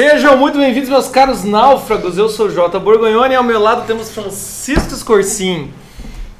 Sejam 0.00 0.34
muito 0.34 0.56
bem-vindos, 0.56 0.88
meus 0.88 1.08
caros 1.08 1.44
náufragos. 1.44 2.16
Eu 2.16 2.26
sou 2.30 2.48
Jota 2.48 2.80
Borgonhoni 2.80 3.34
e 3.34 3.36
ao 3.36 3.44
meu 3.44 3.60
lado 3.60 3.86
temos 3.86 4.10
Francisco 4.10 4.96
Scorsin. 4.96 5.70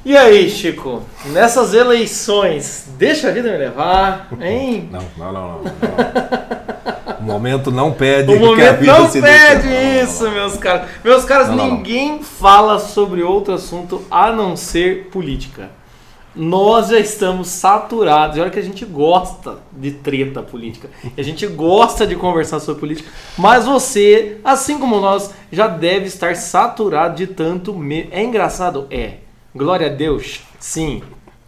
E 0.03 0.17
aí, 0.17 0.49
Chico? 0.49 1.03
Nessas 1.25 1.71
eleições, 1.75 2.89
deixa 2.97 3.27
a 3.27 3.31
vida 3.31 3.51
me 3.51 3.57
levar, 3.59 4.29
hein? 4.41 4.89
Não, 4.91 5.03
não, 5.15 5.31
não, 5.31 5.47
não. 5.47 5.61
não. 5.61 7.19
O 7.19 7.23
momento 7.23 7.69
não 7.69 7.91
pede 7.91 8.33
O 8.33 8.39
momento 8.39 8.83
não 8.83 9.07
pede 9.07 9.67
deixe. 9.67 10.05
isso, 10.05 10.27
meus 10.31 10.57
caros. 10.57 10.87
Meus 11.03 11.23
caros, 11.23 11.49
ninguém 11.49 12.23
fala 12.23 12.79
sobre 12.79 13.21
outro 13.21 13.53
assunto 13.53 14.03
a 14.09 14.31
não 14.31 14.57
ser 14.57 15.09
política. 15.11 15.69
Nós 16.35 16.89
já 16.89 16.99
estamos 16.99 17.49
saturados. 17.49 18.37
E 18.37 18.39
olha 18.39 18.49
que 18.49 18.59
a 18.59 18.63
gente 18.63 18.85
gosta 18.85 19.57
de 19.71 19.91
treta 19.91 20.41
política. 20.41 20.89
E 21.15 21.19
a 21.19 21.23
gente 21.23 21.45
gosta 21.47 22.07
de 22.07 22.15
conversar 22.15 22.59
sobre 22.59 22.79
política. 22.79 23.09
Mas 23.37 23.65
você, 23.65 24.37
assim 24.43 24.77
como 24.77 24.99
nós, 24.99 25.33
já 25.51 25.67
deve 25.67 26.05
estar 26.05 26.35
saturado 26.35 27.15
de 27.15 27.27
tanto. 27.27 27.73
Me... 27.73 28.07
É 28.11 28.23
engraçado? 28.23 28.87
É. 28.89 29.15
Glória 29.53 29.87
a 29.87 29.89
Deus? 29.89 30.41
Sim. 30.59 31.03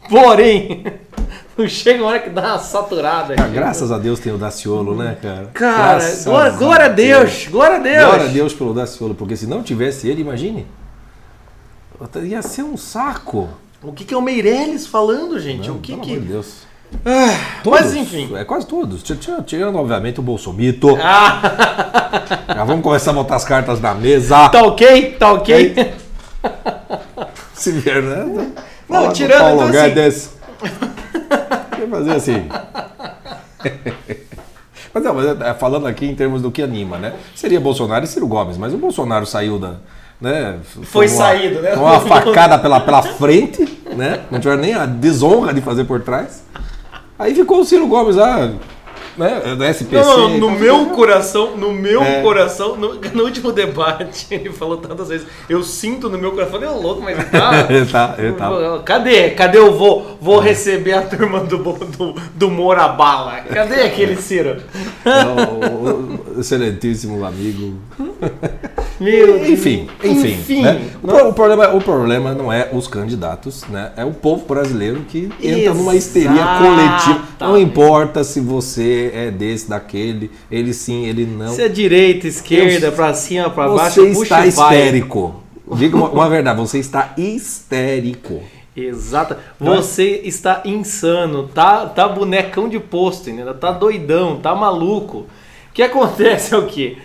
Porém, 0.10 0.84
chega 1.70 2.04
uma 2.04 2.10
hora 2.10 2.20
que 2.20 2.30
dá 2.30 2.42
uma 2.42 2.60
saturada. 2.60 3.36
Ah, 3.38 3.48
graças 3.48 3.92
a 3.92 3.98
Deus 3.98 4.20
tem 4.20 4.34
o 4.34 4.38
Daciolo, 4.38 4.96
né, 4.96 5.18
cara? 5.22 5.50
Cara, 5.54 6.00
glória, 6.26 6.52
glória 6.58 6.86
a 6.86 6.90
Deus, 6.90 7.48
glória 7.50 7.78
a 7.78 7.80
Deus. 7.80 8.06
Glória 8.06 8.26
a 8.26 8.30
Deus 8.30 8.54
pelo 8.54 8.74
Daciolo, 8.74 9.16
porque 9.16 9.38
se 9.38 9.48
não 9.48 9.64
tivesse 9.64 10.10
ele, 10.10 10.22
imagine. 10.22 10.68
Ia 12.22 12.42
ser 12.42 12.64
um 12.64 12.76
saco. 12.76 13.50
O 13.84 13.92
que, 13.92 14.06
que 14.06 14.14
é 14.14 14.18
o 14.18 14.22
Meirelles 14.22 14.88
falando, 14.88 15.40
gente? 15.40 15.68
Não, 15.68 15.76
o 15.76 15.80
que 15.80 15.92
pelo 15.94 16.04
que. 16.04 16.12
amor 16.12 16.22
de 16.24 16.28
Deus. 16.30 16.64
Ah, 17.06 17.60
Todos, 17.64 17.82
mas 17.82 17.96
enfim. 17.96 18.36
É 18.36 18.44
quase 18.46 18.68
todos. 18.68 19.02
Tir- 19.02 19.18
tir- 19.18 19.44
Tirando, 19.46 19.78
obviamente, 19.80 20.20
o 20.20 20.24
Bolsomito. 20.24 20.96
Ah, 21.02 21.42
Já 22.56 22.64
vamos 22.64 22.84
começar 22.84 23.12
a 23.12 23.14
botar 23.16 23.36
as 23.36 23.44
cartas 23.46 23.82
na 23.82 23.94
mesa. 23.96 24.48
tá 24.50 24.62
ok? 24.64 25.12
Tá 25.20 25.34
ok? 25.34 25.76
Se 27.56 27.72
vier, 27.72 28.02
né? 28.02 28.26
Não, 28.88 29.02
Fala 29.02 29.14
tirando, 29.14 29.40
Paulo 29.40 29.70
então, 29.70 29.82
assim- 29.82 29.94
Guedes. 29.94 30.30
Quer 31.76 31.90
fazer 31.90 32.12
assim. 32.12 32.48
Mas 34.94 35.04
não, 35.04 35.14
mas 35.16 35.42
é, 35.42 35.54
falando 35.56 35.88
aqui 35.88 36.06
em 36.06 36.14
termos 36.16 36.42
do 36.42 36.52
que 36.52 36.62
anima, 36.62 36.98
né? 37.00 37.14
Seria 37.36 37.60
Bolsonaro 37.60 38.06
e 38.06 38.08
Ciro 38.08 38.28
Gomes, 38.28 38.58
mas 38.58 38.74
o 38.74 38.78
Bolsonaro 38.78 39.26
saiu 39.26 39.58
da. 39.58 39.76
Né, 40.24 40.60
Foi 40.84 41.06
tomou 41.08 41.20
saído, 41.22 41.62
né? 41.62 41.74
Uma 41.74 42.00
facada 42.08 42.58
pela, 42.58 42.80
pela 42.80 43.02
frente, 43.04 43.68
né? 43.94 44.22
Não 44.32 44.40
tiveram 44.40 44.62
nem 44.62 44.74
a 44.74 44.86
desonra 44.86 45.54
de 45.54 45.60
fazer 45.60 45.84
por 45.84 46.00
trás. 46.02 46.46
Aí 47.20 47.36
ficou 47.36 47.60
o 47.60 47.66
Ciro 47.66 47.86
Gomes 47.88 48.16
lá, 48.16 48.50
né? 49.18 49.42
SPC. 49.70 49.96
Não, 49.98 50.30
não, 50.30 50.38
no 50.38 50.52
meu 50.52 50.86
coração, 50.88 51.58
no 51.58 51.74
meu 51.74 52.02
É. 52.02 52.22
coração, 52.22 52.78
no, 52.78 52.96
no 53.14 53.24
último 53.26 53.52
debate, 53.52 54.28
ele 54.32 54.50
falou 54.52 54.78
tantas 54.78 55.10
vezes, 55.10 55.28
eu 55.50 55.62
sinto 55.62 56.10
no 56.10 56.18
meu 56.18 56.32
coração, 56.32 56.56
eu 56.56 56.62
falei, 56.62 56.76
ô 56.78 56.82
louco, 56.82 57.02
mas 57.02 57.18
ele 57.20 57.26
tá. 57.30 57.66
Ele 57.70 57.86
tá, 57.86 58.16
ele 58.18 58.32
tá. 58.32 58.50
Cadê? 58.86 59.30
Cadê 59.32 59.58
eu 59.58 59.78
vou, 59.78 60.18
vou 60.22 60.40
receber 60.40 60.94
a 60.94 61.02
turma 61.02 61.42
do, 61.42 61.58
do, 61.58 62.16
do 62.34 62.50
Morabala? 62.50 63.42
Cadê 63.42 63.82
aquele 63.82 64.16
Ciro? 64.16 64.64
O- 65.06 65.90
o- 65.90 66.36
o 66.38 66.40
excelentíssimo 66.40 67.24
amigo. 67.26 67.76
Meu. 69.04 69.46
Enfim, 69.46 69.88
enfim. 70.02 70.32
Enfim. 70.32 70.62
né? 70.62 70.82
O, 71.04 71.30
o 71.30 71.34
problema, 71.34 71.76
o 71.76 71.82
problema 71.82 72.34
não 72.34 72.52
é 72.52 72.70
os 72.72 72.88
candidatos, 72.88 73.66
né? 73.68 73.92
É 73.98 74.06
o 74.06 74.12
povo 74.12 74.46
brasileiro 74.46 75.02
que 75.10 75.30
entra 75.42 75.74
numa 75.74 75.94
histeria 75.94 76.46
coletiva. 76.58 77.22
Não 77.40 77.58
importa 77.58 78.24
se 78.24 78.40
você 78.40 79.12
é 79.14 79.30
desse, 79.30 79.70
daquele, 79.70 80.32
ele 80.50 80.74
sim, 80.74 81.06
ele 81.06 81.26
não. 81.26 81.54
Se 81.54 81.62
é 81.62 81.68
direita, 81.68 82.28
esquerda, 82.28 82.92
pra 82.94 83.14
cima, 83.14 83.50
pra 83.50 83.68
baixo, 83.68 84.02
Você 84.02 84.14
puxa 84.14 84.46
está 84.46 84.48
histérico. 84.48 85.44
Diga 85.74 85.98
uma, 85.98 86.10
uma 86.10 86.30
verdade, 86.30 86.60
você 86.60 86.80
está 86.80 87.14
histérico. 87.18 88.42
Exato. 88.76 89.36
Não 89.60 89.74
é? 89.74 89.78
Você 89.78 90.22
está 90.24 90.62
insano, 90.66 91.48
tá, 91.48 91.86
tá 91.86 92.08
bonecão 92.08 92.70
de 92.70 92.80
posto, 92.80 93.30
entendeu? 93.30 93.54
Tá 93.54 93.72
doidão, 93.72 94.40
tá 94.40 94.56
maluco. 94.56 95.18
O 95.20 95.74
que 95.74 95.84
acontece 95.84 96.54
é 96.54 96.58
o 96.58 96.68
quê? 96.68 96.98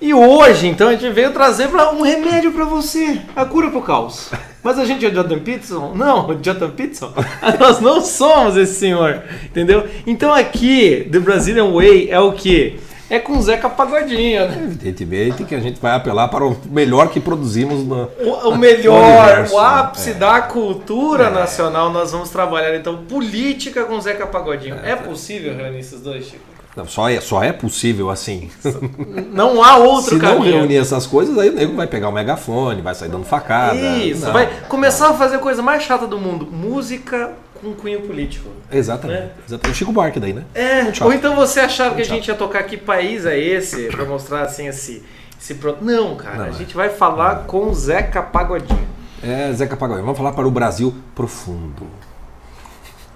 E 0.00 0.14
hoje, 0.14 0.66
então, 0.66 0.88
a 0.88 0.92
gente 0.92 1.10
veio 1.10 1.30
trazer 1.30 1.68
pra 1.68 1.92
um 1.92 2.00
remédio 2.00 2.52
pra 2.52 2.64
você, 2.64 3.20
a 3.36 3.44
cura 3.44 3.68
pro 3.68 3.82
caos. 3.82 4.30
Mas 4.62 4.78
a 4.78 4.84
gente 4.86 5.04
é 5.04 5.10
Jordan 5.10 5.40
Peterson? 5.40 5.92
Não, 5.94 6.26
Jordan 6.42 6.70
Peterson? 6.70 7.12
Nós 7.60 7.80
não 7.80 8.00
somos 8.00 8.56
esse 8.56 8.76
senhor, 8.76 9.22
entendeu? 9.44 9.86
Então 10.06 10.32
aqui, 10.32 11.06
The 11.12 11.18
Brazilian 11.18 11.70
Way 11.70 12.08
é 12.10 12.18
o 12.18 12.32
quê? 12.32 12.78
É 13.10 13.18
com 13.18 13.42
Zeca 13.42 13.68
Pagodinho, 13.68 14.48
né? 14.48 14.62
Evidentemente 14.62 15.44
que 15.44 15.54
a 15.54 15.60
gente 15.60 15.80
vai 15.80 15.96
apelar 15.96 16.28
para 16.28 16.46
o 16.46 16.56
melhor 16.70 17.08
que 17.08 17.18
produzimos 17.18 17.84
no. 17.84 18.08
O, 18.20 18.50
o 18.50 18.56
melhor, 18.56 19.02
universo, 19.02 19.54
o 19.54 19.58
ápice 19.58 20.10
é. 20.10 20.14
da 20.14 20.40
cultura 20.42 21.28
nacional, 21.28 21.90
nós 21.90 22.12
vamos 22.12 22.30
trabalhar 22.30 22.74
então 22.76 23.04
política 23.04 23.84
com 23.84 24.00
Zeca 24.00 24.26
Pagodinho. 24.26 24.76
É, 24.82 24.94
possível 24.94 25.56
reunir 25.56 25.80
esses 25.80 26.00
dois, 26.00 26.24
Chico? 26.24 26.49
Não, 26.80 26.88
só, 26.88 27.10
é, 27.10 27.20
só 27.20 27.42
é 27.44 27.52
possível 27.52 28.08
assim. 28.08 28.50
Não 29.32 29.62
há 29.62 29.76
outro 29.76 30.10
Se 30.10 30.14
não 30.14 30.36
caminho. 30.38 30.56
reunir 30.56 30.76
essas 30.78 31.06
coisas, 31.06 31.36
aí 31.38 31.50
o 31.50 31.52
nego 31.52 31.76
vai 31.76 31.86
pegar 31.86 32.08
o 32.08 32.12
megafone, 32.12 32.80
vai 32.80 32.94
sair 32.94 33.10
dando 33.10 33.26
facada. 33.26 33.76
Isso, 33.76 34.24
Não. 34.24 34.32
vai 34.32 34.48
começar 34.66 35.10
a 35.10 35.14
fazer 35.14 35.36
a 35.36 35.38
coisa 35.40 35.60
mais 35.60 35.82
chata 35.82 36.06
do 36.06 36.18
mundo: 36.18 36.46
música 36.50 37.32
com 37.60 37.74
cunho 37.74 38.00
político. 38.00 38.48
Exatamente. 38.72 39.20
Né? 39.20 39.30
exatamente. 39.46 39.74
O 39.74 39.78
Chico 39.78 39.92
Buarque 39.92 40.18
daí, 40.18 40.32
né? 40.32 40.44
É, 40.54 40.82
Muito 40.84 40.96
chato. 40.96 41.06
ou 41.08 41.12
então 41.12 41.36
você 41.36 41.60
achava 41.60 41.94
que 41.94 42.00
a 42.00 42.04
gente 42.06 42.28
ia 42.28 42.34
tocar 42.34 42.62
que 42.62 42.78
país 42.78 43.26
é 43.26 43.38
esse 43.38 43.88
pra 43.88 44.06
mostrar 44.06 44.40
assim 44.42 44.66
esse. 44.66 45.04
esse 45.38 45.54
pro... 45.56 45.76
Não, 45.82 46.16
cara, 46.16 46.36
Não, 46.36 46.44
a 46.44 46.48
é. 46.48 46.52
gente 46.52 46.74
vai 46.74 46.88
falar 46.88 47.44
com 47.46 47.68
o 47.68 47.74
Zeca 47.74 48.22
Pagodinho. 48.22 48.88
É, 49.22 49.52
Zeca 49.52 49.76
Pagodinho. 49.76 50.06
Vamos 50.06 50.16
falar 50.16 50.32
para 50.32 50.48
o 50.48 50.50
Brasil 50.50 50.94
profundo. 51.14 51.86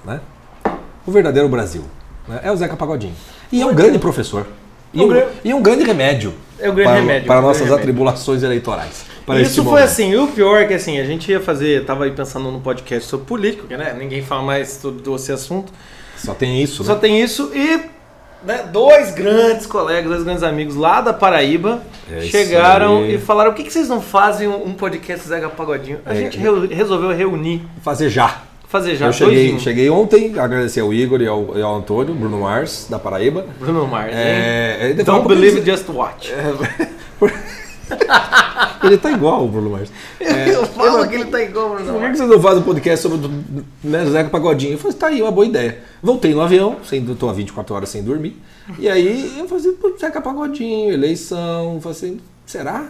Né? 0.04 0.20
O 1.06 1.10
verdadeiro 1.10 1.48
Brasil. 1.48 1.82
Né? 2.28 2.40
É 2.42 2.50
o 2.52 2.56
Zeca 2.56 2.76
Pagodinho. 2.76 3.14
E 3.52 3.60
é 3.62 3.66
um 3.66 3.74
grande 3.74 3.98
professor. 3.98 4.46
E 4.92 5.00
Um 5.00 5.04
um, 5.04 5.08
gran- 5.08 5.26
e 5.44 5.54
um 5.54 5.62
grande 5.62 5.84
remédio. 5.84 6.32
É 6.58 6.68
o 6.68 6.72
grande 6.72 6.90
para, 6.90 7.00
remédio, 7.00 7.26
Para 7.26 7.34
o 7.36 7.40
grande 7.40 7.46
nossas 7.48 7.62
remédio. 7.62 7.76
atribulações 7.82 8.42
eleitorais. 8.42 9.04
Isso 9.42 9.64
foi 9.64 9.82
assim, 9.82 10.10
e 10.12 10.16
o 10.16 10.28
pior 10.28 10.60
é 10.60 10.66
que 10.66 10.74
assim, 10.74 10.98
a 11.00 11.04
gente 11.04 11.30
ia 11.30 11.40
fazer, 11.40 11.84
tava 11.84 12.04
aí 12.04 12.10
pensando 12.12 12.50
num 12.50 12.60
podcast 12.60 13.08
sobre 13.08 13.26
política, 13.26 13.62
porque 13.62 13.76
né, 13.76 13.94
ninguém 13.98 14.22
fala 14.22 14.42
mais 14.42 14.68
sobre 14.80 15.02
esse 15.14 15.32
assunto. 15.32 15.72
Só 16.16 16.34
tem 16.34 16.62
isso, 16.62 16.84
Só 16.84 16.94
né? 16.94 17.00
tem 17.00 17.20
isso 17.22 17.50
e 17.54 17.80
né, 18.46 18.64
dois 18.70 19.12
grandes 19.12 19.64
colegas, 19.66 20.04
dois 20.10 20.22
grandes 20.22 20.42
amigos 20.42 20.76
lá 20.76 21.00
da 21.00 21.12
Paraíba 21.14 21.82
É 22.12 22.20
chegaram 22.20 22.98
aí. 22.98 23.14
e 23.14 23.18
falaram: 23.18 23.50
por 23.52 23.56
que, 23.56 23.64
que 23.64 23.72
vocês 23.72 23.88
não 23.88 24.00
fazem 24.02 24.46
um, 24.46 24.66
um 24.68 24.74
podcast 24.74 25.26
Zeca 25.26 25.48
Pagodinho? 25.48 25.98
A 26.04 26.12
É, 26.12 26.16
gente 26.16 26.36
é. 26.36 26.41
reu- 26.41 26.68
resolveu 26.68 27.08
reunir, 27.16 27.62
Fazer 27.82 28.10
já. 28.10 28.42
Fazer 28.74 28.96
já 28.96 29.06
Eu 29.06 29.12
cheguei, 29.12 29.54
um. 29.54 29.58
cheguei 29.60 29.88
ontem, 29.88 30.36
agradecer 30.36 30.80
ao 30.80 30.92
Igor 30.92 31.22
e 31.22 31.28
ao, 31.28 31.56
e 31.56 31.62
ao 31.62 31.76
Antônio, 31.76 32.12
Bruno 32.12 32.40
Mars, 32.40 32.88
da 32.90 32.98
Paraíba. 32.98 33.46
Bruno 33.60 33.86
Mars? 33.86 34.10
É, 34.12 34.96
falar 35.04 35.18
Don't 35.18 35.28
believe, 35.28 35.64
just 35.64 35.88
watch. 35.90 36.32
Ele 38.82 38.98
tá 38.98 39.12
igual 39.12 39.44
o 39.44 39.48
Bruno 39.48 39.70
Mars. 39.70 39.92
É, 40.20 40.54
eu 40.54 40.64
falo 40.66 41.06
que 41.06 41.16
ele 41.16 41.26
tá 41.26 41.42
igual 41.42 41.66
o 41.66 41.74
Bruno 41.74 41.84
Por 41.84 41.94
que 41.94 42.00
Mars. 42.00 42.12
que 42.12 42.16
vocês 42.18 42.30
não 42.30 42.40
fazem 42.40 42.60
um 42.60 42.62
podcast 42.62 43.02
sobre 43.02 43.26
o 43.26 43.30
né, 43.84 44.06
Zeca 44.06 44.30
Pagodinho? 44.30 44.72
Eu 44.72 44.78
falei, 44.78 44.96
tá 44.96 45.06
aí, 45.08 45.22
uma 45.22 45.30
boa 45.30 45.46
ideia. 45.46 45.78
Voltei 46.02 46.34
no 46.34 46.41
avião, 46.41 46.78
sem, 46.82 47.04
tô 47.04 47.28
há 47.28 47.32
24 47.32 47.74
horas 47.74 47.88
sem 47.91 48.02
dormir. 48.02 48.36
E 48.78 48.88
aí 48.88 49.38
eu 49.38 49.46
falei, 49.46 49.72
pô, 49.72 49.94
Zeca 50.00 50.20
Pagodinho, 50.20 50.92
eleição. 50.92 51.78
Falei 51.80 51.96
assim, 51.96 52.20
será? 52.46 52.88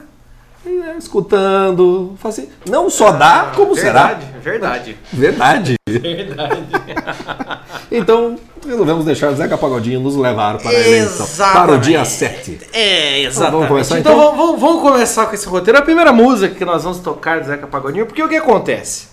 Né, 0.64 0.94
escutando. 0.98 2.14
Assim, 2.24 2.48
não 2.68 2.88
só 2.88 3.10
dá, 3.12 3.52
como 3.54 3.74
verdade, 3.74 4.24
Verdade, 4.42 4.98
será? 5.10 5.20
Verdade. 5.20 5.74
verdade. 5.86 6.64
Então, 7.90 8.36
resolvemos 8.66 9.04
deixar 9.04 9.30
o 9.30 9.36
Zeca 9.36 9.56
Pagodinho 9.56 10.00
nos 10.00 10.16
levar 10.16 10.58
para 10.58 10.70
a 10.70 10.74
eleição. 10.74 11.26
Para 11.52 11.72
o 11.72 11.78
dia 11.78 12.04
7. 12.04 12.58
É, 12.72 13.20
exatamente. 13.20 13.52
Vamos 13.52 13.68
começar, 13.68 13.98
então, 14.00 14.12
então? 14.14 14.24
vamos, 14.36 14.46
vamos- 14.46 14.60
vamos 14.60 14.82
começar 14.82 15.26
com 15.26 15.34
esse 15.34 15.46
roteiro. 15.46 15.78
A 15.78 15.82
primeira 15.82 16.12
música 16.12 16.54
que 16.54 16.64
nós 16.64 16.82
vamos 16.82 16.98
tocar 16.98 17.40
do 17.40 17.46
Zeca 17.46 17.66
Pagodinho, 17.68 18.06
porque 18.06 18.22
o 18.22 18.28
que 18.28 18.36
acontece? 18.36 19.08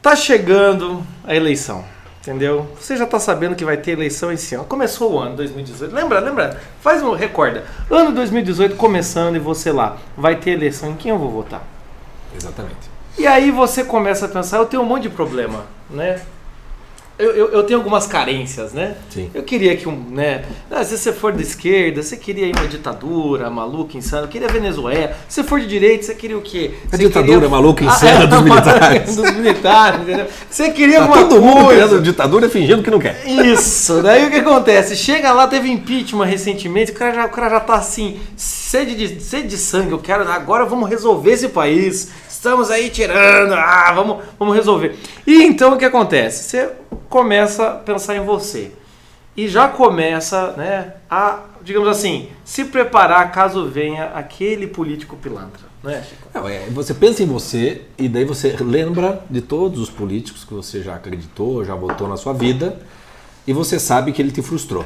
Tá 0.00 0.16
chegando 0.16 1.04
a 1.24 1.34
eleição, 1.34 1.84
entendeu? 2.26 2.66
Você 2.80 2.96
já 2.96 3.06
tá 3.06 3.20
sabendo 3.20 3.54
que 3.54 3.64
vai 3.64 3.76
ter 3.76 3.92
eleição 3.92 4.32
esse 4.32 4.54
ano. 4.54 4.64
Começou 4.64 5.12
o 5.12 5.18
ano 5.18 5.36
2018. 5.36 5.94
Lembra, 5.94 6.18
lembra? 6.18 6.60
Faz 6.80 7.02
um 7.02 7.14
recorda. 7.14 7.64
Ano 7.88 8.12
2018 8.12 8.74
começando 8.76 9.36
e 9.36 9.38
você 9.38 9.70
lá, 9.70 9.96
vai 10.16 10.36
ter 10.36 10.50
eleição, 10.50 10.90
em 10.90 10.96
quem 10.96 11.10
eu 11.10 11.18
vou 11.18 11.30
votar? 11.30 11.62
Exatamente. 12.36 12.90
E 13.16 13.26
aí 13.26 13.50
você 13.50 13.84
começa 13.84 14.26
a 14.26 14.28
pensar, 14.28 14.58
eu 14.58 14.66
tenho 14.66 14.82
um 14.82 14.86
monte 14.86 15.04
de 15.04 15.10
problema, 15.10 15.64
né? 15.88 16.20
Eu, 17.18 17.30
eu, 17.30 17.48
eu 17.48 17.62
tenho 17.62 17.78
algumas 17.78 18.06
carências, 18.06 18.72
né? 18.72 18.94
Sim. 19.10 19.30
Eu 19.34 19.42
queria 19.42 19.76
que 19.76 19.88
um, 19.88 19.96
né? 20.10 20.44
ah, 20.70 20.84
Se 20.84 20.98
você 20.98 21.12
for 21.12 21.32
de 21.32 21.42
esquerda, 21.42 22.02
você 22.02 22.16
queria 22.16 22.46
uma 22.54 22.66
ditadura 22.68 23.48
maluca, 23.48 23.96
insana. 23.96 24.26
Queria 24.26 24.48
Venezuela. 24.48 25.12
Se 25.28 25.36
você 25.42 25.44
for 25.48 25.58
de 25.60 25.66
direita, 25.66 26.04
você 26.04 26.14
queria 26.14 26.36
o 26.36 26.42
quê? 26.42 26.72
A 26.92 26.96
ditadura 26.96 27.32
queria- 27.34 27.48
maluca, 27.48 27.84
Ah, 27.84 27.88
insana 27.88 28.24
é, 28.24 28.26
dos 28.26 28.40
militares. 28.44 29.16
dos 29.16 29.30
militares, 29.32 30.00
entendeu? 30.02 30.26
Você 30.50 30.70
queria 30.70 30.98
Tá 30.98 31.02
alguma 31.04 31.22
todo 31.28 31.40
mundo 31.42 31.64
coisa. 31.64 31.86
criando 31.86 32.02
ditadura 32.02 32.48
fingindo 32.48 32.82
que 32.82 32.90
não 32.90 32.98
quer. 32.98 33.22
Isso, 33.26 34.02
daí 34.02 34.26
o 34.26 34.30
que 34.30 34.36
acontece? 34.36 34.94
Chega 34.96 35.32
lá, 35.32 35.46
teve 35.46 35.70
impeachment 35.70 36.24
recentemente, 36.26 36.92
o 36.92 36.94
cara 36.94 37.14
já, 37.14 37.26
o 37.26 37.30
cara 37.30 37.48
já 37.50 37.60
tá 37.60 37.74
assim, 37.76 38.18
sede 38.36 38.94
de, 38.94 39.20
sede 39.22 39.48
de 39.48 39.56
sangue, 39.58 39.92
eu 39.92 39.98
quero, 39.98 40.28
agora 40.30 40.64
vamos 40.64 40.88
resolver 40.88 41.32
esse 41.32 41.48
país. 41.48 42.08
Estamos 42.36 42.70
aí 42.70 42.90
tirando, 42.90 43.54
ah, 43.54 43.90
vamos, 43.94 44.22
vamos 44.38 44.54
resolver. 44.54 44.94
E 45.26 45.42
então 45.42 45.72
o 45.72 45.78
que 45.78 45.86
acontece? 45.86 46.44
Você 46.44 46.70
começa 47.08 47.66
a 47.66 47.74
pensar 47.76 48.14
em 48.14 48.24
você. 48.24 48.72
E 49.34 49.48
já 49.48 49.68
começa, 49.68 50.52
né, 50.52 50.92
a, 51.10 51.40
digamos 51.62 51.88
assim, 51.88 52.28
se 52.44 52.66
preparar 52.66 53.32
caso 53.32 53.66
venha 53.68 54.10
aquele 54.14 54.66
político 54.66 55.16
pilantra, 55.16 55.66
né, 55.82 56.04
é, 56.34 56.68
você 56.70 56.92
pensa 56.92 57.22
em 57.22 57.26
você 57.26 57.82
e 57.96 58.06
daí 58.06 58.26
você 58.26 58.54
lembra 58.60 59.24
de 59.30 59.40
todos 59.40 59.80
os 59.80 59.88
políticos 59.88 60.44
que 60.44 60.52
você 60.52 60.82
já 60.82 60.94
acreditou, 60.94 61.64
já 61.64 61.74
votou 61.74 62.06
na 62.06 62.18
sua 62.18 62.34
vida 62.34 62.78
e 63.46 63.52
você 63.54 63.78
sabe 63.78 64.12
que 64.12 64.20
ele 64.20 64.30
te 64.30 64.42
frustrou. 64.42 64.84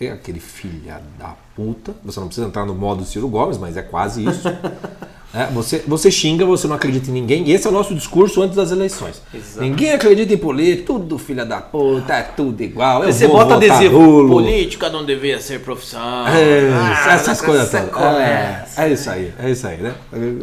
É 0.00 0.10
aquele 0.10 0.40
filha 0.40 1.02
da 1.18 1.34
puta. 1.54 1.94
Você 2.04 2.20
não 2.20 2.26
precisa 2.26 2.46
entrar 2.46 2.66
no 2.66 2.74
modo 2.74 3.04
Ciro 3.04 3.28
Gomes, 3.28 3.58
mas 3.58 3.76
é 3.76 3.82
quase 3.82 4.24
isso. 4.26 4.48
É, 5.36 5.46
você, 5.52 5.82
você 5.86 6.10
xinga, 6.10 6.46
você 6.46 6.66
não 6.66 6.76
acredita 6.76 7.10
em 7.10 7.12
ninguém. 7.12 7.46
E 7.46 7.52
esse 7.52 7.66
é 7.66 7.70
o 7.70 7.72
nosso 7.72 7.94
discurso 7.94 8.42
antes 8.42 8.56
das 8.56 8.70
eleições. 8.70 9.20
Exato. 9.34 9.60
Ninguém 9.60 9.92
acredita 9.92 10.32
em 10.32 10.38
político, 10.38 10.94
tudo 10.94 11.18
filha 11.18 11.44
da 11.44 11.60
puta, 11.60 12.14
é 12.14 12.22
tudo 12.22 12.62
igual. 12.62 13.04
Eu 13.04 13.12
você 13.12 13.28
bota 13.28 13.54
adesivo, 13.54 14.00
nulo. 14.00 14.28
política 14.30 14.88
não 14.88 15.04
devia 15.04 15.38
ser 15.40 15.60
profissão. 15.60 16.26
É, 16.26 16.70
Ah, 16.72 17.14
essas 17.14 17.28
essa 17.28 17.44
coisas 17.44 17.70
todas. 17.70 18.16
É, 18.18 18.64
é 18.78 18.92
isso 18.92 19.10
aí, 19.10 19.32
é 19.38 19.50
isso 19.50 19.66
aí, 19.66 19.76
né? 19.76 19.94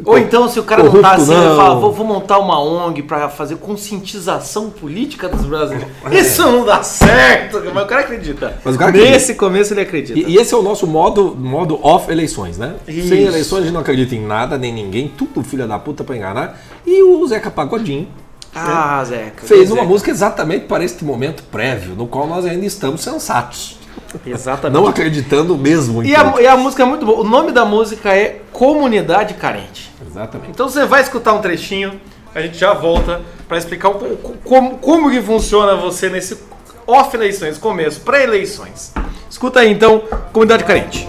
Ou 0.06 0.18
então, 0.18 0.48
se 0.48 0.60
o 0.60 0.64
cara 0.64 0.84
não 0.84 0.92
tá 0.92 0.98
Corrupto, 0.98 1.22
assim, 1.22 1.34
ele 1.34 1.50
não. 1.50 1.56
fala, 1.56 1.76
vou, 1.80 1.92
vou 1.92 2.06
montar 2.06 2.38
uma 2.40 2.60
ONG 2.62 3.02
pra 3.04 3.30
fazer 3.30 3.56
conscientização 3.56 4.70
política 4.70 5.28
dos 5.28 5.46
brasileiros. 5.46 5.88
Isso 6.12 6.44
não 6.44 6.66
dá 6.66 6.84
certo, 6.84 7.64
mas 7.74 7.84
o 7.84 7.88
cara 7.88 8.02
acredita. 8.02 8.58
Mas 8.64 8.76
o 8.76 8.78
cara 8.78 8.92
Nesse 8.92 9.36
começo 9.36 9.74
ele 9.74 9.82
acredita. 9.82 10.20
E, 10.20 10.34
e 10.34 10.38
esse 10.38 10.54
é 10.54 10.58
o 10.58 10.62
nosso 10.62 10.86
modo, 10.86 11.36
modo 11.36 11.80
off 11.82 12.12
eleições, 12.12 12.58
né? 12.58 12.76
Isso. 12.88 13.08
Sem 13.10 13.24
eleições 13.24 13.62
a 13.62 13.64
gente 13.64 13.74
não 13.74 13.82
acredita 13.82 14.16
em 14.16 14.26
nada, 14.26 14.58
nem 14.58 14.74
ninguém, 14.74 14.83
tudo 15.18 15.44
filha 15.44 15.68
da 15.68 15.78
puta 15.80 16.04
pra 16.04 16.16
enganar. 16.16 16.60
E 16.86 17.04
o 17.04 17.26
Zeca 17.28 17.50
Pagodinho 17.52 18.08
Ah, 18.56 19.04
Zeca. 19.06 19.46
fez 19.46 19.70
Zeca. 19.70 19.74
uma 19.82 19.84
música 19.88 20.12
exatamente 20.12 20.66
para 20.66 20.84
este 20.84 21.04
momento 21.04 21.44
prévio, 21.44 21.96
no 21.96 22.08
qual 22.08 22.28
nós 22.28 22.46
ainda 22.46 22.66
estamos 22.66 23.02
sensatos. 23.02 23.78
Exatamente. 24.26 24.80
Não 24.80 24.88
acreditando 24.88 25.58
mesmo 25.58 26.04
em 26.04 26.08
E 26.10 26.16
a, 26.16 26.36
e 26.42 26.48
a 26.48 26.56
música 26.56 26.84
é 26.84 26.86
muito 26.86 27.06
boa. 27.06 27.22
O 27.22 27.24
nome 27.24 27.52
da 27.52 27.66
música 27.66 28.16
é 28.16 28.42
Comunidade 28.52 29.34
Carente. 29.36 29.92
Exatamente. 30.08 30.52
Então 30.52 30.70
você 30.70 30.86
vai 30.86 31.02
escutar 31.02 31.34
um 31.34 31.42
trechinho, 31.42 32.00
a 32.36 32.42
gente 32.42 32.58
já 32.58 32.74
volta 32.74 33.22
pra 33.48 33.58
explicar 33.58 33.90
um 33.90 33.96
pouco 33.96 34.34
como, 34.44 34.78
como 34.78 35.10
que 35.10 35.22
funciona 35.22 35.76
você 35.76 36.10
nesse 36.10 36.38
off-eleições, 36.86 37.58
começo, 37.58 38.02
pré-eleições. 38.02 38.92
Escuta 39.30 39.62
aí 39.62 39.72
então, 39.72 40.04
Comunidade 40.32 40.64
Carente. 40.64 41.08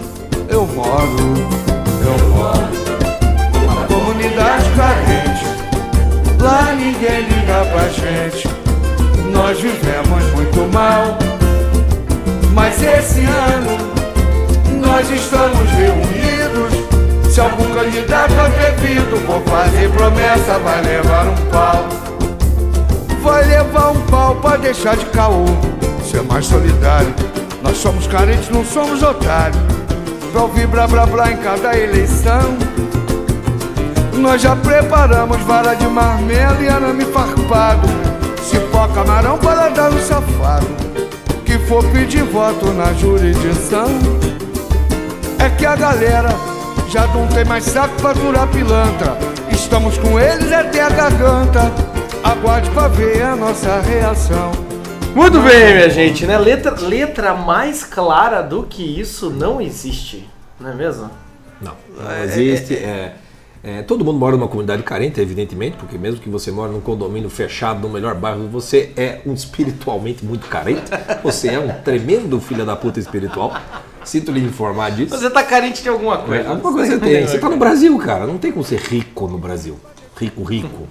Eu 0.49 0.65
moro, 0.65 1.15
Lá 6.45 6.75
ninguém 6.75 7.21
liga 7.21 7.65
pra 7.71 7.89
gente. 7.89 8.47
Nós 9.33 9.59
vivemos 9.59 10.31
muito 10.33 10.71
mal. 10.71 11.17
Mas 12.53 12.79
esse 12.83 13.21
ano 13.21 13.75
nós 14.79 15.09
estamos 15.09 15.67
reunidos. 15.71 17.33
Se 17.33 17.41
algum 17.41 17.73
candidato 17.73 18.33
atrevido 18.39 19.17
for 19.25 19.41
fazer 19.41 19.89
promessa, 19.89 20.59
vai 20.59 20.83
levar 20.83 21.25
um 21.25 21.35
pau. 21.49 21.89
Vai 23.23 23.43
levar 23.45 23.89
um 23.89 24.01
pau 24.01 24.35
pra 24.35 24.57
deixar 24.57 24.95
de 24.97 25.05
caô. 25.05 25.45
Ser 26.03 26.21
mais 26.21 26.45
solidário. 26.45 27.11
Nós 27.63 27.77
somos 27.77 28.05
carentes, 28.05 28.51
não 28.51 28.63
somos 28.63 29.01
otários. 29.01 29.59
Pra 30.31 30.43
ouvir 30.43 30.67
blá 30.67 30.85
blá 30.85 31.07
blá 31.07 31.31
em 31.31 31.37
cada 31.37 31.75
eleição. 31.75 32.55
Nós 34.17 34.41
já 34.41 34.55
preparamos 34.55 35.37
vara 35.41 35.75
de 35.75 35.87
marmelo 35.87 36.63
e 36.63 36.67
arame 36.67 37.05
farpado. 37.05 37.87
Cipó 38.41 38.87
camarão 38.87 39.37
para 39.37 39.69
dar 39.69 39.91
no 39.91 39.99
safado. 39.99 40.67
Que 41.45 41.59
for 41.59 41.83
pedir 41.91 42.23
voto 42.23 42.71
na 42.73 42.93
jurisdição. 42.93 43.87
É 45.39 45.49
que 45.49 45.65
a 45.65 45.75
galera 45.75 46.29
já 46.89 47.05
não 47.07 47.27
tem 47.27 47.45
mais 47.45 47.65
saco 47.65 47.95
pra 48.01 48.13
durar 48.13 48.47
pilantra. 48.47 49.17
Estamos 49.51 49.97
com 49.97 50.19
eles 50.19 50.51
até 50.51 50.81
a 50.81 50.89
garganta. 50.89 51.71
Aguarde 52.23 52.69
pra 52.71 52.87
ver 52.87 53.21
a 53.21 53.35
nossa 53.35 53.79
reação. 53.81 54.51
Muito 55.15 55.39
bem, 55.39 55.75
minha 55.75 55.89
gente, 55.89 56.25
né? 56.25 56.37
Letra, 56.37 56.75
letra 56.77 57.33
mais 57.33 57.83
clara 57.83 58.41
do 58.41 58.63
que 58.63 58.83
isso 58.99 59.29
não 59.29 59.61
existe, 59.61 60.27
não 60.59 60.71
é 60.71 60.73
mesmo? 60.73 61.09
Não, 61.61 61.73
não 61.97 62.23
existe. 62.23 62.73
é, 62.75 62.77
é, 62.77 63.15
todo 63.87 64.05
mundo 64.05 64.19
mora 64.19 64.35
numa 64.37 64.47
comunidade 64.47 64.83
carente, 64.83 65.19
evidentemente, 65.19 65.75
porque 65.77 65.97
mesmo 65.97 66.19
que 66.19 66.29
você 66.29 66.51
mora 66.51 66.71
num 66.71 66.81
condomínio 66.81 67.29
fechado, 67.29 67.87
no 67.87 67.93
melhor 67.93 68.13
bairro, 68.15 68.47
você 68.47 68.91
é 68.95 69.21
um 69.25 69.33
espiritualmente 69.33 70.23
muito 70.23 70.47
carente. 70.47 70.83
Você 71.23 71.47
é 71.49 71.59
um 71.59 71.69
tremendo 71.81 72.39
filho 72.39 72.65
da 72.65 72.75
puta 72.75 72.99
espiritual. 72.99 73.55
Sinto 74.03 74.31
lhe 74.31 74.39
informar 74.39 74.91
disso. 74.91 75.17
Você 75.17 75.29
tá 75.29 75.43
carente 75.43 75.81
de 75.81 75.89
alguma 75.89 76.19
coisa. 76.19 76.43
É, 76.43 76.47
alguma 76.47 76.71
coisa 76.73 76.91
você 76.93 76.99
tem. 76.99 77.27
Você 77.27 77.39
tá 77.39 77.49
no 77.49 77.57
Brasil, 77.57 77.97
cara. 77.97 78.27
Não 78.27 78.37
tem 78.37 78.51
como 78.51 78.63
ser 78.63 78.79
rico 78.79 79.27
no 79.27 79.39
Brasil. 79.39 79.79
Rico, 80.15 80.43
rico. 80.43 80.87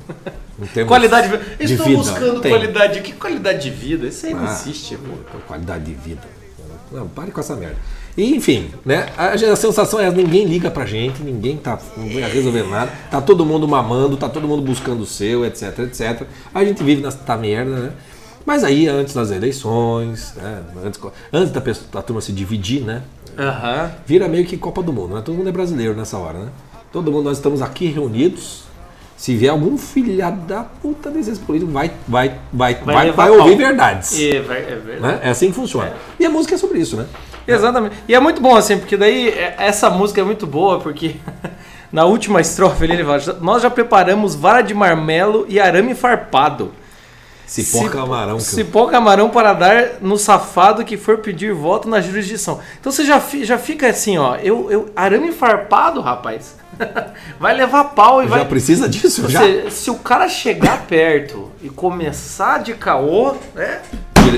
Qualidade 0.87 1.29
de 1.29 1.37
vida. 1.37 1.45
Estou 1.61 1.89
buscando 1.89 2.41
Tem. 2.41 2.51
qualidade. 2.53 3.01
Que 3.01 3.13
qualidade 3.13 3.63
de 3.63 3.71
vida? 3.71 4.07
Isso 4.09 4.27
aí 4.27 4.35
não 4.35 4.47
Ah, 4.47 4.53
existe, 4.53 4.97
pô, 4.97 5.39
Qualidade 5.47 5.85
de 5.85 5.95
vida. 5.95 6.23
Não, 6.93 7.09
pare 7.09 7.31
com 7.31 7.41
essa 7.41 7.57
merda. 7.57 7.77
E, 8.17 8.37
enfim, 8.37 8.71
né? 8.85 9.09
A, 9.17 9.31
a 9.31 9.57
sensação 9.57 9.99
é 9.99 10.11
ninguém 10.11 10.47
liga 10.47 10.71
pra 10.71 10.87
gente, 10.87 11.23
ninguém 11.23 11.57
tá 11.57 11.79
vai 11.97 12.31
resolver 12.31 12.63
nada, 12.63 12.93
tá 13.11 13.21
todo 13.21 13.45
mundo 13.45 13.67
mamando, 13.67 14.17
tá 14.17 14.29
todo 14.29 14.47
mundo 14.47 14.63
buscando 14.63 15.03
o 15.03 15.07
seu, 15.07 15.45
etc, 15.45 15.81
etc. 15.81 16.23
A 16.55 16.65
gente 16.65 16.83
vive 16.83 17.03
nessa 17.03 17.37
merda, 17.37 17.71
né? 17.71 17.93
Mas 18.47 18.63
aí, 18.63 18.87
antes 18.87 19.15
das 19.15 19.31
eleições, 19.31 20.35
né? 20.37 20.63
antes, 20.85 21.01
antes 21.33 21.53
da, 21.53 21.61
pessoa, 21.61 21.87
da 21.91 22.03
turma 22.03 22.21
se 22.21 22.31
dividir, 22.31 22.83
né? 22.83 23.03
Aham. 23.39 23.91
Vira 24.07 24.29
meio 24.29 24.45
que 24.45 24.57
Copa 24.57 24.83
do 24.83 24.93
Mundo, 24.93 25.15
né? 25.15 25.23
Todo 25.25 25.35
mundo 25.35 25.49
é 25.49 25.53
brasileiro 25.53 25.95
nessa 25.95 26.19
hora, 26.19 26.39
né? 26.39 26.49
Todo 26.93 27.11
mundo, 27.11 27.25
nós 27.25 27.39
estamos 27.39 27.63
aqui 27.63 27.87
reunidos. 27.87 28.65
Se 29.25 29.35
vier 29.35 29.51
algum 29.51 29.79
filha 29.79 30.31
da 30.31 30.65
puta 30.65 31.11
desses 31.11 31.39
políticos, 31.39 31.73
vai, 31.73 31.91
vai, 32.07 32.35
vai, 32.53 32.75
vai, 32.75 32.85
vai, 32.85 33.07
levar 33.07 33.31
ouvir 33.31 33.57
verdades. 33.57 34.21
É, 34.21 34.41
vai- 34.41 34.59
é 34.59 34.77
verdade. 34.77 35.01
Né? 35.01 35.21
É 35.23 35.31
assim 35.31 35.47
que 35.49 35.55
funciona. 35.55 35.95
E 36.21 36.27
a 36.27 36.29
música 36.29 36.57
é 36.57 36.59
sobre 36.59 36.79
isso, 36.79 36.95
né? 36.95 37.07
Exatamente. 37.49 37.97
E 38.07 38.15
é 38.15 38.21
muito 38.21 38.43
bom 38.43 38.55
assim, 38.55 38.77
porque 38.77 38.99
daí 38.99 39.31
é- 39.31 39.55
essa 39.57 39.89
música 39.89 40.21
é 40.21 40.25
muito 40.25 40.47
boa, 40.47 40.79
porque 40.79 41.17
na 41.91 42.05
última 42.05 42.39
estrofe 42.43 42.85
ele 42.85 43.03
fala: 43.03 43.39
Nós 43.41 43.63
já 43.63 43.71
preparamos 43.71 44.35
vara 44.35 44.61
de 44.61 44.75
marmelo 44.75 45.47
e 45.49 45.59
arame 45.59 45.95
farpado. 45.95 46.73
Cipó 47.47 47.79
Cip- 47.81 47.91
camarão. 47.91 48.37
que 48.39 48.43
Cipó 48.43 48.87
camarão 48.87 49.29
para 49.31 49.53
dar 49.53 49.89
no 50.01 50.17
safado 50.17 50.85
que 50.85 50.97
for 50.97 51.19
pedir 51.19 51.53
voto 51.53 51.89
na 51.89 52.01
jurisdição. 52.01 52.59
Então 52.81 52.91
você 52.91 53.05
já, 53.05 53.21
já 53.43 53.59
fica 53.59 53.89
assim, 53.89 54.17
ó. 54.19 54.37
Eu, 54.37 54.71
eu, 54.71 54.91
arame 54.97 55.31
farpado, 55.33 56.01
rapaz. 56.01 56.57
vai 57.39 57.55
levar 57.55 57.85
pau 57.85 58.23
e 58.23 58.25
Já 58.29 58.37
vai. 58.37 58.45
precisa 58.47 58.89
disso? 58.89 59.23
Ou 59.25 59.29
Já? 59.31 59.41
seja, 59.41 59.71
se 59.71 59.91
o 59.91 59.95
cara 59.97 60.29
chegar 60.29 60.83
perto 60.87 61.51
e 61.63 61.69
começar 61.69 62.59
de 62.63 62.75
caô, 62.75 63.35
né? 63.55 63.81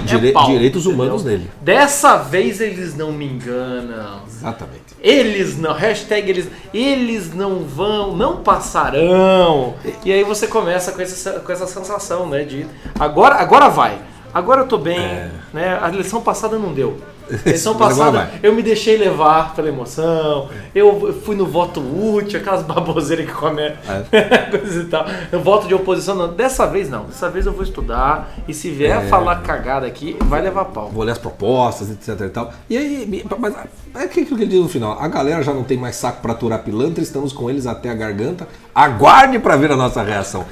Dire- 0.02 0.28
é 0.28 0.32
pau, 0.32 0.46
direitos 0.46 0.86
humanos 0.86 1.24
nele. 1.24 1.50
Dessa 1.60 2.16
vez 2.16 2.60
eles 2.60 2.96
não 2.96 3.12
me 3.12 3.24
enganam. 3.26 4.22
Exatamente. 4.26 4.84
Eles 5.00 5.56
não, 5.58 5.72
hashtag 5.72 6.28
eles, 6.30 6.48
eles 6.72 7.32
não 7.34 7.60
vão, 7.60 8.16
não 8.16 8.36
passarão. 8.38 9.74
E 10.04 10.12
aí 10.12 10.24
você 10.24 10.46
começa 10.46 10.92
com 10.92 11.00
essa, 11.02 11.40
com 11.40 11.52
essa 11.52 11.66
sensação, 11.66 12.28
né? 12.28 12.42
De 12.44 12.66
agora, 12.98 13.36
agora 13.36 13.68
vai. 13.68 13.98
Agora 14.34 14.62
eu 14.62 14.66
tô 14.66 14.76
bem, 14.76 14.98
né? 15.52 15.78
A 15.80 15.88
eleição 15.88 16.20
passada 16.20 16.58
não 16.58 16.72
deu. 16.72 16.98
Eleição 17.44 17.74
passada 17.76 18.30
eu 18.42 18.54
me 18.54 18.62
deixei 18.62 18.96
levar 18.96 19.54
pela 19.54 19.68
emoção. 19.68 20.48
Eu 20.74 21.12
fui 21.24 21.34
no 21.34 21.46
voto 21.46 21.80
útil, 21.80 22.38
aquelas 22.40 22.62
baboseiras 22.62 23.26
que 23.26 23.32
comem 23.32 23.72
coisa 24.50 24.82
e 24.82 24.84
tal. 24.86 25.06
Eu 25.32 25.40
voto 25.42 25.66
de 25.66 25.74
oposição, 25.74 26.14
não. 26.14 26.28
Dessa 26.32 26.66
vez 26.66 26.88
não. 26.88 27.04
Dessa 27.04 27.28
vez 27.28 27.46
eu 27.46 27.52
vou 27.52 27.62
estudar 27.62 28.30
e 28.46 28.54
se 28.54 28.70
vier 28.70 29.04
É. 29.04 29.08
falar 29.08 29.36
cagada 29.42 29.86
aqui, 29.86 30.16
vai 30.22 30.40
levar 30.40 30.66
pau. 30.66 30.88
Vou 30.90 31.02
ler 31.04 31.12
as 31.12 31.18
propostas, 31.18 31.90
etc 31.90 32.20
e 32.26 32.28
tal. 32.28 32.52
E 32.70 32.76
aí, 32.76 33.24
mas 33.38 33.54
é 33.94 34.04
aquilo 34.04 34.26
que 34.26 34.34
ele 34.34 34.46
diz 34.46 34.60
no 34.60 34.68
final. 34.68 34.98
A 35.00 35.08
galera 35.08 35.42
já 35.42 35.52
não 35.52 35.64
tem 35.64 35.76
mais 35.76 35.96
saco 35.96 36.20
pra 36.22 36.32
aturar 36.32 36.60
pilantra, 36.60 37.02
estamos 37.02 37.32
com 37.32 37.50
eles 37.50 37.66
até 37.66 37.90
a 37.90 37.94
garganta. 37.94 38.46
Aguarde 38.74 39.38
pra 39.38 39.56
ver 39.56 39.72
a 39.72 39.76
nossa 39.76 40.02
reação. 40.02 40.44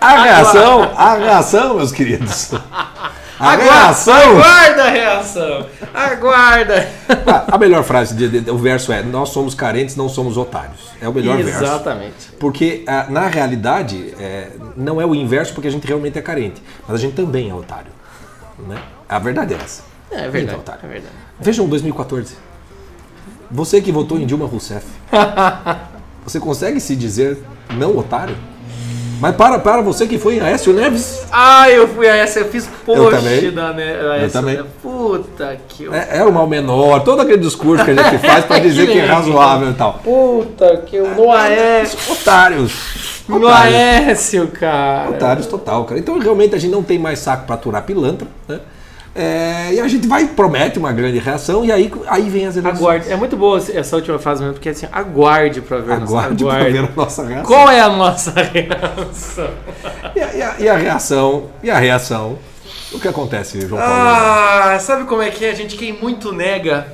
A 0.00 0.22
reação, 0.22 0.82
a 0.96 1.14
reação, 1.14 1.76
meus 1.76 1.90
queridos. 1.92 2.50
A 3.38 3.54
reação. 3.56 4.14
Aguarda 4.14 4.84
a 4.84 4.88
reação. 4.90 5.66
Aguarda. 5.92 6.88
A 7.52 7.58
melhor 7.58 7.82
frase 7.84 8.14
de- 8.14 8.40
de- 8.40 8.50
o 8.50 8.56
verso 8.58 8.92
é: 8.92 9.02
Nós 9.02 9.28
somos 9.30 9.54
carentes, 9.54 9.94
não 9.96 10.08
somos 10.08 10.36
otários. 10.36 10.80
É 11.00 11.08
o 11.08 11.12
melhor 11.12 11.36
verso. 11.42 11.62
Exatamente. 11.62 12.32
Porque 12.40 12.82
ah, 12.86 13.06
na 13.10 13.26
realidade 13.26 14.14
é, 14.18 14.50
não 14.76 15.00
é 15.00 15.06
o 15.06 15.14
inverso, 15.14 15.52
porque 15.52 15.68
a 15.68 15.70
gente 15.70 15.86
realmente 15.86 16.18
é 16.18 16.22
carente, 16.22 16.62
mas 16.88 16.96
a 16.96 17.00
gente 17.00 17.14
também 17.14 17.50
é 17.50 17.54
otário. 17.54 17.92
Né? 18.66 18.76
A 19.08 19.18
verdade 19.18 19.54
é 19.54 19.56
essa. 19.58 19.82
É 20.10 20.20
Então, 20.20 20.30
verdade. 20.30 20.58
otário. 20.58 20.80
É 20.84 20.88
verdade. 20.88 21.14
Vejam 21.38 21.68
2014. 21.68 22.36
Você 23.50 23.80
que 23.80 23.92
votou 23.92 24.18
em 24.18 24.26
Dilma 24.26 24.46
Rousseff, 24.46 24.86
você 26.24 26.40
consegue 26.40 26.80
se 26.80 26.96
dizer 26.96 27.38
não 27.74 27.96
otário? 27.98 28.36
Mas 29.20 29.34
para, 29.34 29.58
para 29.58 29.80
você 29.82 30.06
que 30.06 30.18
foi 30.18 30.38
Aécio 30.40 30.72
Neves, 30.72 31.22
Ah, 31.32 31.70
eu 31.70 31.88
fui 31.88 32.06
a 32.08 32.16
essa, 32.16 32.40
eu 32.40 32.48
fiz 32.48 32.68
post 32.84 33.16
também. 33.16 33.50
da 33.50 33.72
né, 33.72 34.22
Eu 34.22 34.30
também. 34.30 34.62
Puta 34.82 35.56
que. 35.68 35.86
é, 35.88 36.18
era 36.18 36.28
o 36.28 36.32
mal 36.32 36.46
menor, 36.46 37.00
todo 37.02 37.20
aquele 37.22 37.38
discurso 37.38 37.84
que 37.84 37.92
a 37.92 37.94
gente 37.94 38.18
faz 38.18 38.44
para 38.44 38.60
Que 38.60 38.68
dizer 38.68 38.86
que 38.86 38.98
é 38.98 39.02
legal. 39.02 39.16
razoável 39.18 39.70
e 39.70 39.74
tal. 39.74 40.00
Puta 40.04 40.76
que 40.86 40.96
eu. 40.96 41.08
No 41.14 41.32
Aécio. 41.32 41.98
Otários. 42.12 43.24
No. 43.28 43.48
Aécio, 43.48 44.46
cara. 44.48 45.10
Otários 45.10 45.46
total, 45.46 45.84
cara. 45.84 45.98
Então 45.98 46.18
realmente 46.18 46.54
a 46.54 46.58
gente 46.58 46.70
não 46.70 46.82
tem 46.82 46.98
mais 46.98 47.18
saco 47.18 47.44
para 47.46 47.54
aturar 47.56 47.82
pilantra, 47.82 48.28
né? 48.48 48.60
É, 49.18 49.72
e 49.72 49.80
a 49.80 49.88
gente 49.88 50.06
vai, 50.06 50.26
promete 50.26 50.78
uma 50.78 50.92
grande 50.92 51.18
reação 51.18 51.64
e 51.64 51.72
aí, 51.72 51.90
aí 52.06 52.28
vem 52.28 52.46
as 52.46 52.56
eleições. 52.56 52.78
Aguarde. 52.80 53.10
É 53.10 53.16
muito 53.16 53.34
boa 53.36 53.58
essa 53.72 53.96
última 53.96 54.18
frase 54.18 54.40
mesmo, 54.42 54.54
porque 54.54 54.68
assim, 54.68 54.86
aguarde 54.92 55.62
pra 55.62 55.78
ver. 55.78 55.92
Aguarde 55.94 56.44
para 56.44 56.64
ver 56.64 56.78
a 56.80 56.88
nossa 56.94 57.24
reação. 57.24 57.44
Qual 57.46 57.70
é 57.70 57.80
a 57.80 57.88
nossa 57.88 58.32
reação? 58.42 59.50
E 60.14 60.20
a, 60.20 60.34
e 60.34 60.42
a- 60.42 60.54
e 60.58 60.68
a 60.68 60.76
reação? 60.76 61.46
E 61.62 61.70
a 61.70 61.78
reação? 61.78 62.38
O 62.92 63.00
que 63.00 63.08
acontece, 63.08 63.60
João 63.66 63.80
Paulo? 63.80 63.94
Ah, 63.96 64.78
sabe 64.80 65.04
como 65.04 65.22
é 65.22 65.30
que 65.30 65.44
é, 65.44 65.54
gente? 65.54 65.76
Quem 65.76 65.92
muito 65.92 66.32
nega, 66.32 66.86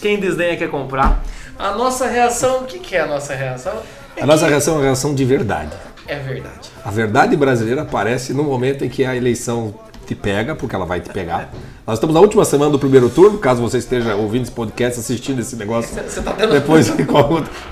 quem 0.00 0.18
desdenha 0.18 0.56
quer 0.56 0.68
comprar. 0.68 1.22
A 1.58 1.70
nossa 1.72 2.06
reação, 2.08 2.62
o 2.62 2.64
que, 2.64 2.78
que 2.80 2.96
é 2.96 3.00
a 3.02 3.06
nossa 3.06 3.34
reação? 3.34 3.72
É 4.16 4.22
a 4.22 4.26
nossa 4.26 4.44
que- 4.44 4.50
reação 4.50 4.74
é 4.74 4.76
uma 4.78 4.84
reação 4.84 5.14
de 5.14 5.24
verdade. 5.24 5.70
É 6.08 6.16
verdade. 6.16 6.70
A 6.84 6.90
verdade 6.90 7.36
brasileira 7.36 7.82
aparece 7.82 8.32
no 8.32 8.42
momento 8.42 8.84
em 8.84 8.88
que 8.88 9.04
a 9.04 9.14
eleição 9.14 9.72
te 10.12 10.14
pega, 10.14 10.54
porque 10.54 10.76
ela 10.76 10.84
vai 10.84 11.00
te 11.00 11.10
pegar. 11.10 11.50
Nós 11.86 11.96
estamos 11.96 12.14
na 12.14 12.20
última 12.20 12.44
semana 12.44 12.70
do 12.70 12.78
primeiro 12.78 13.08
turno, 13.08 13.38
caso 13.38 13.62
você 13.62 13.78
esteja 13.78 14.14
ouvindo 14.14 14.42
esse 14.42 14.52
podcast, 14.52 15.00
assistindo 15.00 15.40
esse 15.40 15.56
negócio. 15.56 15.94
Você 15.94 16.20
tá 16.20 16.32
tendo. 16.32 16.52
Depois 16.52 16.92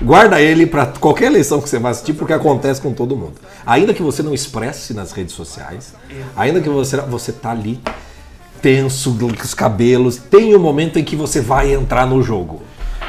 guarda 0.01 0.41
ele 0.41 0.65
para 0.65 0.87
qualquer 0.87 1.27
eleição 1.27 1.61
que 1.61 1.69
você 1.69 1.79
vai 1.79 1.91
assistir, 1.91 2.13
porque 2.13 2.33
acontece 2.33 2.81
com 2.81 2.93
todo 2.93 3.15
mundo. 3.15 3.35
Ainda 3.65 3.93
que 3.93 4.01
você 4.01 4.23
não 4.23 4.33
expresse 4.33 4.93
nas 4.93 5.11
redes 5.11 5.35
sociais, 5.35 5.93
ainda 6.35 6.59
que 6.59 6.69
você 6.69 6.97
você 6.97 7.31
tá 7.31 7.51
ali 7.51 7.79
tenso, 8.61 9.17
com 9.17 9.27
os 9.27 9.53
cabelos, 9.53 10.17
tem 10.17 10.55
um 10.55 10.59
momento 10.59 10.99
em 10.99 11.03
que 11.03 11.15
você 11.15 11.41
vai 11.41 11.73
entrar 11.73 12.05
no 12.05 12.21
jogo. 12.21 12.61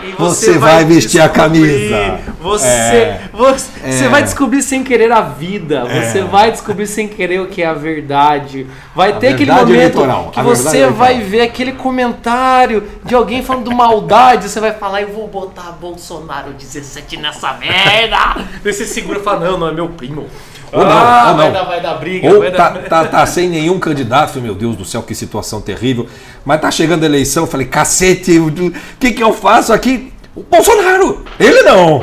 E 0.05 0.13
Você 0.19 0.59
vai 0.59 0.85
vestir 0.85 1.21
a 1.21 1.29
descobrir, 1.29 1.91
camisa. 1.91 2.21
Você, 2.41 2.67
É. 2.67 3.21
você, 3.33 3.71
você 3.85 4.05
É. 4.05 4.09
vai 4.09 4.23
descobrir 4.23 4.63
sem 4.63 4.83
querer 4.83 5.13
a 5.13 5.21
vida. 5.21 5.85
Você 5.85 6.23
vai 6.23 6.51
descobrir 6.51 6.87
sem 6.87 7.07
querer 7.07 7.41
o 7.41 7.47
que 7.47 7.63
é 7.63 7.67
a 7.67 7.73
verdade. 7.75 8.67
Vai 8.95 9.13
ter 9.19 9.29
aquele 9.29 9.47
verdade 9.47 9.71
momento 9.73 9.99
eleitoral. 9.99 10.31
que 10.33 10.41
A 10.41 10.43
você 10.43 10.87
vai 10.89 11.21
ver 11.21 11.43
aquele 11.43 11.73
comentário 11.73 12.85
de 13.05 13.15
alguém 13.15 13.43
falando 13.43 13.71
maldade. 13.71 14.49
Você 14.49 14.59
vai 14.61 14.73
falar, 14.73 15.03
eu 15.03 15.09
vou 15.13 15.29
botar 15.29 15.73
Bolsonaro 15.81 16.53
17 16.53 17.17
nessa 17.17 17.53
merda. 17.55 18.45
Daí 18.63 18.73
você 18.73 18.85
segura 18.85 19.19
e 19.21 19.23
fala, 19.23 19.51
não, 19.51 19.59
não 19.59 19.69
é 19.69 19.73
meu 19.73 19.89
primo. 19.89 20.27
Ou 20.73 20.85
não, 20.85 20.91
ah, 20.91 21.27
ou 21.31 21.37
vai, 21.37 21.47
não. 21.47 21.53
dar, 21.53 21.65
vai 21.65 21.81
dar 21.81 21.95
briga. 21.95 22.33
Ou 22.33 22.39
vai 22.41 22.51
tá, 22.51 22.71
dar... 22.71 22.83
tá, 22.89 23.05
tá 23.05 23.27
sem 23.27 23.49
nenhum 23.49 23.79
candidato, 23.79 24.41
meu 24.41 24.55
Deus 24.55 24.75
do 24.75 24.85
céu, 24.85 25.03
que 25.03 25.15
situação 25.15 25.61
terrível. 25.61 26.07
Mas 26.45 26.61
tá 26.61 26.71
chegando 26.71 27.03
a 27.03 27.07
eleição, 27.07 27.43
eu 27.43 27.47
falei, 27.47 27.67
cacete, 27.67 28.39
o 28.39 28.51
que, 28.99 29.13
que 29.13 29.23
eu 29.23 29.35
faço 29.35 29.73
aqui? 29.73 30.13
O 30.35 30.43
Bolsonaro! 30.43 31.25
Ele 31.39 31.63
não! 31.63 32.03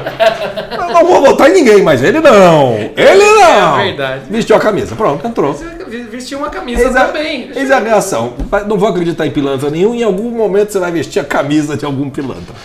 Eu 0.72 0.94
não 0.94 1.06
vou 1.06 1.22
votar 1.22 1.50
em 1.50 1.54
ninguém, 1.54 1.82
mas 1.82 2.04
ele 2.04 2.20
não! 2.20 2.76
Ele 2.96 3.26
não! 3.26 3.80
É 3.80 3.86
verdade. 3.86 4.22
Vestiu 4.30 4.56
a 4.56 4.60
camisa, 4.60 4.96
pronto, 4.96 5.26
entrou. 5.26 5.60
Vestir 5.90 6.38
uma 6.38 6.50
camisa 6.50 6.84
Eis 6.84 6.96
a, 6.96 7.06
também. 7.06 7.52
eis 7.56 7.72
a 7.72 7.80
reação. 7.80 8.34
Não 8.68 8.78
vou 8.78 8.90
acreditar 8.90 9.26
em 9.26 9.32
pilantra 9.32 9.70
nenhum, 9.70 9.94
em 9.94 10.04
algum 10.04 10.30
momento 10.32 10.72
você 10.72 10.80
vai 10.80 10.92
vestir 10.92 11.20
a 11.20 11.26
camisa 11.26 11.76
de 11.76 11.86
algum 11.86 12.10
pilantra. 12.10 12.56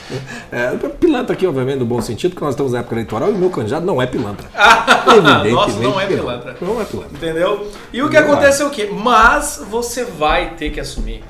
É, 0.52 0.70
pilantra 1.00 1.34
aqui, 1.34 1.46
obviamente, 1.46 1.78
no 1.78 1.86
bom 1.86 2.00
sentido, 2.00 2.32
porque 2.32 2.44
nós 2.44 2.54
estamos 2.54 2.72
na 2.72 2.80
época 2.80 2.94
eleitoral 2.94 3.30
e 3.30 3.32
o 3.32 3.38
meu 3.38 3.50
candidato 3.50 3.84
não 3.84 4.00
é 4.00 4.06
pilantra. 4.06 4.46
Evidentemente. 5.08 5.52
Nosso 5.52 5.80
não 5.80 6.00
é 6.00 6.06
pilantra. 6.06 6.56
Não 6.60 6.80
é 6.80 6.84
pilantra. 6.84 7.16
Entendeu? 7.16 7.70
E 7.92 8.02
o 8.02 8.08
que 8.08 8.20
Não 8.20 8.32
acontece 8.32 8.62
é 8.62 8.66
o 8.66 8.70
quê? 8.70 8.90
Mas 8.92 9.62
você 9.70 10.04
vai 10.04 10.50
ter 10.50 10.70
que 10.70 10.80
assumir 10.80 11.22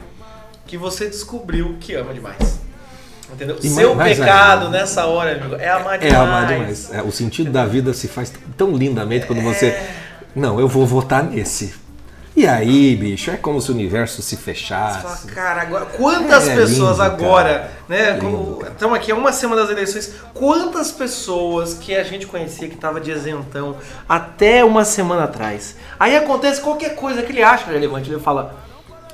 que 0.67 0.77
você 0.79 1.07
descobriu 1.09 1.77
que 1.79 1.95
ama 1.95 2.13
demais. 2.13 2.61
Entendeu? 3.33 3.57
E 3.63 3.69
Seu 3.69 3.95
mais 3.95 4.19
pecado 4.19 4.69
nessa 4.71 5.07
hora, 5.07 5.33
amigo, 5.33 5.57
é 5.57 5.69
amar 5.69 5.95
É 5.97 6.09
demais. 6.09 6.29
amar 6.29 6.47
demais. 6.47 6.91
É, 6.93 7.03
o 7.03 7.11
sentido 7.11 7.51
da 7.51 7.67
vida 7.67 7.93
se 7.93 8.07
faz 8.07 8.33
tão 8.57 8.77
lindamente 8.77 9.27
quando 9.27 9.43
você. 9.43 9.67
É. 9.67 9.95
Não, 10.37 10.59
eu 10.61 10.69
vou 10.69 10.87
votar 10.87 11.23
nesse. 11.25 11.75
E 12.37 12.49
aí, 12.49 12.97
bicho, 12.97 13.31
é 13.31 13.37
como 13.37 13.61
se 13.61 13.71
o 13.71 13.75
universo 13.75 14.21
se 14.21 14.37
fechasse. 14.37 15.01
fala, 15.03 15.19
cara, 15.33 15.63
agora, 15.63 15.85
quantas 15.87 16.49
É 16.49 16.57
pessoas 16.57 16.99
lindo, 16.99 17.03
agora, 17.03 17.71
cara. 17.89 18.11
né? 18.13 18.19
Estamos 18.73 18.97
aqui 18.97 19.13
há 19.13 19.15
uma 19.15 19.33
semana 19.33 19.63
das 19.63 19.71
eleições. 19.71 20.13
Quantas 20.35 20.91
pessoas 20.91 21.75
que 21.75 21.95
a 21.95 22.03
gente 22.03 22.27
conhecia 22.27 22.67
que 22.69 22.75
estava 22.75 23.01
de 23.01 23.13
isentão 23.13 23.77
até 24.09 24.65
uma 24.65 24.85
semana 24.85 25.25
atrás? 25.25 25.77
Aí 25.99 26.17
acontece 26.17 26.61
qualquer 26.61 26.97
coisa 26.97 27.23
que 27.23 27.31
ele 27.31 27.43
acha 27.43 27.71
relevante. 27.71 28.11
Ele 28.11 28.19
fala. 28.21 28.57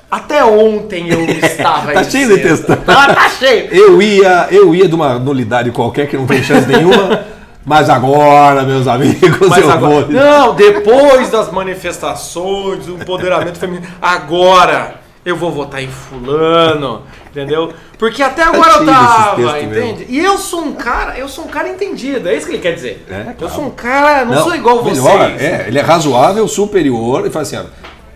Até 0.09 0.43
ontem 0.43 1.07
eu 1.09 1.21
estava 1.29 1.93
Tá 1.93 2.03
cheio 2.03 2.27
de 2.27 2.33
isento." 2.41 2.65
textão. 2.65 2.77
Ah, 2.87 3.13
tá 3.15 3.29
cheio. 3.29 3.71
Eu 3.71 4.01
ia, 4.01 4.47
eu 4.51 4.73
ia 4.75 4.87
de 4.87 4.95
uma 4.95 5.17
nulidade 5.19 5.71
qualquer 5.71 6.07
que 6.07 6.17
não 6.17 6.25
tem 6.27 6.43
chance 6.43 6.67
nenhuma, 6.67 7.23
mas 7.65 7.89
agora, 7.89 8.63
meus 8.63 8.87
amigos, 8.87 9.47
Mas 9.49 9.57
eu 9.63 9.71
agora, 9.71 10.05
vou. 10.05 10.11
não, 10.13 10.55
depois 10.55 11.29
das 11.29 11.51
manifestações, 11.51 12.85
do 12.85 12.95
empoderamento 12.95 13.57
feminino, 13.59 13.87
agora 14.01 14.95
eu 15.23 15.35
vou 15.35 15.51
votar 15.51 15.83
em 15.83 15.87
fulano, 15.87 17.03
entendeu? 17.29 17.71
Porque 17.99 18.23
até 18.23 18.41
agora 18.43 18.73
eu 18.79 18.85
tava, 18.85 19.61
entende? 19.61 20.07
E 20.09 20.17
eu 20.17 20.37
sou 20.39 20.61
um 20.63 20.73
cara, 20.73 21.17
eu 21.19 21.27
sou 21.29 21.45
um 21.45 21.47
cara 21.47 21.69
entendido, 21.69 22.27
é 22.27 22.35
isso 22.35 22.47
que 22.47 22.53
ele 22.53 22.61
quer 22.61 22.73
dizer. 22.73 23.05
É, 23.09 23.29
Eu 23.29 23.33
claro. 23.35 23.53
sou 23.53 23.65
um 23.65 23.69
cara, 23.69 24.25
não, 24.25 24.43
sou 24.43 24.55
igual 24.55 24.81
vocês. 24.81 25.03
melhor, 25.03 25.31
É, 25.39 25.65
ele 25.67 25.77
é 25.77 25.81
razoável, 25.83 26.47
superior, 26.47 27.27
e 27.27 27.29
fala 27.29 27.43
assim, 27.43 27.57
ó, 27.57 27.63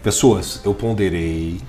pessoas, 0.02 0.60
eu 0.66 0.74
ponderei, 0.74 1.60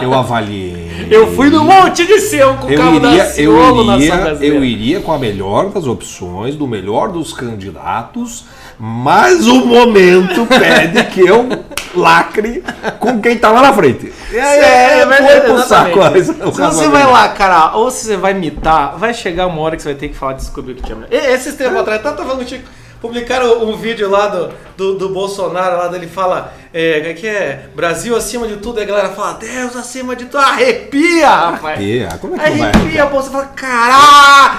eu 0.00 0.14
avaliei. 0.14 1.08
Eu 1.10 1.34
fui 1.34 1.50
no 1.50 1.64
monte 1.64 2.06
de 2.06 2.18
Sião 2.20 2.56
com 2.56 2.66
o 2.66 2.70
eu 2.70 2.78
cabo 2.78 3.00
da 3.00 3.10
iria, 3.10 3.40
eu, 3.40 3.80
iria, 3.92 4.38
eu 4.40 4.64
iria 4.64 5.00
com 5.00 5.12
a 5.12 5.18
melhor 5.18 5.70
das 5.70 5.86
opções, 5.86 6.54
do 6.56 6.66
melhor 6.66 7.10
dos 7.10 7.32
candidatos, 7.32 8.44
mas 8.78 9.46
o 9.46 9.64
momento 9.66 10.46
pede 10.48 11.04
que 11.04 11.20
eu 11.20 11.48
lacre 11.94 12.62
com 12.98 13.20
quem 13.20 13.38
tá 13.38 13.50
lá 13.50 13.62
na 13.62 13.72
frente. 13.72 14.12
É, 14.32 15.00
é, 15.00 15.06
foi 15.06 15.40
pro 15.40 15.54
exatamente. 15.54 16.24
saco. 16.24 16.52
Se 16.52 16.60
você 16.60 16.88
vai 16.88 17.06
lá, 17.06 17.28
cara, 17.30 17.76
ou 17.76 17.90
se 17.90 18.06
você 18.06 18.16
vai 18.16 18.32
imitar, 18.32 18.96
vai 18.98 19.14
chegar 19.14 19.46
uma 19.46 19.60
hora 19.60 19.76
que 19.76 19.82
você 19.82 19.90
vai 19.90 19.98
ter 19.98 20.08
que 20.08 20.16
falar 20.16 20.34
descobrir 20.34 20.72
o 20.72 20.76
que 20.76 20.82
te 20.82 20.92
ama. 20.92 21.06
E- 21.10 21.16
Esses 21.16 21.54
tempos 21.54 21.78
atrás, 21.78 22.02
tá 22.02 22.14
falando 22.14 22.38
contigo. 22.38 22.64
Publicaram 23.00 23.62
um 23.64 23.76
vídeo 23.76 24.10
lá 24.10 24.26
do, 24.28 24.50
do, 24.76 24.94
do 24.98 25.08
Bolsonaro, 25.10 25.76
lá 25.76 25.88
dele 25.88 26.06
fala, 26.06 26.52
é, 26.72 27.10
é 27.10 27.14
que 27.14 27.26
é? 27.26 27.68
Brasil 27.74 28.16
acima 28.16 28.46
de 28.48 28.56
tudo, 28.56 28.78
aí 28.78 28.84
a 28.84 28.88
galera 28.88 29.08
fala, 29.10 29.34
Deus 29.34 29.76
acima 29.76 30.16
de 30.16 30.24
tudo, 30.24 30.38
arrepia, 30.38 31.28
rapaz. 31.28 31.78
Arrepia, 31.78 32.08
como 32.20 32.34
é 32.34 32.38
que 32.38 32.50
não 32.50 32.58
vai 32.58 32.70
Arrepia, 32.70 33.06
pô, 33.06 33.22
você 33.22 33.30
fala, 33.30 33.46
caralho, 33.46 34.58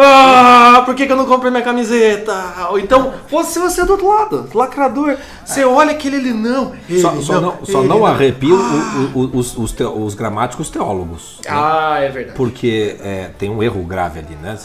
ah, 0.00 0.82
por 0.84 0.94
que, 0.94 1.06
que 1.06 1.12
eu 1.12 1.16
não 1.16 1.26
comprei 1.26 1.50
minha 1.50 1.62
camiseta? 1.62 2.68
Ou 2.70 2.78
então, 2.78 3.12
fosse 3.26 3.58
você 3.58 3.84
do 3.84 3.92
outro 3.92 4.06
lado, 4.06 4.48
lacrador, 4.54 5.16
você 5.44 5.64
olha 5.64 5.90
aquele 5.90 6.16
ele 6.16 6.32
não, 6.32 6.72
ele 6.88 7.00
Só, 7.00 7.20
só 7.20 7.40
não, 7.40 7.58
só 7.64 7.82
não 7.82 8.06
arrepia 8.06 8.54
o- 8.54 9.30
os, 9.36 9.56
os, 9.56 9.72
teo- 9.72 9.98
os 10.04 10.14
gramáticos 10.14 10.70
teólogos. 10.70 11.38
né? 11.44 11.50
Ah, 11.50 11.96
é 12.00 12.08
verdade. 12.10 12.36
Porque 12.36 12.96
é, 13.00 13.30
tem 13.38 13.50
um 13.50 13.60
erro 13.62 13.82
grave 13.82 14.20
ali, 14.20 14.36
né? 14.40 14.56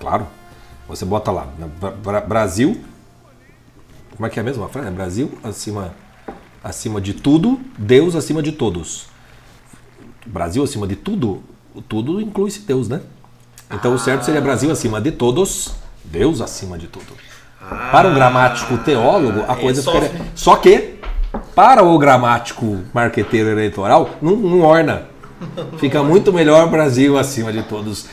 Claro. 0.00 0.26
Você 0.90 1.04
bota 1.04 1.30
lá, 1.30 1.46
né, 1.58 1.68
Bra- 1.80 1.90
Bra- 1.92 2.20
Brasil. 2.20 2.80
Como 4.16 4.26
é 4.26 4.30
que 4.30 4.38
é 4.38 4.42
a 4.42 4.44
mesma 4.44 4.68
frase? 4.68 4.88
É 4.88 4.90
Brasil 4.90 5.38
acima, 5.42 5.94
acima 6.62 7.00
de 7.00 7.14
tudo, 7.14 7.58
Deus 7.78 8.14
acima 8.16 8.42
de 8.42 8.52
todos. 8.52 9.06
Brasil 10.26 10.62
acima 10.62 10.86
de 10.86 10.96
tudo, 10.96 11.42
tudo 11.88 12.20
inclui-se 12.20 12.60
Deus, 12.60 12.88
né? 12.88 13.00
Então 13.72 13.94
o 13.94 13.98
certo 13.98 14.24
seria 14.24 14.40
Brasil 14.40 14.70
acima 14.70 15.00
de 15.00 15.12
todos, 15.12 15.74
Deus 16.04 16.40
acima 16.40 16.76
de 16.76 16.88
tudo. 16.88 17.06
Para 17.92 18.08
um 18.08 18.14
gramático 18.14 18.76
teólogo, 18.78 19.44
a 19.48 19.52
é 19.52 19.56
coisa 19.60 19.80
só- 19.80 19.92
ficaria. 19.92 20.26
Só 20.34 20.56
que, 20.56 20.96
para 21.54 21.84
o 21.84 21.96
gramático 21.98 22.80
marqueteiro 22.92 23.48
eleitoral, 23.48 24.10
não, 24.20 24.34
não 24.36 24.60
orna. 24.62 25.04
Fica 25.78 26.02
muito 26.02 26.32
melhor 26.32 26.68
Brasil 26.68 27.16
acima 27.16 27.52
de 27.52 27.62
todos. 27.62 28.06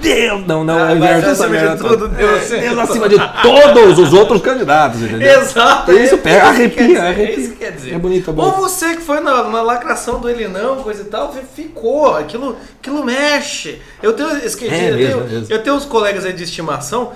Deus, 0.00 0.46
não, 0.46 0.64
não, 0.64 0.78
Ah, 0.82 0.92
é 0.92 0.96
inverso 0.96 1.30
acima 1.30 1.56
de 1.58 1.76
tudo. 1.76 2.08
Deus. 2.08 2.52
É, 2.52 2.60
Deus 2.60 2.78
acima 2.78 3.08
de 3.08 3.16
todos 3.42 3.98
os 3.98 4.12
outros 4.12 4.40
candidatos, 4.42 5.02
entendeu? 5.02 5.40
Exato. 5.40 5.92
Isso 5.92 6.14
é 6.14 6.18
pega, 6.18 6.46
arrepia, 6.48 6.86
dizer, 6.86 6.98
arrepia. 7.00 7.24
É 7.34 7.38
isso 7.38 7.50
que 7.50 7.56
quer 7.56 7.72
dizer. 7.72 7.94
É 7.94 7.98
bonito, 7.98 8.28
é 8.30 8.30
Ou 8.30 8.36
bonito. 8.36 8.56
você 8.60 8.96
que 8.96 9.02
foi 9.02 9.20
na, 9.20 9.44
na 9.44 9.62
lacração 9.62 10.18
do 10.20 10.28
ele 10.28 10.48
não, 10.48 10.82
coisa 10.82 11.02
e 11.02 11.06
tal, 11.06 11.32
ficou. 11.54 12.16
Aquilo, 12.16 12.56
aquilo 12.80 13.04
mexe. 13.04 13.80
Eu 14.02 14.12
tenho, 14.14 14.36
esqueci, 14.38 14.74
É 14.74 14.90
eu, 14.90 14.96
mesmo, 14.96 15.20
tenho 15.20 15.20
é 15.20 15.38
mesmo. 15.40 15.46
eu 15.54 15.62
tenho 15.62 15.76
uns 15.76 15.84
colegas 15.84 16.24
aí 16.24 16.32
de 16.32 16.44
estimação 16.44 17.12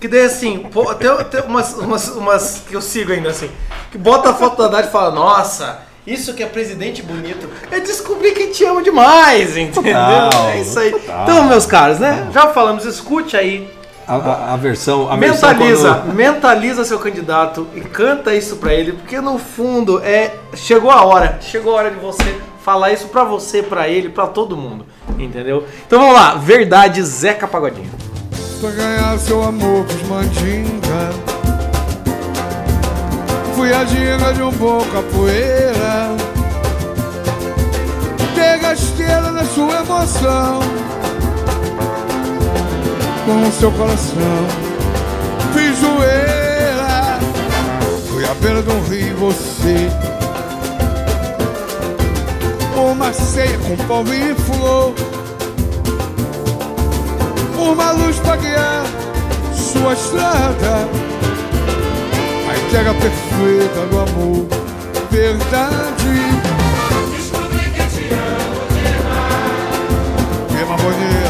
que 0.00 0.08
daí 0.08 0.24
assim, 0.24 0.58
pô, 0.72 0.88
até, 0.88 1.06
até 1.08 1.42
umas, 1.42 1.74
umas, 1.74 2.08
umas 2.08 2.62
que 2.68 2.74
eu 2.74 2.80
sigo 2.82 3.12
ainda 3.12 3.28
assim, 3.28 3.48
que 3.92 3.96
bota 3.96 4.30
a 4.30 4.34
foto 4.34 4.56
da 4.58 4.64
Haddad 4.64 4.88
e 4.88 4.90
fala, 4.90 5.12
nossa, 5.12 5.78
isso 6.06 6.34
que 6.34 6.42
é 6.42 6.46
presidente 6.46 7.02
bonito. 7.02 7.48
Eu 7.70 7.80
descobri 7.80 8.32
que 8.32 8.48
te 8.48 8.64
amo 8.64 8.82
demais, 8.82 9.56
entendeu? 9.56 9.94
Total, 9.94 10.48
é 10.50 10.60
isso 10.60 10.78
aí. 10.78 10.90
total. 10.90 11.22
Então, 11.22 11.44
meus 11.44 11.66
caros, 11.66 11.98
né? 11.98 12.28
Já 12.32 12.48
falamos, 12.48 12.84
escute 12.84 13.36
aí 13.36 13.68
A, 14.06 14.16
a, 14.16 14.54
a 14.54 14.56
versão. 14.56 15.10
A 15.10 15.16
versão 15.16 15.48
mentaliza, 15.50 15.94
quando- 15.94 16.14
mentaliza 16.14 16.84
seu 16.84 16.98
candidato 16.98 17.68
e 17.74 17.80
canta 17.80 18.34
isso 18.34 18.56
pra 18.56 18.74
ele, 18.74 18.92
porque 18.92 19.20
no 19.20 19.38
fundo 19.38 20.00
é 20.04 20.34
chegou 20.54 20.90
a 20.90 21.04
hora, 21.04 21.38
chegou 21.40 21.72
a 21.74 21.76
hora 21.82 21.90
de 21.90 21.98
você 22.00 22.34
falar 22.64 22.92
isso 22.92 23.08
pra 23.08 23.22
você, 23.24 23.62
pra 23.62 23.88
ele, 23.88 24.08
pra 24.08 24.26
todo 24.26 24.56
mundo, 24.56 24.84
entendeu? 25.18 25.64
Então 25.86 26.00
vamos 26.00 26.14
lá, 26.14 26.34
verdade 26.34 27.00
Zeca 27.02 27.46
Pagodinho. 27.46 27.90
Pra 28.60 28.70
ganhar 28.70 29.18
seu 29.18 29.42
amor 29.42 29.84
pros 29.84 30.02
mandinga 30.08 31.10
Fui 33.54 33.72
a 33.72 33.84
diga 33.84 34.32
de 34.32 34.42
um 34.42 34.50
bom 34.52 34.80
capoeira 34.92 36.16
Dei 38.34 38.58
gasteira 38.58 39.30
na 39.32 39.44
sua 39.44 39.80
emoção 39.80 40.60
Com 43.24 43.48
o 43.48 43.52
seu 43.52 43.70
coração. 43.72 44.46
Fiz 45.54 45.78
zoeira 45.78 47.18
Fui 48.08 48.24
à 48.24 48.34
beira 48.34 48.62
de 48.62 48.70
um 48.70 48.82
rio 48.84 49.16
você. 49.22 49.88
Uma 52.76 53.12
ceia 53.12 53.56
com 53.58 53.76
pão 53.86 54.04
e 54.12 54.34
flor. 54.34 54.92
Uma 57.56 57.92
luz 57.92 58.18
pra 58.18 58.36
guiar 58.36 58.84
sua 59.54 59.92
estrada. 59.92 60.88
A 62.72 62.74
entrega 62.74 62.94
perfeita 62.94 63.86
do 63.86 63.98
amor, 64.00 64.46
verdade. 65.10 66.08
Descobri 67.14 67.70
que 67.70 67.84
te 67.84 68.14
amo 68.14 68.64
demais. 68.72 70.48
Tema 70.48 70.76
bonito. 70.78 71.21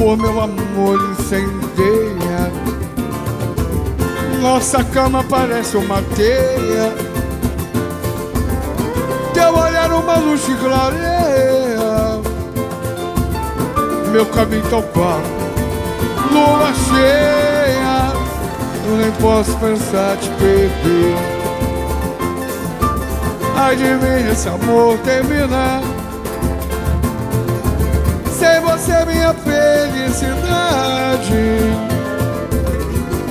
Amor, 0.00 0.16
meu 0.16 0.40
amor, 0.40 0.98
incendeia. 1.10 2.50
Nossa 4.40 4.82
cama 4.82 5.22
parece 5.22 5.76
uma 5.76 6.00
teia. 6.16 6.90
Teu 9.34 9.54
olhar 9.54 9.92
uma 9.92 10.16
luz 10.16 10.42
que 10.42 10.54
clareia. 10.56 12.18
Meu 14.10 14.24
caminho 14.26 14.62
tão 14.70 14.82
claro, 14.94 15.22
lua 16.32 16.72
cheia. 16.88 18.10
Eu 18.86 18.96
nem 18.96 19.12
posso 19.20 19.54
pensar 19.58 20.16
te 20.16 20.30
perder. 20.30 21.40
De 23.70 23.84
mim 23.84 24.32
esse 24.32 24.48
amor 24.48 24.98
terminar. 24.98 25.80
Você 28.70 29.04
minha 29.04 29.34
felicidade 29.34 30.30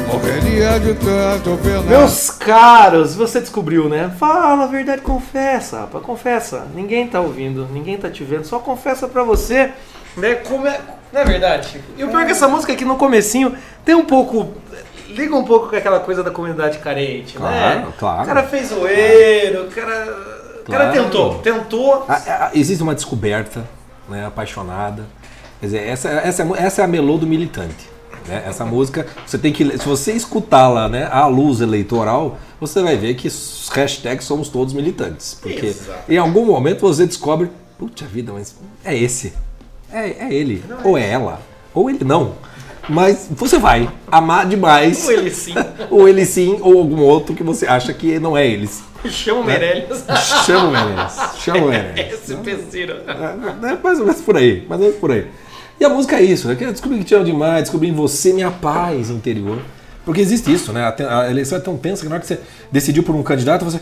Morreria 0.08 0.80
de 0.80 0.93
tanto 0.95 1.58
pena 1.63 1.82
Meus 1.82 2.30
caros, 2.30 3.15
você 3.15 3.39
descobriu, 3.39 3.88
né? 3.89 4.12
Fala 4.19 4.65
a 4.65 4.67
verdade, 4.67 5.02
confessa, 5.02 5.82
rapaz, 5.82 6.04
confessa. 6.04 6.67
Ninguém 6.75 7.08
tá 7.08 7.19
ouvindo, 7.21 7.67
ninguém 7.71 7.97
tá 7.97 8.10
te 8.10 8.23
vendo, 8.23 8.45
só 8.45 8.60
confessa 8.60 9.08
pra 9.08 9.23
você, 9.23 9.71
né? 10.17 10.36
Como 10.36 10.67
é, 10.67 10.80
não 11.13 11.21
é 11.21 11.25
verdade, 11.25 11.67
Chico? 11.69 11.86
E 11.97 12.04
o 12.04 12.10
pior 12.10 12.21
é 12.21 12.25
que 12.25 12.32
essa 12.32 12.47
música 12.47 12.73
aqui 12.73 12.84
no 12.86 12.95
comecinho 12.97 13.56
tem 13.86 13.95
um 13.95 14.06
pouco 14.06 14.54
liga 15.08 15.36
um 15.36 15.43
pouco 15.45 15.69
com 15.69 15.75
aquela 15.75 15.99
coisa 16.02 16.21
da 16.23 16.30
comunidade 16.32 16.78
carente, 16.80 17.39
né? 17.39 17.82
Claro, 17.82 17.93
claro. 17.97 18.23
O 18.23 18.25
cara 18.28 18.43
fez 18.43 18.67
zoeiro, 18.67 19.63
o 19.63 19.71
cara, 19.71 20.06
o 20.67 20.71
cara 20.71 20.91
Claro. 20.91 20.91
tentou, 21.04 21.36
tentou. 21.39 22.06
A- 22.08 22.13
a- 22.13 22.52
existe 22.54 22.84
uma 22.84 22.93
descoberta, 22.93 23.63
né, 24.08 24.25
apaixonada. 24.28 25.04
Quer 25.60 25.65
dizer, 25.65 25.88
essa, 25.88 26.10
essa, 26.10 26.43
é 26.43 26.48
essa 26.58 26.82
é 26.82 26.86
a 26.86 26.88
melô 26.88 27.17
do 27.17 27.28
militante. 27.28 27.89
Né? 28.28 28.43
Essa 28.48 28.63
música, 28.63 29.08
você 29.26 29.38
tem 29.38 29.52
que. 29.52 29.78
Se 29.78 29.86
você 29.86 30.13
escutá-la 30.13 30.88
né, 30.88 31.08
à 31.12 31.26
luz 31.28 31.62
eleitoral, 31.62 32.38
você 32.60 32.82
vai 32.82 32.95
ver 32.95 33.15
que 33.15 33.28
os 33.28 33.69
hashtags 33.69 34.26
somos 34.26 34.50
todos 34.50 34.74
militantes. 34.74 35.38
Porque 35.41 35.67
Exato. 35.67 36.12
em 36.12 36.17
algum 36.17 36.45
momento 36.45 36.82
você 36.82 37.06
descobre, 37.06 37.50
puta 37.78 38.06
vida, 38.06 38.32
mas 38.32 38.56
é 38.86 38.95
esse. 38.95 39.34
É, 39.91 40.28
é 40.28 40.34
ele. 40.34 40.63
ou 40.84 40.98
é 40.98 41.10
ela. 41.10 41.41
Ou 41.74 41.89
ele 41.89 42.04
não. 42.04 42.36
Mas 42.88 43.28
você 43.32 43.58
vai 43.58 43.89
amar 44.12 44.48
demais. 44.48 45.06
Ou 45.06 45.12
ele 45.12 45.32
sim, 45.32 45.54
ou 45.91 46.08
ele 46.08 46.26
sim, 46.26 46.58
ou 46.62 46.80
algum 46.80 47.02
outro 47.02 47.36
que 47.36 47.43
você 47.43 47.67
acha 47.67 47.93
que 47.93 48.19
não 48.19 48.36
é 48.36 48.48
eles. 48.48 48.84
chama 49.10 49.41
o 49.41 49.43
Meirelles. 49.43 50.04
Chama 50.45 50.67
o 50.67 50.72
Meirelles. 50.72 51.13
Chama 51.38 51.65
o 51.65 51.69
Meirelles. 51.69 52.13
Esse 52.24 52.36
peceiro. 52.38 52.98
É, 53.08 53.74
é 53.74 53.78
mais 53.82 54.00
ou 54.00 54.06
menos 54.06 54.22
por 54.22 54.38
aí, 54.38 54.65
mais 54.67 54.82
ou 54.82 54.88
menos 54.88 55.00
por 55.00 55.12
aí. 55.12 55.28
E 55.79 55.85
a 55.85 55.89
música 55.89 56.17
é 56.17 56.23
isso, 56.23 56.47
né? 56.47 56.55
Descobri 56.55 56.97
que 56.99 57.05
te 57.05 57.15
amo 57.15 57.23
demais, 57.25 57.63
descobri 57.63 57.87
em 57.89 57.93
você 57.93 58.33
minha 58.33 58.51
paz 58.51 59.09
interior. 59.09 59.61
Porque 60.05 60.19
existe 60.21 60.51
isso, 60.51 60.73
né? 60.73 60.81
A, 60.83 61.21
a 61.21 61.29
eleição 61.31 61.57
é 61.57 61.61
tão 61.61 61.77
tensa 61.77 62.01
que 62.03 62.09
na 62.09 62.15
hora 62.15 62.21
que 62.21 62.27
você 62.27 62.39
decidiu 62.71 63.03
por 63.03 63.15
um 63.15 63.23
candidato, 63.23 63.63
você. 63.63 63.79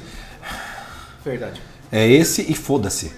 Verdade. 1.23 1.61
É 1.91 2.07
esse 2.07 2.45
e 2.49 2.53
foda-se. 2.53 3.11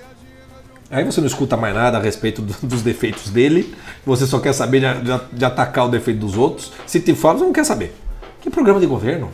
Aí 0.91 1.03
você 1.03 1.19
não 1.19 1.27
escuta 1.27 1.55
mais 1.57 1.75
nada 1.75 1.97
a 1.97 2.01
respeito 2.01 2.41
do- 2.41 2.55
dos 2.67 2.81
defeitos 2.81 3.29
dele, 3.29 3.75
você 4.05 4.25
só 4.25 4.39
quer 4.39 4.53
saber 4.53 4.79
de, 4.79 5.01
de- 5.03 5.37
de 5.37 5.45
atacar 5.45 5.85
o 5.85 5.89
defeito 5.89 6.19
dos 6.19 6.35
outros. 6.37 6.71
Se 6.87 6.99
te 6.99 7.13
fala, 7.13 7.37
você 7.39 7.45
não 7.45 7.53
quer 7.53 7.63
saber. 7.63 7.95
Que 8.41 8.49
programa 8.49 8.79
de 8.79 8.85
governo? 8.87 9.29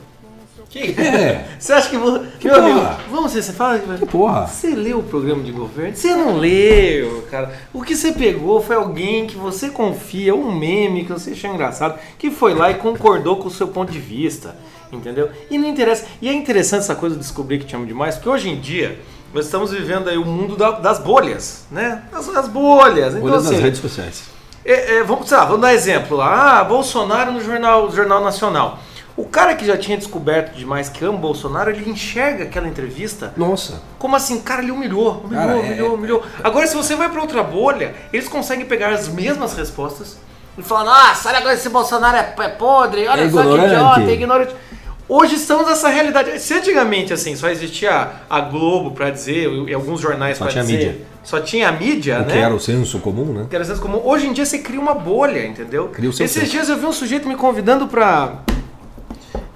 Que- 0.76 1.00
É. 1.02 1.46
Você 1.58 1.72
acha 1.72 1.90
que. 1.90 1.98
vo- 1.98 2.20
Que 2.38 2.48
meu 2.50 2.58
amigo, 2.58 2.80
porra. 2.80 3.00
vamos 3.10 3.34
ver, 3.34 3.42
você 3.42 3.54
fala. 3.54 3.80
Que 3.80 4.06
porra? 4.06 4.46
Você 4.48 4.76
leu 4.76 5.00
o 5.00 5.04
programa 5.04 5.42
de 5.42 5.52
governo? 5.54 5.96
Você 5.96 6.14
não 6.14 6.38
leu, 6.38 7.26
cara. 7.32 7.54
O 7.74 7.82
que 7.82 7.96
você 7.96 8.12
pegou 8.12 8.62
foi 8.62 8.76
alguém 8.76 9.26
que 9.26 9.38
você 9.38 9.70
confia, 9.70 10.36
um 10.36 10.52
meme 10.54 11.06
que 11.06 11.14
você 11.14 11.32
achou 11.32 11.50
engraçado, 11.54 11.98
que 12.20 12.30
foi 12.30 12.54
lá 12.54 12.70
e 12.72 12.74
concordou 12.76 13.38
com 13.38 13.48
o 13.48 13.52
seu 13.52 13.70
ponto 13.70 13.90
de 13.92 14.00
vista. 14.00 14.56
Entendeu? 14.92 15.30
E 15.50 15.58
não 15.58 15.68
interessa. 15.70 16.06
E 16.22 16.28
é 16.28 16.34
interessante 16.34 16.82
essa 16.82 16.96
coisa 16.96 17.16
de 17.16 17.22
descobrir 17.22 17.60
que 17.60 17.66
te 17.66 17.76
amo 17.76 17.86
demais, 17.86 18.16
porque 18.16 18.30
hoje 18.30 18.50
em 18.50 18.60
dia 18.60 19.00
nós 19.34 19.46
estamos 19.46 19.72
vivendo 19.72 20.10
aí 20.10 20.18
o 20.18 20.26
mundo 20.26 20.56
da- 20.58 20.72
das 20.72 21.00
bolhas, 21.00 21.66
né? 21.72 22.04
As, 22.14 22.28
as 22.30 22.48
bolhas. 22.50 23.16
Então, 23.16 23.28
nas 23.30 23.46
assim, 23.48 23.56
redes 23.62 23.80
sociais. 23.80 24.24
é, 24.66 24.98
é, 24.98 25.04
vamos, 25.04 25.30
lá, 25.32 25.44
vamos 25.46 25.62
dar 25.62 25.74
exemplo 25.74 26.18
lá. 26.18 26.60
Ah, 26.60 26.64
Bolsonaro 26.66 27.32
no 27.32 27.42
jornal, 27.42 27.90
jornal 27.92 28.22
Nacional. 28.24 28.80
O 29.18 29.24
cara 29.24 29.56
que 29.56 29.66
já 29.66 29.78
tinha 29.78 29.98
descoberto 29.98 30.54
demais 30.56 30.90
que 30.90 31.04
ama 31.06 31.18
o 31.18 31.22
Bolsonaro, 31.22 31.70
ele 31.72 31.90
enxerga 31.90 32.44
aquela 32.44 32.68
entrevista 32.68 33.34
Nossa. 33.38 33.82
como 33.98 34.14
assim, 34.16 34.42
cara, 34.42 34.62
ele 34.62 34.72
humilhou, 34.72 35.22
humilhou, 35.24 35.46
Cara, 35.48 35.54
é- 35.54 35.62
humilhou, 35.62 35.94
humilhou. 35.96 36.24
Agora, 36.44 36.68
se 36.68 36.76
você 36.76 36.96
vai 36.98 37.08
pra 37.10 37.22
outra 37.22 37.42
bolha, 37.42 37.94
eles 38.12 38.28
conseguem 38.28 38.66
pegar 38.66 38.90
as 38.90 39.08
mesmas 39.08 39.54
respostas 39.56 40.18
e 40.58 40.62
falar, 40.62 40.84
nossa, 40.84 41.30
olha 41.30 41.38
agora 41.38 41.54
esse 41.54 41.70
Bolsonaro 41.70 42.18
é, 42.18 42.34
é 42.40 42.50
podre, 42.50 43.08
olha 43.08 43.22
É 43.22 43.30
só 43.30 43.42
que 43.42 43.48
ignorante." 43.48 43.74
idiota, 43.74 44.02
é 44.02 44.14
ignorante. 44.14 44.56
Hoje 45.08 45.36
estamos 45.36 45.68
nessa 45.68 45.88
realidade. 45.88 46.38
Se 46.40 46.54
antigamente, 46.56 47.14
assim, 47.14 47.36
só 47.36 47.48
existia 47.48 48.10
a 48.30 48.42
Globo 48.42 48.92
pra 48.92 49.12
dizer, 49.12 49.48
e 49.68 49.74
alguns 49.74 50.02
jornais 50.02 50.38
Só 50.38 50.46
pra 50.46 50.52
tinha 50.52 50.64
a 50.64 50.66
dizer, 50.66 50.78
mídia. 50.78 51.02
só 51.24 51.40
tinha 51.40 51.70
a 51.70 51.72
mídia, 51.72 52.16
O 52.18 52.22
né? 52.26 52.34
que 52.34 52.38
era 52.40 52.54
o 52.54 52.60
senso 52.60 53.00
comum, 53.00 53.26
né? 53.32 53.46
Que 53.50 53.56
era 53.56 53.64
senso 53.64 53.80
comum. 53.82 54.02
Hoje 54.04 54.28
em 54.28 54.34
dia 54.34 54.46
você 54.46 54.58
cria 54.60 54.80
uma 54.80 54.96
bolha, 54.96 55.46
entendeu? 55.46 55.90
Cria 55.90 56.10
o 56.10 56.14
seu 56.14 56.26
Esses 56.26 56.38
senso. 56.42 56.52
dias 56.52 56.70
eu 56.70 56.78
vi 56.78 56.86
um 56.88 56.92
sujeito 56.92 57.28
me 57.30 57.36
convidando 57.36 57.88
pra. 57.88 58.40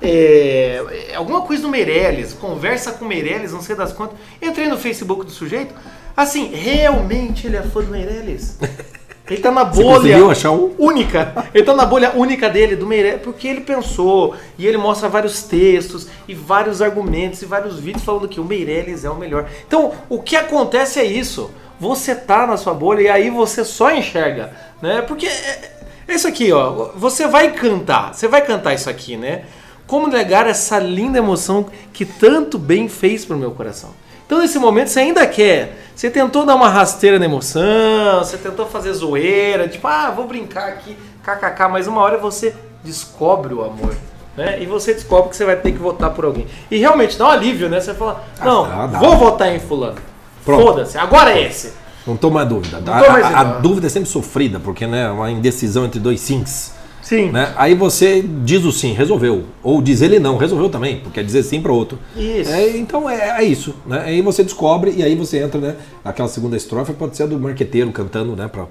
É, 0.01 1.13
alguma 1.15 1.41
coisa 1.41 1.61
do 1.63 1.69
Meirelles, 1.69 2.33
conversa 2.33 2.91
com 2.93 3.05
o 3.05 3.07
Meirelles, 3.07 3.51
não 3.51 3.61
sei 3.61 3.75
das 3.75 3.91
quantas. 3.91 4.17
Entrei 4.41 4.67
no 4.67 4.77
Facebook 4.77 5.25
do 5.25 5.31
sujeito. 5.31 5.73
Assim, 6.15 6.51
realmente 6.53 7.47
ele 7.47 7.57
é 7.57 7.61
fã 7.61 7.81
do 7.81 7.91
Meirelles. 7.91 8.57
Ele 9.29 9.41
tá 9.41 9.51
na 9.51 9.63
bolha 9.63 10.17
um? 10.51 10.73
única. 10.79 11.45
Ele 11.53 11.63
tá 11.63 11.75
na 11.75 11.85
bolha 11.85 12.13
única 12.15 12.49
dele, 12.49 12.75
do 12.75 12.87
Meirelles, 12.87 13.21
porque 13.21 13.47
ele 13.47 13.61
pensou. 13.61 14.35
E 14.57 14.65
ele 14.65 14.77
mostra 14.77 15.07
vários 15.07 15.43
textos 15.43 16.07
e 16.27 16.33
vários 16.33 16.81
argumentos 16.81 17.39
e 17.43 17.45
vários 17.45 17.79
vídeos 17.79 18.03
falando 18.03 18.27
que 18.27 18.39
o 18.39 18.43
Meirelles 18.43 19.05
é 19.05 19.09
o 19.09 19.15
melhor. 19.15 19.47
Então, 19.67 19.93
o 20.09 20.19
que 20.19 20.35
acontece 20.35 20.99
é 20.99 21.05
isso. 21.05 21.51
Você 21.79 22.15
tá 22.15 22.47
na 22.47 22.57
sua 22.57 22.73
bolha 22.73 23.01
e 23.01 23.07
aí 23.07 23.29
você 23.29 23.63
só 23.63 23.91
enxerga, 23.91 24.51
né? 24.81 25.03
Porque 25.03 25.27
é, 25.27 25.71
é 26.07 26.15
isso 26.15 26.27
aqui, 26.27 26.51
ó. 26.51 26.91
Você 26.95 27.27
vai 27.27 27.51
cantar, 27.53 28.15
você 28.15 28.27
vai 28.27 28.41
cantar 28.41 28.73
isso 28.73 28.89
aqui, 28.89 29.15
né? 29.15 29.43
Como 29.89 30.07
negar 30.07 30.45
essa 30.47 30.77
linda 30.77 31.17
emoção 31.17 31.65
que 31.91 32.05
tanto 32.05 32.59
bem 32.59 32.87
fez 32.87 33.25
pro 33.25 33.35
meu 33.35 33.49
coração? 33.51 33.89
Então, 34.25 34.37
nesse 34.39 34.59
momento, 34.59 34.89
você 34.89 34.99
ainda 34.99 35.25
quer. 35.25 35.75
Você 35.95 36.11
tentou 36.11 36.45
dar 36.45 36.53
uma 36.55 36.69
rasteira 36.69 37.17
na 37.17 37.25
emoção, 37.25 38.19
você 38.19 38.37
tentou 38.37 38.67
fazer 38.67 38.93
zoeira, 38.93 39.67
tipo, 39.67 39.87
ah, 39.87 40.11
vou 40.15 40.27
brincar 40.27 40.69
aqui, 40.69 40.95
kkk, 41.23 41.67
mas 41.71 41.87
uma 41.87 42.01
hora 42.01 42.19
você 42.19 42.53
descobre 42.83 43.51
o 43.53 43.63
amor. 43.63 43.95
Né? 44.37 44.61
E 44.61 44.67
você 44.67 44.93
descobre 44.93 45.31
que 45.31 45.35
você 45.35 45.43
vai 45.43 45.55
ter 45.55 45.71
que 45.71 45.79
votar 45.79 46.11
por 46.11 46.23
alguém. 46.23 46.45
E 46.69 46.77
realmente 46.77 47.17
dá 47.17 47.25
um 47.25 47.31
alívio, 47.31 47.67
né? 47.67 47.81
Você 47.81 47.95
fala, 47.95 48.23
não, 48.45 48.69
dá, 48.69 48.85
dá. 48.87 48.99
vou 48.99 49.17
votar 49.17 49.53
em 49.53 49.59
fulano. 49.59 49.97
Foda-se, 50.45 50.97
agora 50.99 51.31
é 51.31 51.47
esse. 51.47 51.73
Não 52.05 52.15
tô 52.15 52.29
mais 52.29 52.47
dúvida. 52.47 52.79
Não 52.79 52.93
a, 52.93 52.97
a- 52.97 53.01
a 53.01 53.43
dúvida. 53.43 53.59
dúvida 53.61 53.87
é 53.87 53.89
sempre 53.89 54.09
sofrida, 54.09 54.59
porque 54.59 54.85
né, 54.87 55.05
é 55.05 55.09
uma 55.09 55.29
indecisão 55.31 55.85
entre 55.85 55.99
dois 55.99 56.21
sims. 56.21 56.73
Sim. 57.09 57.31
Né? 57.31 57.51
Aí 57.57 57.73
você 57.73 58.21
diz 58.21 58.63
o 58.63 58.71
sim, 58.71 58.93
resolveu. 58.93 59.45
Ou 59.63 59.81
diz 59.81 60.03
ele 60.03 60.19
não, 60.19 60.37
resolveu 60.37 60.69
também, 60.69 60.99
porque 60.99 61.19
é 61.19 61.23
dizer 61.23 61.41
sim 61.41 61.59
para 61.59 61.73
outro. 61.73 61.97
Isso. 62.15 62.51
É, 62.51 62.77
então 62.77 63.09
é, 63.09 63.41
é 63.41 63.43
isso. 63.43 63.73
Né? 63.83 64.03
Aí 64.05 64.21
você 64.21 64.43
descobre 64.43 64.93
e 64.95 65.01
aí 65.01 65.15
você 65.15 65.39
entra, 65.39 65.59
né? 65.59 65.75
Aquela 66.05 66.27
segunda 66.29 66.55
estrofe 66.55 66.93
pode 66.93 67.17
ser 67.17 67.23
a 67.23 67.25
do 67.25 67.39
marqueteiro 67.39 67.91
cantando, 67.91 68.35
né? 68.35 68.47
Pra, 68.47 68.67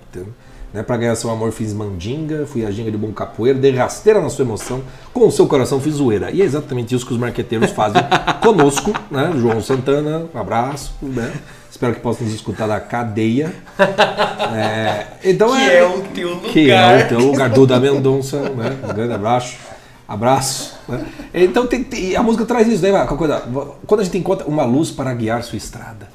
né? 0.72 0.84
pra 0.84 0.96
ganhar 0.96 1.16
seu 1.16 1.30
amor 1.30 1.50
fiz 1.50 1.74
mandinga, 1.74 2.46
fui 2.46 2.64
a 2.64 2.70
ginga 2.70 2.92
de 2.92 2.96
bom 2.96 3.10
capoeira, 3.10 3.58
dei 3.58 3.72
rasteira 3.72 4.20
na 4.20 4.30
sua 4.30 4.44
emoção, 4.44 4.82
com 5.12 5.26
o 5.26 5.32
seu 5.32 5.48
coração 5.48 5.80
fiz 5.80 5.94
zoeira. 5.94 6.30
E 6.30 6.40
é 6.40 6.44
exatamente 6.44 6.94
isso 6.94 7.04
que 7.04 7.12
os 7.12 7.18
marqueteiros 7.18 7.72
fazem 7.72 8.00
conosco, 8.40 8.92
né? 9.10 9.32
João 9.36 9.60
Santana, 9.60 10.28
um 10.32 10.38
abraço, 10.38 10.92
né? 11.02 11.32
Espero 11.78 11.94
que 11.94 12.00
possa 12.00 12.24
nos 12.24 12.34
escutar 12.34 12.66
da 12.66 12.80
cadeia. 12.80 13.54
É, 14.52 15.06
então 15.22 15.54
Que 15.56 15.62
é 15.70 15.86
o 15.86 16.00
teu 16.12 16.36
Que 16.40 16.70
é 16.72 16.74
lugar. 16.74 17.04
o 17.04 17.08
teu 17.08 17.18
lugar. 17.20 17.48
Duda 17.50 17.78
Mendonça, 17.78 18.40
né? 18.50 18.76
Um 18.82 18.92
grande 18.94 19.12
abraço. 19.12 19.56
Abraço. 20.08 20.76
né? 20.88 21.06
Então 21.32 21.68
tem, 21.68 21.84
tem- 21.84 22.16
a 22.16 22.22
música 22.22 22.44
traz 22.44 22.66
isso, 22.66 22.82
né? 22.82 23.06
Coisa, 23.06 23.44
quando 23.86 24.00
a 24.00 24.04
gente 24.04 24.18
encontra 24.18 24.44
uma 24.48 24.64
luz 24.64 24.90
para 24.90 25.14
guiar 25.14 25.40
sua 25.44 25.56
estrada. 25.56 26.08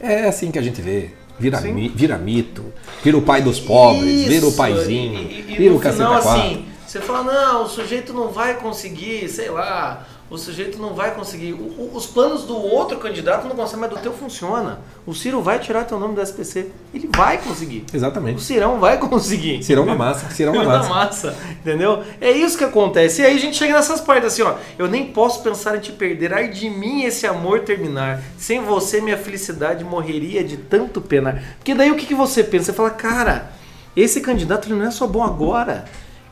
É 0.00 0.24
assim 0.28 0.50
que 0.50 0.58
a 0.58 0.62
gente 0.62 0.80
vê. 0.80 1.10
Vira, 1.38 1.60
mi- 1.60 1.88
vira 1.94 2.16
mito, 2.16 2.64
vira 3.04 3.18
o 3.18 3.20
pai 3.22 3.42
dos 3.42 3.60
pobres, 3.60 4.24
vira 4.28 4.46
o 4.46 4.48
Isso. 4.48 4.56
paizinho, 4.56 5.14
E, 5.20 5.44
e, 5.48 5.56
vira 5.58 5.74
o 5.74 5.78
cacete 5.78 5.96
final, 6.04 6.14
a 6.14 6.20
quatro. 6.22 6.40
assim, 6.40 6.64
você 6.86 7.00
fala, 7.00 7.22
não, 7.24 7.64
o 7.64 7.68
sujeito 7.68 8.14
não 8.14 8.28
vai 8.30 8.54
conseguir, 8.54 9.28
sei 9.28 9.50
lá, 9.50 10.06
o 10.32 10.38
sujeito 10.38 10.78
não 10.78 10.94
vai 10.94 11.14
conseguir. 11.14 11.52
O- 11.52 11.56
o- 11.56 11.90
os 11.94 12.06
planos 12.06 12.44
do 12.44 12.56
outro 12.56 12.98
candidato 12.98 13.46
não 13.46 13.54
conseguem, 13.54 13.80
mas 13.82 13.90
do 13.90 13.98
teu 13.98 14.12
funciona. 14.12 14.80
O 15.06 15.14
Ciro 15.14 15.42
vai 15.42 15.58
tirar 15.58 15.84
teu 15.84 15.98
nome 15.98 16.14
do 16.14 16.20
SPC. 16.20 16.68
Ele 16.94 17.08
vai 17.14 17.38
conseguir. 17.38 17.84
O 17.92 17.96
Exatamente. 17.96 18.42
Cirão 18.42 18.80
vai 18.80 18.98
conseguir. 18.98 19.62
Cirão 19.62 19.84
na 19.84 19.94
massa, 19.94 20.30
cirão 20.30 20.54
na 20.54 20.64
massa. 20.64 20.88
massa, 20.88 21.36
entendeu? 21.60 22.02
É 22.20 22.30
isso 22.30 22.56
que 22.56 22.64
acontece. 22.64 23.20
E 23.22 23.26
aí 23.26 23.36
a 23.36 23.38
gente 23.40 23.56
chega 23.56 23.74
nessas 23.74 24.00
partes 24.00 24.32
assim, 24.32 24.42
ó. 24.42 24.54
Eu 24.78 24.88
nem 24.88 25.06
posso 25.12 25.42
pensar 25.42 25.76
em 25.76 25.80
te 25.80 25.92
perder. 25.92 26.32
Ai 26.32 26.48
de 26.48 26.70
mim 26.70 27.02
esse 27.04 27.26
amor 27.26 27.60
terminar. 27.60 28.22
Sem 28.38 28.62
você 28.62 29.00
minha 29.00 29.18
felicidade 29.18 29.84
morreria 29.84 30.42
de 30.42 30.56
tanto 30.56 31.00
penar. 31.00 31.42
Porque 31.58 31.74
daí 31.74 31.90
o 31.90 31.94
que, 31.96 32.06
que 32.06 32.14
você 32.14 32.42
pensa? 32.42 32.66
Você 32.66 32.72
fala, 32.72 32.90
cara, 32.90 33.52
esse 33.94 34.20
candidato 34.20 34.66
ele 34.68 34.78
não 34.78 34.86
é 34.86 34.90
só 34.90 35.06
bom 35.06 35.22
agora. 35.22 35.84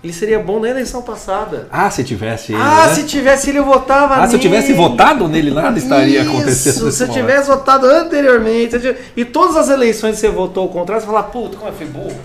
Ele 0.02 0.12
seria 0.14 0.38
bom 0.38 0.58
na 0.60 0.68
eleição 0.70 1.02
passada. 1.02 1.68
Ah, 1.70 1.90
se 1.90 2.02
tivesse 2.02 2.52
ele, 2.54 2.62
ah, 2.62 2.86
né? 2.86 2.94
se 2.94 3.02
tivesse 3.04 3.50
ele 3.50 3.58
eu 3.58 3.64
votava 3.66 4.14
Ah, 4.16 4.26
se 4.26 4.34
eu 4.34 4.40
tivesse 4.40 4.68
nele. 4.72 4.78
votado 4.78 5.28
nele, 5.28 5.50
nada 5.50 5.78
estaria 5.78 6.22
acontecendo. 6.22 6.72
Isso, 6.74 6.84
nesse 6.86 6.96
se 6.96 7.02
eu 7.02 7.08
momento. 7.08 7.20
tivesse 7.26 7.50
votado 7.50 7.86
anteriormente, 7.86 8.78
tivesse- 8.78 8.98
e 9.14 9.24
todas 9.26 9.56
as 9.58 9.68
eleições 9.68 10.14
que 10.14 10.20
você 10.22 10.28
votou 10.30 10.66
contrário, 10.70 11.02
você 11.02 11.06
fala, 11.06 11.22
puta, 11.24 11.58
como 11.58 11.68
eu 11.70 11.74
fui 11.74 11.86
burro. 11.86 12.16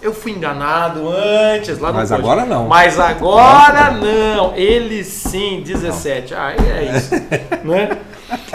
Eu 0.00 0.14
fui 0.14 0.30
enganado 0.32 1.08
antes, 1.08 1.78
lá 1.80 1.88
no 1.88 1.96
Mas 1.98 2.12
agora 2.12 2.46
não. 2.46 2.68
Mas 2.68 2.98
agora 3.00 3.90
não. 3.90 4.54
Ele 4.54 5.02
sim, 5.02 5.60
17. 5.66 6.34
Ah, 6.34 6.54
é 6.56 6.96
isso. 6.96 7.10
né? 7.66 7.98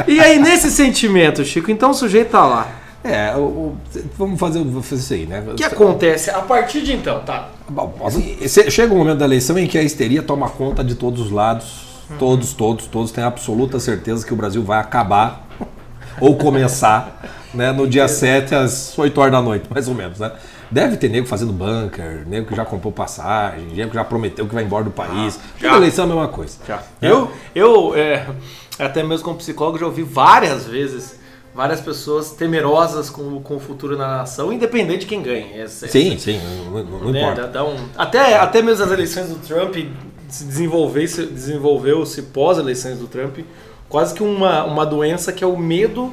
E 0.08 0.20
aí, 0.22 0.40
nesse 0.40 0.72
sentimento, 0.72 1.44
Chico, 1.44 1.70
então 1.70 1.92
o 1.92 1.94
sujeito 1.94 2.30
tá 2.32 2.46
lá. 2.46 2.68
É, 3.04 3.36
o- 3.36 3.74
vamos 4.18 4.40
fazer, 4.40 4.64
vou 4.64 4.82
fazer 4.82 5.02
isso 5.02 5.14
aí, 5.14 5.26
né? 5.26 5.44
O 5.52 5.56
que 5.56 5.64
acontece? 5.64 6.30
A 6.30 6.42
partir 6.42 6.82
de 6.82 6.94
então, 6.94 7.20
tá? 7.22 7.50
Bom, 7.68 7.94
assim, 8.06 8.38
Chega 8.70 8.94
um 8.94 8.98
momento 8.98 9.18
da 9.18 9.26
eleição 9.26 9.58
em 9.58 9.68
que 9.68 9.78
a 9.78 9.84
histeria 9.84 10.24
toma 10.24 10.50
conta 10.50 10.84
de 10.84 10.96
todos 10.96 11.20
os 11.20 11.32
lados. 11.32 11.84
Todos, 12.20 12.54
todos, 12.54 12.86
todos 12.86 13.12
têm 13.12 13.24
absoluta 13.24 13.80
certeza 13.80 14.26
que 14.26 14.32
o 14.34 14.36
Brasil 14.36 14.62
vai 14.64 14.80
acabar 14.80 15.48
ou 16.22 16.38
começar 16.38 17.20
né, 17.54 17.72
no 17.72 17.88
dia 17.88 18.08
7 18.08 18.54
às 18.54 18.98
8 18.98 19.20
horas 19.20 19.32
da 19.32 19.42
noite, 19.42 19.66
mais 19.70 19.88
ou 19.88 19.96
menos. 19.96 20.20
Né? 20.20 20.32
Deve 20.70 20.98
ter 20.98 21.10
nego 21.10 21.26
fazendo 21.28 21.52
bunker, 21.54 22.24
nego 22.28 22.48
que 22.48 22.56
já 22.56 22.66
comprou 22.66 22.92
passagem, 22.92 23.66
nego 23.74 23.90
que 23.90 23.96
já 23.96 24.04
prometeu 24.04 24.46
que 24.48 24.54
vai 24.54 24.64
embora 24.64 24.84
do 24.84 24.92
país. 24.92 25.40
já. 25.60 25.70
Toda 25.70 25.78
eleição 25.82 26.06
é 26.06 26.12
a 26.12 26.14
mesma 26.14 26.28
coisa. 26.28 26.58
Eu, 27.02 27.32
eu 27.56 27.96
é, 27.96 28.28
até 28.78 29.02
mesmo 29.04 29.24
como 29.26 29.38
psicólogo, 29.38 29.78
já 29.80 29.86
ouvi 29.86 30.04
várias 30.04 30.66
vezes 30.66 31.20
várias 31.54 31.80
pessoas 31.82 32.32
temerosas 32.32 33.10
com, 33.10 33.42
com 33.42 33.56
o 33.56 33.60
futuro 33.60 33.96
na 33.98 34.08
nação, 34.18 34.52
independente 34.52 35.02
de 35.02 35.06
quem 35.06 35.22
ganhe. 35.22 35.54
Essa- 35.54 35.88
Sim, 35.88 36.18
sim, 36.18 36.40
não, 36.72 36.84
não 36.84 37.12
né, 37.12 37.22
importa. 37.22 37.48
dá- 37.48 37.64
um- 37.64 37.88
até, 37.98 38.38
até 38.38 38.62
mesmo 38.62 38.84
as 38.84 38.92
eleições 38.92 39.28
do 39.30 39.36
Trump 39.36 39.76
se 40.30 40.44
desenvolveu-se 40.46 41.26
desenvolveu-se 41.28 42.22
pós-eleições 42.24 42.98
do 42.98 43.08
Trump 43.08 43.40
quase 43.88 44.14
que 44.16 44.24
uma, 44.24 44.64
uma 44.64 44.86
doença 44.86 45.32
que 45.32 45.44
é 45.44 45.48
o 45.48 45.56
medo 45.56 46.12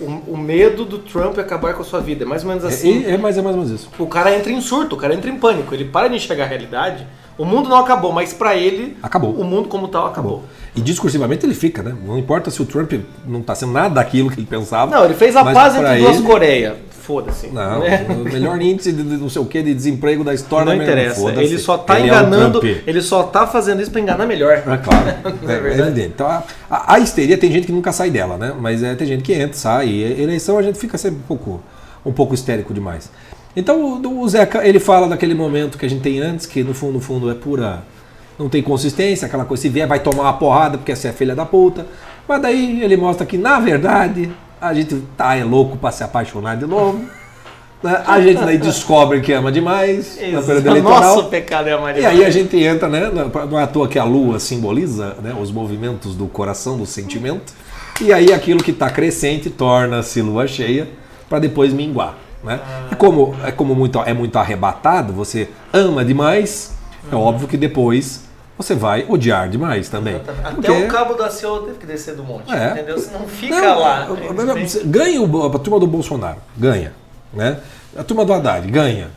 o, 0.00 0.04
o 0.32 0.36
medo 0.36 0.84
do 0.84 0.98
Trump 0.98 1.38
acabar 1.38 1.74
com 1.74 1.82
a 1.82 1.84
sua 1.84 2.00
vida. 2.00 2.24
É 2.24 2.26
mais 2.26 2.42
ou 2.42 2.48
menos 2.48 2.64
assim. 2.64 3.04
É, 3.04 3.12
é, 3.12 3.16
mas 3.16 3.38
é 3.38 3.42
mais 3.42 3.54
ou 3.56 3.62
menos 3.62 3.80
isso. 3.80 3.90
O 3.98 4.06
cara 4.06 4.34
entra 4.36 4.50
em 4.50 4.60
surto, 4.60 4.96
o 4.96 4.98
cara 4.98 5.14
entra 5.14 5.30
em 5.30 5.36
pânico, 5.38 5.72
ele 5.74 5.84
para 5.84 6.08
de 6.08 6.16
enxergar 6.16 6.44
a 6.44 6.46
realidade. 6.48 7.06
O 7.38 7.44
mundo 7.44 7.68
não 7.68 7.78
acabou, 7.78 8.12
mas 8.12 8.32
pra 8.32 8.54
ele, 8.54 8.96
Acabou. 9.02 9.32
o 9.32 9.44
mundo 9.44 9.68
como 9.68 9.88
tal 9.88 10.06
acabou. 10.06 10.42
E 10.76 10.80
discursivamente 10.80 11.44
ele 11.46 11.54
fica, 11.54 11.82
né? 11.82 11.94
Não 12.06 12.18
importa 12.18 12.50
se 12.50 12.60
o 12.62 12.64
Trump 12.66 12.92
não 13.26 13.40
está 13.40 13.54
sendo 13.54 13.72
nada 13.72 13.94
daquilo 13.94 14.30
que 14.30 14.38
ele 14.38 14.46
pensava. 14.46 14.90
Não, 14.94 15.04
ele 15.04 15.14
fez 15.14 15.34
a 15.36 15.44
paz 15.44 15.74
entre 15.76 15.98
duas 15.98 16.16
ele- 16.16 16.26
Coreias. 16.26 16.74
Foda-se. 17.02 17.48
Não, 17.48 17.80
né? 17.80 18.06
o 18.08 18.22
melhor 18.32 18.62
índice 18.62 18.92
de, 18.92 19.02
não 19.02 19.28
sei 19.28 19.42
o 19.42 19.44
que 19.44 19.60
de 19.60 19.74
desemprego 19.74 20.22
da 20.22 20.32
história 20.32 20.72
Não 20.72 20.80
interessa. 20.80 21.30
Ele 21.32 21.58
só 21.58 21.76
tá 21.76 21.94
Ele 21.98 22.04
é 22.04 22.06
enganando, 22.06 22.60
Trump. 22.60 22.76
ele 22.86 23.02
só 23.02 23.24
tá 23.24 23.44
fazendo 23.44 23.82
isso 23.82 23.90
pra 23.90 24.00
enganar 24.00 24.24
melhor. 24.24 24.52
É 24.52 24.76
claro, 24.76 25.08
é, 25.48 25.52
é 25.52 25.74
é 25.74 25.78
evidente. 25.80 26.12
Então, 26.14 26.28
a, 26.28 26.44
a- 26.70 26.94
a 26.94 26.98
histeria 27.00 27.36
tem 27.36 27.50
gente 27.50 27.66
que 27.66 27.72
nunca 27.72 27.90
sai 27.90 28.08
dela, 28.08 28.36
né? 28.36 28.54
Mas 28.56 28.84
é, 28.84 28.94
tem 28.94 29.04
gente 29.08 29.24
que 29.24 29.32
entra, 29.32 29.54
sai. 29.54 29.88
E 29.88 30.22
eleição 30.22 30.56
a 30.58 30.62
gente 30.62 30.78
fica 30.78 30.96
sempre 30.96 31.18
um 31.18 31.26
pouco, 31.26 31.60
um 32.06 32.12
pouco 32.12 32.34
histérico 32.34 32.72
demais. 32.72 33.10
Então 33.54 34.00
o, 34.02 34.28
Zeca, 34.28 34.66
ele 34.66 34.78
fala 34.80 35.08
daquele 35.08 35.34
momento 35.34 35.76
que 35.76 35.84
a 35.84 35.88
gente 35.88 36.00
tem 36.02 36.20
antes, 36.20 36.46
que 36.46 36.62
no 36.62 36.72
fundo, 36.72 36.94
no 36.94 37.00
fundo 37.00 37.30
é 37.30 37.34
pura. 37.34 37.82
Não 38.38 38.48
tem 38.48 38.62
consistência, 38.62 39.26
aquela 39.26 39.44
coisa, 39.44 39.60
se 39.62 39.68
vier 39.68 39.86
vai 39.86 40.00
tomar 40.00 40.22
uma 40.22 40.32
porrada 40.32 40.78
porque 40.78 40.94
você 40.96 41.08
é 41.08 41.12
filha 41.12 41.34
da 41.34 41.44
puta. 41.44 41.86
Mas 42.26 42.40
daí 42.40 42.82
ele 42.82 42.96
mostra 42.96 43.26
que, 43.26 43.36
na 43.36 43.60
verdade, 43.60 44.30
a 44.60 44.72
gente 44.72 45.02
tá 45.16 45.36
é 45.36 45.44
louco 45.44 45.76
pra 45.76 45.90
se 45.92 46.02
apaixonar 46.02 46.56
de 46.56 46.64
novo. 46.66 47.04
né? 47.82 48.02
A 48.06 48.20
gente 48.20 48.40
daí 48.42 48.56
descobre 48.56 49.20
que 49.20 49.32
ama 49.32 49.52
demais 49.52 50.16
na 50.18 50.26
Isso. 50.38 50.46
período 50.46 50.66
O 50.66 50.70
eleitoral. 50.70 51.00
nosso 51.02 51.24
pecado 51.28 51.68
é 51.68 51.72
a 51.72 51.78
Maria. 51.78 52.02
E 52.02 52.06
aí 52.06 52.24
a 52.24 52.30
gente 52.30 52.56
entra, 52.56 52.88
né? 52.88 53.10
na- 53.12 53.44
Não 53.46 53.58
é 53.58 53.64
à 53.64 53.66
toa 53.66 53.86
que 53.86 53.98
a 53.98 54.04
lua 54.04 54.38
simboliza 54.38 55.16
né, 55.22 55.34
os 55.38 55.50
movimentos 55.52 56.14
do 56.14 56.26
coração, 56.26 56.78
do 56.78 56.86
sentimento. 56.86 57.52
E 58.00 58.12
aí 58.12 58.32
aquilo 58.32 58.62
que 58.62 58.70
está 58.70 58.88
crescente 58.88 59.50
torna-se 59.50 60.22
lua 60.22 60.46
cheia 60.46 60.88
para 61.28 61.38
depois 61.40 61.72
minguar. 61.72 62.16
Né? 62.42 62.60
E 62.90 62.96
como, 62.96 63.34
é, 63.44 63.52
como 63.52 63.74
muito, 63.74 64.00
é 64.02 64.12
muito 64.12 64.36
arrebatado, 64.38 65.12
você 65.12 65.48
ama 65.72 66.04
demais, 66.04 66.72
é 67.10 67.14
óbvio 67.14 67.46
que 67.46 67.56
depois 67.56 68.24
você 68.58 68.74
vai 68.74 69.04
odiar 69.08 69.48
demais 69.48 69.88
também. 69.88 70.16
Até 70.16 70.32
Porque- 70.52 70.70
o 70.70 70.88
cabo 70.88 71.14
da 71.14 71.30
CEO 71.30 71.60
teve 71.62 71.78
que 71.78 71.86
descer 71.86 72.14
do 72.16 72.22
monte, 72.24 72.52
É. 72.52 72.72
entendeu? 72.72 72.98
Se 72.98 73.12
não 73.12 73.26
fica 73.26 73.60
não, 73.60 73.78
lá. 73.80 74.06
não, 74.06 74.44
não, 74.44 74.54
Ganha 74.86 75.20
o- 75.22 75.46
a 75.46 75.58
turma 75.58 75.78
do 75.80 75.86
Bolsonaro, 75.86 76.38
ganha. 76.56 76.92
Né? 77.32 77.58
A 77.96 78.02
turma 78.02 78.24
do 78.24 78.32
Haddad, 78.32 78.66
ganha. 78.70 79.10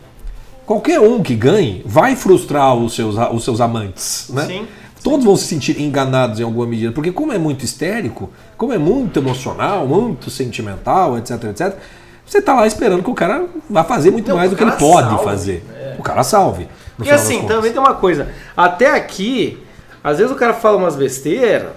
Qualquer 0.65 0.99
um 0.99 1.21
que 1.21 1.35
ganhe 1.35 1.83
vai 1.85 2.15
frustrar 2.15 2.73
os 2.75 2.95
seus, 2.95 3.15
os 3.33 3.43
seus 3.43 3.61
amantes. 3.61 4.29
Né? 4.29 4.45
Sim. 4.45 4.67
Todos 5.03 5.23
vão 5.23 5.35
se 5.35 5.43
sentir 5.45 5.79
enganados 5.79 6.39
em 6.39 6.43
alguma 6.43 6.65
medida. 6.65 6.91
Porque, 6.91 7.11
como 7.11 7.31
é 7.31 7.37
muito 7.37 7.63
histérico, 7.63 8.31
como 8.57 8.73
é 8.73 8.77
muito 8.79 9.19
emocional, 9.19 9.85
muito 9.85 10.31
sentimental, 10.31 11.15
etc, 11.19 11.43
etc, 11.43 11.77
você 12.25 12.39
está 12.39 12.53
lá 12.53 12.65
esperando 12.67 13.03
que 13.03 13.09
o 13.09 13.13
cara 13.13 13.45
vá 13.69 13.83
fazer 13.83 14.11
muito 14.11 14.29
Não, 14.29 14.37
mais 14.37 14.49
do 14.49 14.55
que 14.55 14.63
ele 14.63 14.71
pode 14.71 15.07
salve, 15.09 15.23
fazer. 15.23 15.65
é. 15.75 15.95
O 15.99 16.03
cara 16.03 16.23
salve. 16.23 16.67
das 16.97 17.09
assim, 17.21 17.45
também 17.45 17.71
tem 17.71 17.79
uma 17.79 17.93
coisa. 17.95 18.29
Até 18.55 18.91
aqui, 18.91 19.63
às 20.03 20.17
vezes 20.17 20.31
o 20.31 20.35
cara 20.35 20.53
fala 20.53 20.77
umas 20.77 20.95
besteiras, 20.95 21.71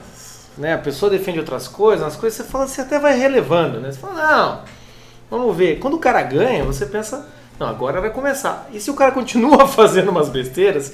né? 0.56 0.74
A 0.74 0.78
pessoa 0.78 1.10
defende 1.10 1.38
outras 1.38 1.68
coisas, 1.68 2.02
umas 2.04 2.16
coisas, 2.16 2.36
você 2.36 2.44
fala, 2.50 2.66
você 2.66 2.80
até 2.80 2.98
vai 2.98 3.16
relevando, 3.16 3.80
né? 3.80 3.92
Você 3.92 3.98
fala, 3.98 4.14
não, 4.14 4.60
vamos 5.38 5.56
ver. 5.56 5.78
Quando 5.78 5.94
o 5.94 5.98
cara 5.98 6.22
ganha, 6.22 6.64
você 6.64 6.86
pensa, 6.86 7.26
Não, 7.58 7.66
agora 7.68 8.00
vai 8.00 8.10
começar. 8.10 8.68
E 8.72 8.80
se 8.80 8.90
o 8.90 8.94
cara 8.94 9.10
continua 9.12 9.66
fazendo 9.68 10.10
umas 10.10 10.28
besteiras, 10.28 10.92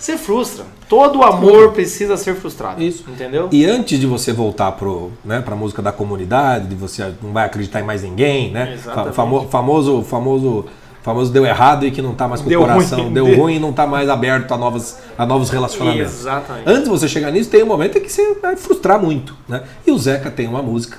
você 0.00 0.16
frustra. 0.18 0.64
Todo 0.88 1.22
amor 1.22 1.72
precisa 1.72 2.16
ser 2.16 2.34
frustrado. 2.34 2.82
Isso. 2.82 3.04
Entendeu? 3.08 3.48
E 3.52 3.64
antes 3.64 3.98
de 4.00 4.06
você 4.06 4.32
voltar 4.32 4.72
pro, 4.72 5.12
né, 5.24 5.40
pra 5.40 5.54
música 5.54 5.80
da 5.82 5.92
comunidade, 5.92 6.66
de 6.68 6.74
você 6.74 7.12
não 7.22 7.32
vai 7.32 7.44
acreditar 7.46 7.80
em 7.80 7.84
mais 7.84 8.02
ninguém, 8.02 8.50
né? 8.50 8.72
Exatamente. 8.74 9.14
Famo- 9.14 9.48
famoso, 9.48 10.02
famoso, 10.02 10.64
famoso 11.02 11.30
deu 11.32 11.46
errado 11.46 11.86
e 11.86 11.90
que 11.90 12.02
não 12.02 12.14
tá 12.14 12.26
mais 12.26 12.40
com 12.40 12.48
Deu 12.48 12.60
o 12.60 12.66
coração, 12.66 13.02
ruim. 13.04 13.12
deu 13.12 13.26
ruim 13.36 13.54
e 13.56 13.58
não 13.60 13.72
tá 13.72 13.86
mais 13.86 14.08
aberto 14.08 14.52
a, 14.52 14.56
novas, 14.56 14.98
a 15.16 15.24
novos 15.26 15.50
relacionamentos. 15.50 16.20
Exatamente. 16.20 16.68
Antes 16.68 16.84
de 16.84 16.90
você 16.90 17.06
chegar 17.08 17.30
nisso, 17.30 17.48
tem 17.50 17.62
um 17.62 17.66
momento 17.66 17.98
em 17.98 18.00
que 18.00 18.10
você 18.10 18.34
vai 18.34 18.56
frustrar 18.56 19.00
muito, 19.00 19.36
né? 19.48 19.62
E 19.86 19.90
o 19.92 19.98
Zeca 19.98 20.30
tem 20.30 20.48
uma 20.48 20.62
música 20.62 20.98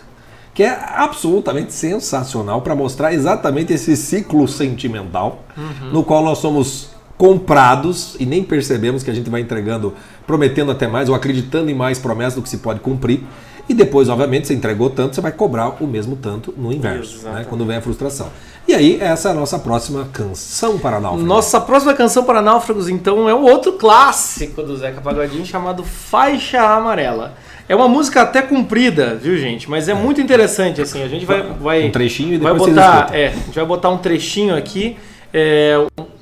que 0.54 0.64
é 0.64 0.78
absolutamente 0.96 1.74
sensacional 1.74 2.62
para 2.62 2.76
mostrar 2.76 3.14
exatamente 3.14 3.72
esse 3.74 3.96
ciclo 3.98 4.48
sentimental 4.48 5.40
Uhum. 5.58 5.92
no 5.92 6.04
qual 6.04 6.24
nós 6.24 6.38
somos 6.40 6.90
comprados 7.22 8.16
e 8.20 8.26
nem 8.26 8.44
percebemos 8.44 9.04
que 9.04 9.12
a 9.12 9.14
gente 9.14 9.30
vai 9.30 9.42
entregando, 9.42 9.94
prometendo 10.26 10.72
até 10.72 10.88
mais 10.88 11.08
ou 11.08 11.14
acreditando 11.14 11.70
em 11.70 11.74
mais 11.76 12.00
promessas 12.00 12.34
do 12.34 12.42
que 12.42 12.50
se 12.50 12.58
pode 12.58 12.80
cumprir. 12.80 13.24
E 13.70 13.76
depois, 13.76 14.10
obviamente, 14.10 14.48
você 14.48 14.56
entregou 14.56 14.90
tanto, 14.90 15.14
você 15.14 15.22
vai 15.22 15.32
cobrar 15.32 15.84
o 15.84 15.86
mesmo 15.86 16.16
tanto 16.16 16.52
no 16.58 16.74
inverso, 16.74 17.24
né? 17.30 17.46
Quando 17.48 17.64
vem 17.64 17.78
a 17.78 17.82
frustração. 17.82 18.30
E 18.68 18.74
aí, 18.74 18.98
essa 19.00 19.30
é 19.30 19.32
a 19.34 19.36
nossa 19.36 19.60
próxima 19.60 20.10
canção 20.12 20.80
para 20.80 21.00
náufrago. 21.00 21.24
Nossa 21.24 21.62
próxima 21.62 21.94
canção 21.94 22.24
para 22.24 22.42
náufragos, 22.42 22.90
então, 22.90 23.30
é 23.30 23.36
um 23.36 23.44
outro 23.44 23.74
clássico 23.74 24.64
do 24.64 24.76
Zeca 24.76 25.00
Pagodinho 25.00 25.46
chamado 25.46 25.84
Faixa 25.84 26.60
Amarela. 26.60 27.36
É 27.70 27.76
uma 27.76 27.88
música 27.88 28.24
até 28.24 28.42
comprida, 28.42 29.14
viu, 29.14 29.38
gente? 29.38 29.70
Mas 29.70 29.88
é 29.88 29.94
muito 29.94 30.20
interessante, 30.20 30.82
assim. 30.82 31.04
A 31.04 31.08
gente 31.08 31.24
vai. 31.24 31.44
vai 31.44 31.84
Um 31.86 31.92
trechinho 31.92 32.34
e 32.34 32.38
vai 32.40 32.52
depois 32.52 32.74
vocês 32.74 32.76
botar, 32.76 33.16
é, 33.16 33.28
a 33.28 33.32
gente 33.32 33.54
vai 33.54 33.66
botar 33.66 33.90
um 33.90 34.00
trechinho 34.00 34.56
aqui, 34.56 34.98
é, 35.32 35.76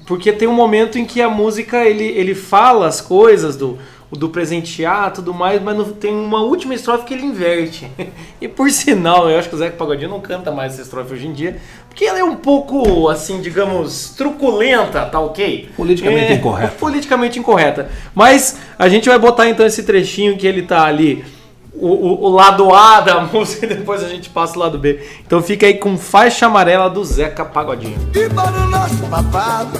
porque 0.09 0.33
tem 0.33 0.47
um 0.47 0.53
momento 0.53 0.97
em 0.97 1.05
que 1.05 1.21
a 1.21 1.29
música 1.29 1.85
ele, 1.85 2.03
ele 2.03 2.33
fala 2.33 2.87
as 2.87 2.99
coisas 2.99 3.55
do, 3.55 3.77
do 4.11 4.27
presentear 4.27 5.13
tudo 5.13 5.35
mais, 5.35 5.61
mas 5.61 5.87
tem 5.99 6.11
uma 6.11 6.41
última 6.41 6.73
estrofe 6.73 7.05
que 7.05 7.13
ele 7.13 7.27
inverte. 7.27 7.87
E 8.41 8.47
por 8.47 8.71
sinal, 8.71 9.29
eu 9.29 9.37
acho 9.37 9.49
que 9.49 9.55
o 9.55 9.57
Zeca 9.57 9.75
Pagodinho 9.75 10.09
não 10.09 10.19
canta 10.19 10.49
mais 10.49 10.73
essa 10.73 10.81
estrofe 10.81 11.13
hoje 11.13 11.27
em 11.27 11.33
dia, 11.33 11.57
porque 11.87 12.05
ela 12.05 12.17
é 12.17 12.23
um 12.23 12.37
pouco, 12.37 13.07
assim, 13.07 13.39
digamos, 13.39 14.15
truculenta, 14.17 15.05
tá 15.05 15.19
ok? 15.19 15.69
Politicamente 15.75 16.31
É, 16.31 16.35
incorreta. 16.35 16.73
Politicamente 16.79 17.37
incorreta. 17.37 17.89
Mas 18.15 18.57
a 18.79 18.89
gente 18.89 19.09
vai 19.09 19.19
botar 19.19 19.47
então 19.47 19.63
esse 19.63 19.83
trechinho 19.83 20.37
que 20.37 20.47
ele 20.47 20.63
tá 20.63 20.85
ali. 20.85 21.23
O, 21.73 21.87
o- 21.87 22.25
o 22.25 22.29
lado 22.29 22.73
A 22.73 22.99
da 23.01 23.21
música 23.31 23.65
e 23.65 23.69
depois 23.69 24.03
a 24.03 24.07
gente 24.09 24.29
passa 24.29 24.55
o 24.55 24.59
lado 24.59 24.77
B. 24.77 24.99
Então 25.25 25.41
fica 25.41 25.65
aí 25.65 25.75
com 25.75 25.97
faixa 25.97 26.45
amarela 26.47 26.89
do 26.89 27.03
Zeca 27.05 27.45
Pagodinho. 27.45 27.97
E 28.13 28.29
para 28.29 28.51
o 28.63 28.67
nosso 28.67 28.97
papado, 29.09 29.79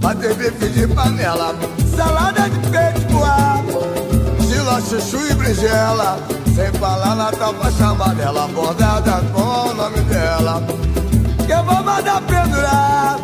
bater 0.00 0.34
bife 0.34 0.68
de 0.68 0.86
panela, 0.88 1.54
salada 1.96 2.50
de 2.50 2.58
peito 2.68 3.00
voado, 3.12 3.80
gila, 4.46 4.80
chuchu 4.82 5.26
e 5.30 5.34
brinjela, 5.34 6.18
sem 6.54 6.72
falar 6.78 7.14
na 7.14 7.30
tapa 7.30 7.70
chamarela, 7.70 8.48
bordada 8.48 9.22
com 9.32 9.70
o 9.70 9.74
nome 9.74 10.00
dela, 10.02 10.62
que 11.46 11.52
eu 11.52 11.62
vou 11.64 11.82
mandar 11.82 12.20
pendurar. 12.22 13.18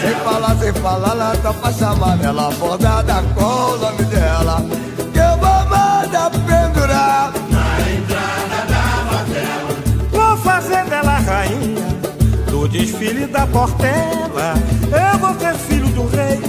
Sem 0.00 0.14
falar, 0.24 0.56
sem 0.56 0.72
falar 0.74 1.14
na 1.14 1.36
tapa 1.36 1.72
chamarela, 1.72 2.50
bordada 2.58 3.22
com 3.34 3.44
o 3.44 3.78
nome 3.78 4.02
dela, 4.04 4.62
desfile 12.70 13.26
da 13.26 13.46
Portela. 13.46 14.54
Eu 14.84 15.18
vou 15.18 15.34
ser 15.38 15.54
filho 15.54 15.88
do 15.88 16.06
rei 16.08 16.40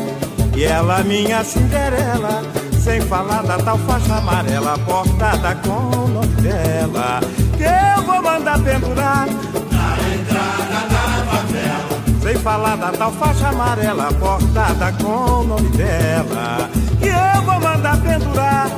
e 0.55 0.63
ela 0.63 1.03
minha 1.03 1.43
Cinderela. 1.43 2.43
Sem 2.79 3.01
falar 3.01 3.43
da 3.43 3.57
tal 3.57 3.77
faixa 3.79 4.15
amarela 4.15 4.77
bordada 4.77 5.55
com 5.55 5.97
o 5.97 6.07
nome 6.07 6.41
dela. 6.41 7.19
Que 7.57 7.63
eu 7.63 8.03
vou 8.03 8.21
mandar 8.21 8.59
pendurar 8.59 9.27
na 9.27 9.97
entrada 10.13 10.87
da 10.89 11.25
favela. 11.31 12.21
Sem 12.21 12.35
falar 12.35 12.77
da 12.77 12.91
tal 12.91 13.11
faixa 13.13 13.49
amarela 13.49 14.11
bordada 14.13 14.91
com 14.93 15.41
o 15.41 15.43
nome 15.43 15.69
dela. 15.69 16.69
Que 16.99 17.07
eu 17.07 17.41
vou 17.43 17.59
mandar 17.59 17.97
pendurar 18.01 18.69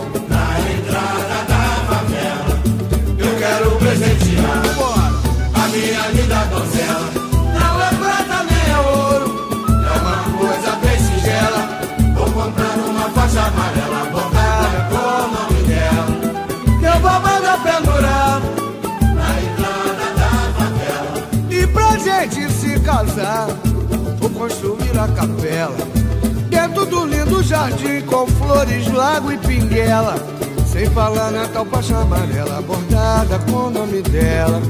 Eu 3.17 3.37
quero 3.37 3.71
presentear 3.77 4.63
a 5.53 5.67
minha 5.67 6.07
linda 6.07 6.45
donzela. 6.45 7.20
Faixa 13.31 13.47
amarela 13.47 14.05
bordada 14.11 14.87
com 14.89 14.95
o 14.95 15.27
nome 15.31 15.63
dela. 15.63 16.79
Que 16.79 16.85
eu 16.85 16.99
vou 16.99 17.19
mandar 17.21 17.63
pendurar 17.63 18.41
na 19.15 19.41
entrada 19.41 20.05
da 20.17 20.29
favela. 20.57 21.13
E 21.49 21.67
pra 21.67 21.97
gente 21.97 22.51
se 22.51 22.79
casar, 22.81 23.47
vou 24.19 24.29
construir 24.31 24.99
a 24.99 25.07
capela. 25.07 25.77
Dentro 26.49 26.85
do 26.85 27.05
lindo 27.05 27.41
jardim 27.41 28.01
com 28.01 28.27
flores, 28.27 28.91
lago 28.91 29.31
e 29.31 29.37
pinguela. 29.37 30.15
Sem 30.67 30.89
falar 30.89 31.31
na 31.31 31.47
tal 31.47 31.65
faixa 31.65 31.97
amarela 31.97 32.61
bordada 32.61 33.39
com 33.49 33.67
o 33.67 33.69
nome 33.69 34.01
dela. 34.01 34.61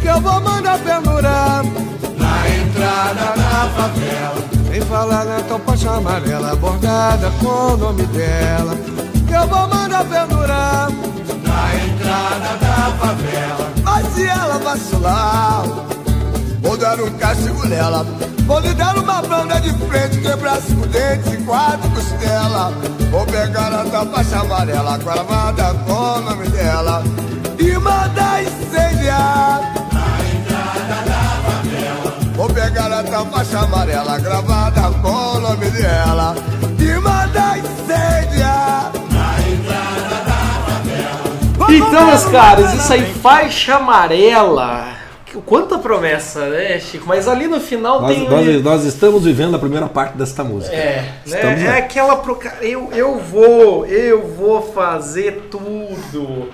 Que 0.00 0.08
eu 0.08 0.20
vou 0.20 0.40
mandar 0.40 0.78
pendurar 0.78 1.62
na 2.16 2.48
entrada 2.48 3.36
da 3.36 3.70
favela. 3.76 4.59
Sem 4.70 4.80
falar 4.82 5.24
na 5.24 5.40
tal 5.40 5.60
amarela 5.96 6.54
bordada 6.54 7.28
com 7.40 7.74
o 7.74 7.76
nome 7.76 8.04
dela. 8.06 8.76
Que 9.26 9.34
eu 9.34 9.46
vou 9.48 9.66
mandar 9.66 10.04
pendurar 10.04 10.88
na 11.42 11.74
entrada 11.74 12.56
da 12.56 12.92
favela. 12.98 13.72
Mas 13.82 14.06
se 14.14 14.26
ela 14.26 14.58
vacilar, 14.58 15.64
Vou 16.62 16.76
dar 16.76 17.00
um 17.00 17.10
castigo 17.18 17.66
nela 17.66 18.04
Vou 18.46 18.60
lhe 18.60 18.72
dar 18.74 18.96
uma 18.96 19.22
banda 19.22 19.60
de 19.60 19.72
frente 19.86 20.20
Quebrar 20.20 20.60
cinco 20.60 20.86
dentes 20.86 21.32
e 21.32 21.36
quatro 21.38 21.90
costelas 21.90 22.74
Vou 23.10 23.26
pegar 23.26 23.72
a 23.72 24.06
faixa 24.06 24.38
amarela 24.38 24.98
Gravada 24.98 25.74
com 25.86 25.92
o 25.92 26.20
nome 26.20 26.48
dela 26.50 27.02
E 27.58 27.72
mandar 27.72 28.44
incendiar 28.44 29.72
Na 29.92 30.38
entrada 30.38 31.10
da 31.10 31.29
pegar 32.52 32.92
a 32.92 33.02
tua 33.02 33.24
faixa 33.26 33.58
amarela 33.60 34.18
Gravada 34.18 34.82
com 35.02 35.08
o 35.08 35.40
nome 35.40 35.70
dela 35.70 36.34
E 36.78 37.00
mandar 37.00 37.58
incendiar 37.58 38.92
Então, 41.68 42.06
meus 42.06 42.24
caros, 42.24 42.72
isso 42.74 42.92
aí, 42.92 43.04
faixa 43.14 43.76
amarela. 43.76 44.88
Quanta 45.46 45.78
promessa, 45.78 46.48
né, 46.48 46.80
Chico? 46.80 47.04
Mas 47.06 47.28
ali 47.28 47.46
no 47.46 47.60
final 47.60 48.00
Nós, 48.02 48.16
tem. 48.16 48.28
nós- 48.28 48.62
nós 48.64 48.84
estamos 48.84 49.22
vivendo 49.24 49.54
a 49.54 49.58
primeira 49.58 49.86
parte 49.86 50.16
desta 50.16 50.42
música. 50.42 50.74
É, 50.74 51.04
Estamos 51.24 51.60
né? 51.60 51.66
é 51.66 51.78
aquela 51.78 52.16
proca... 52.16 52.56
eu, 52.60 52.88
eu 52.92 53.18
vou, 53.20 53.86
eu 53.86 54.26
vou 54.36 54.72
fazer 54.72 55.48
tudo, 55.48 56.48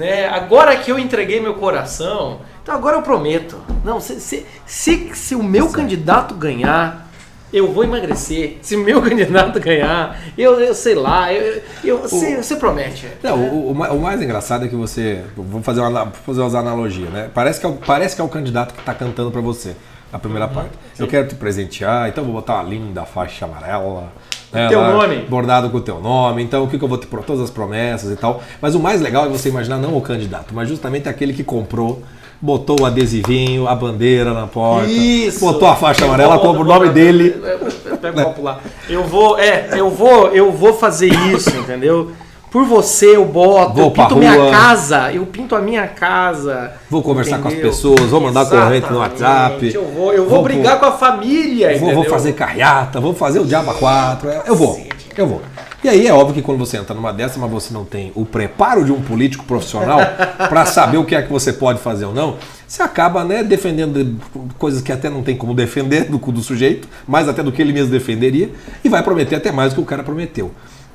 né? 0.00 0.26
Agora 0.26 0.74
que 0.76 0.90
eu 0.90 0.98
entreguei 0.98 1.38
meu 1.40 1.54
coração, 1.54 2.40
então 2.62 2.74
agora 2.74 2.96
eu 2.96 3.02
prometo. 3.02 3.58
Não, 3.84 4.00
se, 4.00 4.18
se, 4.20 4.46
se, 4.66 5.10
se 5.14 5.34
o 5.34 5.42
meu 5.42 5.68
candidato 5.68 6.34
ganhar, 6.34 7.08
eu 7.52 7.70
vou 7.72 7.84
emagrecer. 7.84 8.58
Se 8.62 8.76
o 8.76 8.78
meu 8.82 9.02
candidato 9.04 9.60
ganhar, 9.60 10.18
eu, 10.38 10.58
eu 10.60 10.74
sei 10.74 10.94
lá, 10.94 11.32
eu, 11.32 11.62
eu, 11.84 11.98
você, 11.98 12.36
você 12.36 12.56
promete. 12.56 13.06
Não, 13.22 13.36
o, 13.38 13.70
o 13.70 13.72
o 13.72 14.00
mais 14.00 14.22
engraçado 14.22 14.64
é 14.64 14.68
que 14.68 14.74
você. 14.76 15.22
Vou 15.36 15.62
fazer 15.62 15.80
uma, 15.80 16.04
vou 16.04 16.12
fazer 16.24 16.40
umas 16.40 16.54
analogias, 16.54 17.10
né? 17.10 17.30
Parece 17.34 17.60
que, 17.60 17.66
é 17.66 17.68
o, 17.68 17.72
parece 17.74 18.14
que 18.16 18.22
é 18.22 18.24
o 18.24 18.28
candidato 18.28 18.72
que 18.72 18.80
está 18.80 18.94
cantando 18.94 19.30
para 19.30 19.40
você, 19.42 19.76
a 20.12 20.18
primeira 20.18 20.46
Uhum. 20.46 20.54
parte. 20.54 20.70
Eu 20.98 21.06
quero 21.06 21.28
te 21.28 21.34
presentear, 21.34 22.08
então 22.08 22.24
vou 22.24 22.32
botar 22.34 22.54
uma 22.54 22.62
linda 22.64 23.04
faixa 23.04 23.44
amarela. 23.44 24.12
Né, 24.52 24.68
Teu 24.68 24.80
lá, 24.80 24.92
nome. 24.92 25.16
Bordado 25.28 25.70
com 25.70 25.78
o 25.78 25.80
teu 25.80 26.00
nome, 26.00 26.42
então 26.42 26.64
o 26.64 26.68
que, 26.68 26.78
que 26.78 26.84
eu 26.84 26.88
vou 26.88 26.98
te 26.98 27.06
pro 27.06 27.22
todas 27.22 27.42
as 27.42 27.50
promessas 27.50 28.10
e 28.12 28.16
tal. 28.16 28.42
Mas 28.60 28.74
o 28.74 28.80
mais 28.80 29.00
legal 29.00 29.26
é 29.26 29.28
você 29.28 29.48
imaginar 29.48 29.78
não 29.78 29.96
o 29.96 30.00
candidato, 30.00 30.54
mas 30.54 30.68
justamente 30.68 31.08
aquele 31.08 31.32
que 31.32 31.44
comprou, 31.44 32.02
botou 32.40 32.80
o 32.80 32.86
adesivinho, 32.86 33.68
a 33.68 33.74
bandeira 33.74 34.32
na 34.32 34.46
porta, 34.46 34.90
Isso. 34.90 35.40
botou 35.40 35.68
a 35.68 35.76
faixa 35.76 36.04
amarela 36.04 36.38
com 36.38 36.48
o 36.48 36.64
nome 36.64 36.88
dele. 36.88 37.36
Eu 37.84 37.96
pego 37.98 38.20
o 38.20 38.24
copo 38.24 38.42
lá. 38.42 38.60
Eu 38.88 39.04
vou, 39.04 39.38
é, 39.38 39.68
eu 39.72 39.90
vou, 39.90 40.28
eu 40.28 40.50
vou 40.50 40.74
fazer 40.74 41.12
isso, 41.32 41.50
entendeu? 41.56 42.12
Por 42.50 42.64
você 42.64 43.14
eu 43.14 43.24
boto, 43.24 43.74
Vou 43.74 43.84
eu 43.84 43.90
pinto 43.92 44.16
minha 44.16 44.34
rua. 44.34 44.50
casa, 44.50 45.12
eu 45.12 45.24
pinto 45.24 45.54
a 45.54 45.60
minha 45.60 45.86
casa. 45.86 46.72
Vou 46.90 47.00
conversar 47.00 47.38
com 47.40 47.46
as 47.46 47.54
entendeu? 47.54 47.70
pessoas, 47.70 48.00
vou 48.10 48.20
mandar 48.20 48.44
corrente 48.46 48.90
no 48.90 48.98
Exatamente, 48.98 49.22
WhatsApp. 49.22 49.74
Eu 49.74 49.84
vou, 49.84 50.12
eu 50.12 50.22
vou, 50.24 50.30
Vou 50.36 50.42
brigar 50.42 50.80
com 50.80 50.86
a 50.86 50.92
família, 50.92 51.70
Vou, 51.70 51.78
vou 51.80 51.90
entendeu? 51.90 52.10
fazer 52.10 52.32
carreata, 52.32 53.00
vou 53.00 53.14
fazer 53.14 53.38
o 53.38 53.44
Diaba 53.44 53.72
4. 53.74 54.28
Eu 54.46 54.56
vou, 54.56 54.84
eu 55.16 55.26
vou. 55.28 55.42
E 55.82 55.88
aí 55.88 56.06
é 56.06 56.12
óbvio 56.12 56.34
que 56.34 56.42
quando 56.42 56.58
você 56.58 56.76
entra 56.76 56.94
numa 56.94 57.12
dessa, 57.12 57.38
mas 57.38 57.50
você 57.50 57.72
não 57.72 57.84
tem 57.86 58.12
o 58.14 58.26
preparo 58.26 58.84
de 58.84 58.92
um 58.92 59.00
político 59.00 59.44
profissional 59.44 59.98
para 60.50 60.66
saber 60.66 60.98
o 60.98 61.04
que 61.04 61.14
é 61.14 61.22
que 61.22 61.32
você 61.32 61.52
pode 61.54 61.78
fazer 61.78 62.04
ou 62.04 62.12
não, 62.12 62.36
você 62.66 62.82
acaba 62.82 63.24
né, 63.24 63.42
defendendo 63.42 64.18
coisas 64.58 64.82
que 64.82 64.92
até 64.92 65.08
não 65.08 65.22
tem 65.22 65.36
como 65.36 65.54
defender 65.54 66.04
do 66.04 66.18
do 66.18 66.42
sujeito, 66.42 66.86
mais 67.08 67.28
até 67.28 67.42
do 67.42 67.50
que 67.50 67.62
ele 67.62 67.72
mesmo 67.72 67.90
defenderia, 67.90 68.50
e 68.84 68.88
vai 68.88 69.02
prometer 69.02 69.36
até 69.36 69.50
mais 69.50 69.72
do 69.72 69.76
que 69.76 69.82
o 69.82 69.86
cara 69.86 70.02
prometeu. 70.02 70.50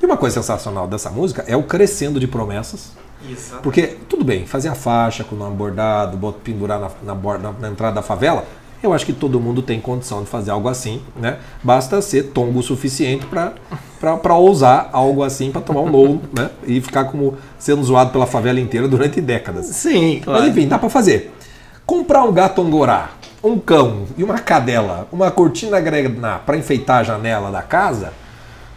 E 0.06 0.08
uma 0.08 0.16
coisa 0.16 0.36
sensacional 0.40 0.86
dessa 0.86 1.10
música 1.10 1.44
é 1.48 1.56
o 1.56 1.64
crescendo 1.64 2.20
de 2.20 2.28
promessas. 2.28 2.92
Isso. 3.28 3.56
Porque, 3.60 3.96
tudo 4.08 4.24
bem, 4.24 4.46
fazer 4.46 4.68
a 4.68 4.74
faixa 4.76 5.24
com 5.24 5.34
o 5.34 5.38
nome 5.38 5.56
bordado, 5.56 6.32
pendurar 6.44 6.78
na, 6.78 6.90
na, 7.02 7.12
borda- 7.12 7.52
na 7.58 7.68
entrada 7.68 7.96
da 7.96 8.02
favela, 8.02 8.44
eu 8.80 8.92
acho 8.92 9.04
que 9.04 9.12
todo 9.12 9.40
mundo 9.40 9.62
tem 9.62 9.80
condição 9.80 10.22
de 10.22 10.28
fazer 10.28 10.52
algo 10.52 10.68
assim, 10.68 11.02
né? 11.16 11.38
Basta 11.60 12.00
ser 12.00 12.24
tongo 12.28 12.60
o 12.60 12.62
suficiente 12.62 13.26
para 13.26 14.34
ousar 14.36 14.90
algo 14.92 15.24
assim, 15.24 15.50
para 15.50 15.60
tomar 15.60 15.80
um 15.80 15.90
low, 15.90 16.20
né? 16.32 16.50
E 16.64 16.80
ficar 16.80 17.06
como 17.06 17.34
sendo 17.58 17.82
zoado 17.82 18.12
pela 18.12 18.26
favela 18.28 18.60
inteira 18.60 18.86
durante 18.86 19.20
décadas. 19.20 19.66
Sim, 19.66 20.20
claro. 20.22 20.40
Mas 20.42 20.50
enfim, 20.52 20.68
dá 20.68 20.78
para 20.78 20.88
fazer. 20.88 21.34
Comprar 21.84 22.22
um 22.22 22.32
gato 22.32 22.62
angorá, 22.62 23.10
um 23.42 23.58
cão 23.58 24.04
e 24.16 24.22
uma 24.22 24.38
cadela, 24.38 25.08
uma 25.10 25.32
cortina 25.32 25.80
grená 25.80 26.38
para 26.38 26.56
enfeitar 26.56 26.98
a 27.00 27.02
janela 27.02 27.50
da 27.50 27.62
casa, 27.62 28.12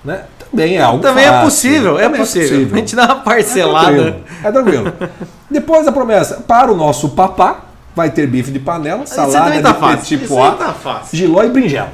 né? 0.04 0.22
Também 0.52 0.78
é 0.78 0.82
algo 0.82 1.00
Também 1.02 1.26
é 1.26 1.28
fácil. 1.30 1.44
possível, 1.46 2.00
é 2.00 2.04
Também 2.04 2.20
possível. 2.22 2.70
A 2.74 2.78
gente 2.78 2.96
dá 2.96 3.06
uma 3.06 3.14
é 3.14 3.24
parcelada. 3.24 3.92
tranquilo. 3.92 4.24
É 4.44 4.52
tranquilo. 4.52 4.94
Depois 5.50 5.88
a 5.88 5.92
promessa, 5.92 6.44
para 6.48 6.72
o 6.72 6.76
nosso 6.76 7.10
papá, 7.10 7.62
vai 7.96 8.10
ter 8.10 8.26
bife 8.28 8.52
de 8.52 8.60
panela, 8.60 9.04
Isso 9.04 9.14
salada 9.16 9.46
também 9.46 9.58
de 9.58 9.64
tá 9.64 9.74
fácil. 9.74 9.98
petit 9.98 10.24
Isso 10.24 10.34
pois, 10.36 10.58
tá 10.58 10.74
fácil. 10.74 11.18
giló 11.18 11.44
e 11.44 11.50
brinjela. 11.50 11.90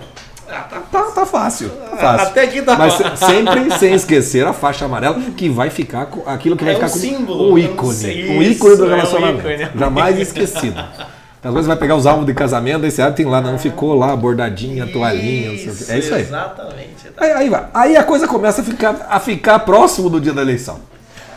Ah, 0.47 0.59
tá 0.69 0.77
Tá, 0.91 1.01
tá 1.11 1.25
fácil, 1.25 1.69
tá 1.69 1.97
fácil. 1.97 2.27
Até 2.27 2.41
aqui 2.43 2.61
tá 2.61 2.75
Mas 2.77 2.93
fácil. 2.93 3.17
se- 3.17 3.25
sempre 3.25 3.71
sem 3.79 3.93
esquecer 3.95 4.45
a 4.45 4.53
faixa 4.53 4.85
amarela, 4.85 5.19
que 5.35 5.49
vai 5.49 5.69
ficar 5.71 6.05
com 6.05 6.29
aquilo 6.29 6.55
que 6.55 6.63
vai 6.63 6.73
É 6.73 6.75
ficar 6.75 6.87
um 6.87 6.89
como 6.91 7.01
símbolo, 7.01 7.53
um 7.53 7.57
é 7.57 7.61
ícone. 7.61 8.29
Um 8.29 8.43
ícone 8.43 8.43
do 8.43 8.51
isso, 8.51 8.83
é 8.83 8.85
um 8.85 8.89
relacionamento. 8.89 9.39
ícone, 9.39 9.53
é 9.63 9.71
Jamais 9.75 10.19
esquecido. 10.19 10.83
Às 11.45 11.53
vezes 11.53 11.67
vai 11.67 11.77
pegar 11.77 11.95
os 11.95 12.07
álbuns 12.07 12.25
de 12.25 12.33
casamento, 12.33 12.85
aí 12.85 12.89
você 12.89 13.03
abre, 13.03 13.17
tem 13.17 13.25
lá, 13.27 13.39
não 13.39 13.59
ficou 13.59 13.93
lá, 13.93 14.15
bordadinha, 14.15 14.87
toalhinha, 14.91 15.51
não. 15.51 15.57
É 15.89 15.99
isso 15.99 16.15
aí. 16.15 16.21
Exatamente. 16.21 16.95
Aí, 17.15 17.31
aí 17.31 17.49
vai. 17.49 17.67
Aí 17.71 17.95
a 17.95 18.03
coisa 18.03 18.27
começa 18.27 18.61
a 18.61 18.63
ficar, 18.63 19.07
a 19.07 19.19
ficar 19.19 19.59
próximo 19.59 20.09
do 20.09 20.19
dia 20.19 20.33
da 20.33 20.41
eleição. 20.41 20.79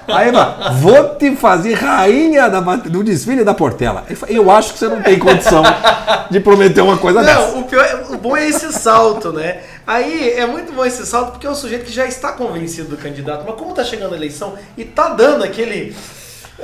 Aí 0.09 0.33
vai, 0.33 0.73
vou 0.81 1.17
te 1.17 1.37
fazer 1.37 1.75
rainha 1.75 2.49
da, 2.49 2.61
do 2.61 3.05
desfile 3.05 3.45
da 3.45 3.53
Portela. 3.53 4.05
Eu 4.27 4.51
acho 4.51 4.73
que 4.73 4.79
você 4.79 4.89
não 4.89 5.03
tem 5.03 5.19
condição 5.19 5.63
de 6.31 6.41
prometer 6.41 6.81
uma 6.81 6.97
coisa 6.97 7.23
dessa. 7.23 7.49
Não, 7.49 7.61
o, 7.61 7.65
pior, 7.65 8.07
o 8.09 8.17
bom 8.17 8.35
é 8.35 8.49
esse 8.49 8.73
salto, 8.73 9.31
né? 9.31 9.61
Aí 9.87 10.31
é 10.31 10.47
muito 10.47 10.73
bom 10.73 10.87
esse 10.87 11.05
salto 11.05 11.33
porque 11.33 11.47
é 11.47 11.51
um 11.51 11.55
sujeito 11.55 11.85
que 11.85 11.93
já 11.93 12.07
está 12.07 12.33
convencido 12.33 12.89
do 12.89 12.97
candidato, 12.97 13.45
mas 13.47 13.57
como 13.57 13.75
tá 13.75 13.85
chegando 13.85 14.15
a 14.15 14.17
eleição 14.17 14.55
e 14.77 14.85
tá 14.85 15.11
dando 15.11 15.45
aquele. 15.45 15.95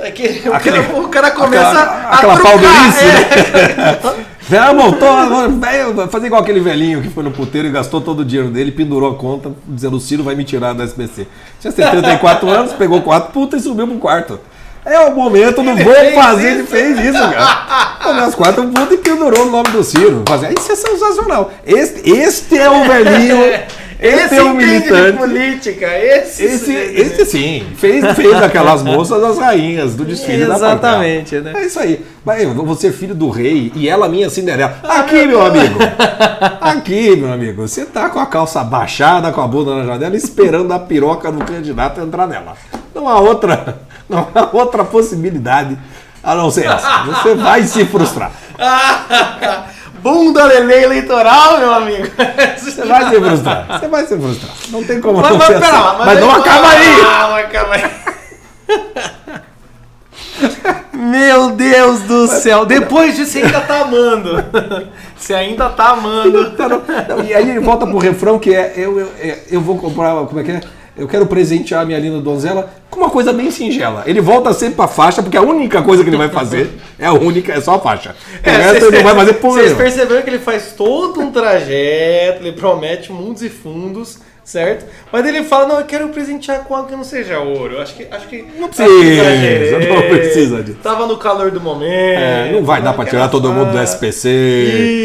Aquele, 0.03 0.49
o, 0.49 0.53
Aquele- 0.53 0.83
cara, 0.83 0.99
o 0.99 1.07
cara 1.09 1.31
começa 1.31 1.67
aquela- 1.69 1.83
a 1.83 2.13
aquela 2.15 2.33
trucar, 2.35 2.51
paudelice, 2.51 3.05
é. 3.05 4.25
Velho, 4.47 5.93
vai 5.95 6.07
fazer 6.07 6.27
igual 6.27 6.41
aquele 6.41 6.59
velhinho 6.59 7.01
que 7.01 7.09
foi 7.09 7.23
no 7.23 7.31
puteiro 7.31 7.67
e 7.67 7.71
gastou 7.71 7.99
todo 7.99 8.19
o 8.19 8.25
dinheiro 8.25 8.51
dele, 8.51 8.71
pendurou 8.71 9.11
a 9.11 9.15
conta, 9.15 9.51
dizendo 9.67 9.97
o 9.97 9.99
Ciro 9.99 10.23
vai 10.23 10.35
me 10.35 10.43
tirar 10.43 10.73
do 10.73 10.83
SBC. 10.83 11.27
Tinha 11.59 11.71
74 11.71 12.47
anos, 12.49 12.73
pegou 12.73 13.01
quatro 13.01 13.31
putas 13.33 13.61
e 13.61 13.63
subiu 13.63 13.87
pro 13.87 13.97
quarto. 13.97 14.39
É 14.85 14.99
o 14.99 15.15
momento 15.15 15.63
do 15.63 15.75
vou 15.75 16.13
fazer, 16.13 16.47
ele 16.51 16.59
isso. 16.61 16.67
fez 16.67 16.99
isso, 16.99 17.13
cara. 17.17 17.97
Comeu 18.03 18.23
as 18.23 18.35
quatro 18.35 18.67
putas 18.67 18.91
e 18.91 18.97
pendurou 18.97 19.47
o 19.47 19.49
nome 19.49 19.69
do 19.69 19.83
Ciro. 19.83 20.23
Isso 20.55 20.71
é 20.71 20.75
sensacional. 20.75 21.51
Este, 21.65 22.07
este 22.11 22.55
é 22.55 22.69
o 22.69 22.83
velhinho, 22.85 23.37
Esse 24.05 24.35
é 24.35 24.43
de 24.43 24.49
militante. 24.49 25.17
política, 25.17 25.87
esse, 25.97 26.43
Esse, 26.43 26.73
esse 26.73 27.25
sim, 27.25 27.65
fez, 27.75 28.05
fez 28.15 28.35
aquelas 28.35 28.83
moças 28.83 29.23
as 29.23 29.39
rainhas 29.39 29.95
do 29.95 30.05
desfile 30.05 30.45
da 30.45 30.55
Exatamente, 30.55 31.39
né? 31.39 31.53
É 31.55 31.65
isso 31.65 31.79
aí. 31.79 32.05
Mas 32.23 32.43
vou 32.53 32.75
ser 32.75 32.91
filho 32.91 33.15
do 33.15 33.29
rei 33.29 33.71
e 33.75 33.89
ela 33.89 34.07
minha 34.07 34.29
Cinderela. 34.29 34.77
Aqui, 34.83 35.25
meu 35.25 35.43
amigo. 35.43 35.79
Aqui, 36.61 37.15
meu 37.15 37.33
amigo. 37.33 37.67
Você 37.67 37.85
tá 37.85 38.09
com 38.09 38.19
a 38.19 38.25
calça 38.25 38.63
baixada, 38.63 39.31
com 39.31 39.41
a 39.41 39.47
bunda 39.47 39.75
na 39.75 39.85
janela, 39.85 40.15
esperando 40.15 40.71
a 40.71 40.79
piroca 40.79 41.31
do 41.31 41.43
candidato 41.43 41.99
entrar 41.99 42.27
nela. 42.27 42.55
Não 42.93 43.09
há 43.09 43.19
outra, 43.19 43.79
não 44.07 44.27
há 44.33 44.49
outra 44.53 44.83
possibilidade 44.83 45.77
a 46.23 46.35
não 46.35 46.49
ser 46.49 46.65
essa. 46.65 47.03
Você 47.03 47.35
vai 47.35 47.63
se 47.63 47.85
frustrar. 47.85 48.31
Bunda 50.05 50.45
lelê 50.45 50.83
eleitoral, 50.83 51.57
meu 51.57 51.73
amigo. 51.73 52.07
Você 52.59 52.85
vai 52.85 53.09
se 53.09 53.19
frustrar. 53.19 53.67
Você 53.67 53.87
vai 53.87 54.05
se 54.05 54.15
frustrar. 54.15 54.53
Não 54.69 54.83
tem 54.83 55.01
como 55.01 55.19
Mas, 55.19 55.31
não 55.31 55.37
mas 55.39 55.47
pera 55.47 55.65
assim. 55.65 55.75
lá, 55.75 56.05
Mas 56.05 56.19
não 56.19 56.29
acaba 56.29 56.67
aí. 56.69 57.01
Calma, 57.01 57.43
calma 57.43 57.75
aí. 57.75 57.91
Meu 60.93 61.49
Deus 61.53 62.01
do 62.01 62.27
céu. 62.27 62.67
Depois 62.67 63.15
disso, 63.15 63.31
você 63.31 63.39
ainda 63.41 63.61
tá 63.61 63.81
amando. 63.81 64.45
Você 65.17 65.33
ainda 65.33 65.69
tá 65.69 65.89
amando. 65.89 66.53
Não, 67.09 67.23
e 67.25 67.33
aí 67.33 67.49
ele 67.49 67.59
volta 67.59 67.87
pro 67.87 67.97
refrão 67.97 68.37
que 68.37 68.53
é 68.53 68.73
eu, 68.75 68.99
eu, 68.99 69.11
é, 69.19 69.39
eu 69.49 69.59
vou 69.59 69.75
comprar, 69.75 70.13
como 70.27 70.39
é 70.39 70.43
que 70.43 70.51
é? 70.51 70.61
Eu 70.97 71.07
quero 71.07 71.25
presentear 71.25 71.81
a 71.81 71.85
minha 71.85 71.99
linda 71.99 72.19
donzela 72.21 72.73
com 72.89 72.99
uma 73.01 73.09
coisa 73.09 73.33
bem 73.33 73.51
singela. 73.51 74.03
Ele 74.05 74.21
volta 74.21 74.53
sempre 74.53 74.75
pra 74.75 74.87
faixa, 74.87 75.21
porque 75.21 75.35
a 75.37 75.41
única 75.41 75.81
coisa 75.81 76.03
que 76.03 76.09
ele 76.09 76.15
vai 76.17 76.29
fazer 76.29 76.69
é 76.97 77.05
a 77.05 77.11
única, 77.13 77.51
é 77.51 77.59
só 77.59 77.75
a 77.75 77.79
faixa. 77.79 78.15
O 78.41 78.49
resto 78.49 78.69
vocês- 78.79 78.83
ele 78.83 78.97
não 78.97 79.03
vai 79.03 79.15
fazer 79.15 79.33
porra 79.33 79.61
Vocês 79.61 79.73
perceberam 79.73 80.21
que 80.21 80.29
ele 80.29 80.39
faz 80.39 80.73
todo 80.77 81.19
um 81.19 81.31
trajeto, 81.31 82.41
ele 82.43 82.53
promete 82.53 83.11
mundos 83.11 83.41
e 83.41 83.49
fundos, 83.49 84.19
certo? 84.45 84.85
Mas 85.11 85.25
ele 85.25 85.43
fala, 85.43 85.67
não, 85.67 85.79
eu 85.79 85.85
quero 85.85 86.07
presentear 86.09 86.59
com 86.63 86.73
algo 86.75 86.87
que 86.87 86.95
não 86.95 87.03
seja 87.03 87.39
ouro. 87.39 87.81
Acho 87.81 87.95
que. 87.95 88.07
Acho 88.09 88.27
que 88.27 88.45
não 88.57 88.69
precisa, 88.69 89.79
não 89.89 90.01
precisa 90.03 90.63
disso. 90.63 90.77
Tava 90.81 91.05
no 91.07 91.17
calor 91.17 91.51
do 91.51 91.59
momento. 91.59 91.91
É, 91.91 92.51
não 92.53 92.63
vai 92.63 92.81
dar 92.81 92.93
pra 92.93 93.03
tirar 93.05 93.27
todo 93.27 93.51
mundo 93.51 93.71
do 93.71 93.79
SPC. 93.81 94.29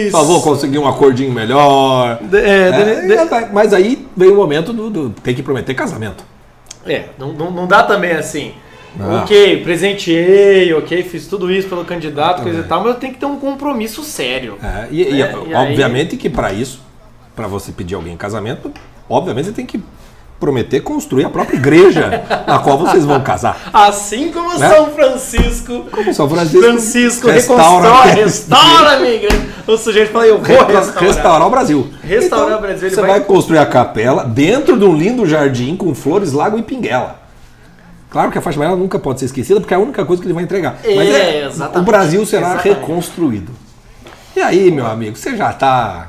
Isso. 0.07 0.11
Só 0.13 0.23
vou 0.23 0.41
conseguir 0.43 0.79
um 0.79 0.87
acordinho 0.87 1.33
melhor. 1.33 2.19
De- 2.23 2.37
é, 2.39 2.69
É, 2.69 2.73
de- 3.01 3.09
de- 3.09 3.53
mas 3.53 3.73
aí 3.73 4.07
vem 4.17 4.29
o 4.31 4.37
momento 4.37 4.73
do, 4.73 4.91
do- 4.91 5.11
tem 5.11 5.35
que 5.35 5.43
prometer 5.43 5.75
casamento. 5.75 6.23
É, 6.87 7.05
não, 7.19 7.33
não, 7.33 7.51
não 7.51 7.67
dá 7.67 7.83
também 7.83 8.13
assim. 8.13 8.53
Não. 8.97 9.23
Ok, 9.23 9.63
presenteei, 9.63 10.73
ok, 10.75 11.03
fiz 11.05 11.27
tudo 11.29 11.51
isso 11.53 11.69
pelo 11.69 11.85
candidato, 11.85 12.43
coisa 12.43 12.59
e 12.61 12.63
tal, 12.65 12.81
mas 12.83 12.95
eu 12.95 12.99
tenho 12.99 13.13
que 13.15 13.21
ter 13.21 13.27
um 13.27 13.37
compromisso 13.39 14.03
sério. 14.03 14.59
É, 14.63 14.89
e, 14.91 15.03
e, 15.03 15.23
É, 15.23 15.33
e 15.47 15.55
aí- 15.55 15.55
obviamente 15.55 16.17
que 16.17 16.29
para 16.29 16.53
isso, 16.53 16.83
para 17.37 17.47
você 17.47 17.71
pedir 17.71 17.95
alguém 17.95 18.15
em 18.15 18.17
casamento, 18.17 18.73
obviamente 19.11 19.47
você 19.47 19.53
tem 19.53 19.67
que 19.67 19.83
prometer 20.39 20.81
construir 20.81 21.27
a 21.27 21.29
própria 21.29 21.57
igreja 21.59 22.25
na 22.47 22.59
qual 22.61 22.79
vocês 22.79 23.05
vão 23.05 23.21
casar. 23.21 23.61
Assim 23.75 24.33
como 24.33 24.57
Né? 24.59 24.71
São 24.75 24.91
Francisco. 24.91 25.85
Como 25.91 26.15
São 26.15 26.27
Francisco, 26.31 26.63
Francisco 26.63 27.27
restaura- 27.29 28.03
restaura 28.05 28.91
a 28.93 29.01
minha 29.01 29.15
igreja. 29.17 29.39
O 29.67 29.77
sujeito 29.77 30.11
fala, 30.11 30.27
eu 30.27 30.39
vou 30.39 30.47
Restaurar, 30.47 30.99
restaurar. 30.99 31.47
o 31.47 31.51
Brasil. 31.51 31.91
Restaurar 32.03 32.57
o 32.57 32.61
Brasil, 32.63 32.87
ele 32.89 32.95
Você 32.95 33.01
vai- 33.03 33.11
vai... 33.11 33.21
construir 33.21 33.59
a 33.59 33.67
capela 33.67 34.25
dentro 34.25 34.79
de 34.79 34.85
um 34.87 34.97
lindo 34.97 35.27
jardim 35.27 35.77
com 35.77 35.95
flores, 35.95 36.33
lago 36.33 36.59
e 36.59 36.63
pinguela. 36.63 37.21
Claro 38.09 38.33
que 38.33 38.39
a 38.39 38.41
faixa 38.41 38.59
amarela 38.59 38.77
nunca 38.79 38.99
pode 38.99 39.21
ser 39.21 39.27
esquecida, 39.27 39.61
porque 39.61 39.75
é 39.75 39.77
a 39.77 39.81
única 39.81 40.05
coisa 40.07 40.23
que 40.23 40.27
ele 40.27 40.35
vai 40.35 40.43
entregar. 40.43 40.79
É, 40.83 40.95
Mas 40.97 41.09
é, 41.15 41.47
exatamente. 41.47 41.79
o 41.79 41.83
Brasil 41.83 42.25
será 42.25 42.55
Exatamente. 42.55 42.79
reconstruído. 42.81 43.53
E 44.35 44.41
aí, 44.41 44.71
meu 44.71 44.87
amigo, 44.87 45.17
você 45.17 45.37
já 45.37 45.53
tá. 45.53 46.09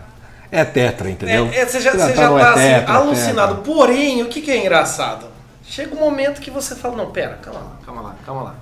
É 0.51 0.65
tetra, 0.65 1.09
entendeu? 1.09 1.49
É, 1.53 1.59
é, 1.59 1.65
você 1.65 1.79
já, 1.79 1.91
você 1.91 1.97
tá 2.13 2.13
já 2.13 2.29
no 2.29 2.37
tá 2.37 2.41
é 2.41 2.49
assim, 2.49 2.79
tetra, 2.79 2.93
alucinado. 2.93 3.55
tetra. 3.55 3.73
Porém, 3.73 4.21
o 4.21 4.25
que, 4.27 4.41
que 4.41 4.51
é 4.51 4.57
engraçado? 4.57 5.25
Chega 5.63 5.95
um 5.95 5.99
momento 5.99 6.41
que 6.41 6.51
você 6.51 6.75
fala, 6.75 6.97
não, 6.97 7.11
pera, 7.11 7.39
calma 7.41 7.59
lá, 7.61 7.71
calma 7.85 8.01
lá, 8.01 8.15
calma 8.25 8.41
lá. 8.43 8.55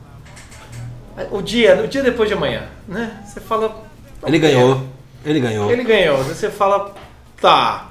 O 1.32 1.42
dia, 1.42 1.82
o 1.84 1.88
dia 1.88 2.04
depois 2.04 2.30
de 2.30 2.36
amanhã, 2.36 2.64
né? 2.88 3.12
Você 3.26 3.40
fala. 3.42 3.76
Ele 4.26 4.40
pera. 4.40 4.54
ganhou. 4.54 4.84
Ele 5.26 5.40
ganhou. 5.40 5.72
Ele 5.72 5.84
ganhou. 5.84 6.18
Você 6.24 6.50
fala, 6.50 6.94
tá. 7.42 7.90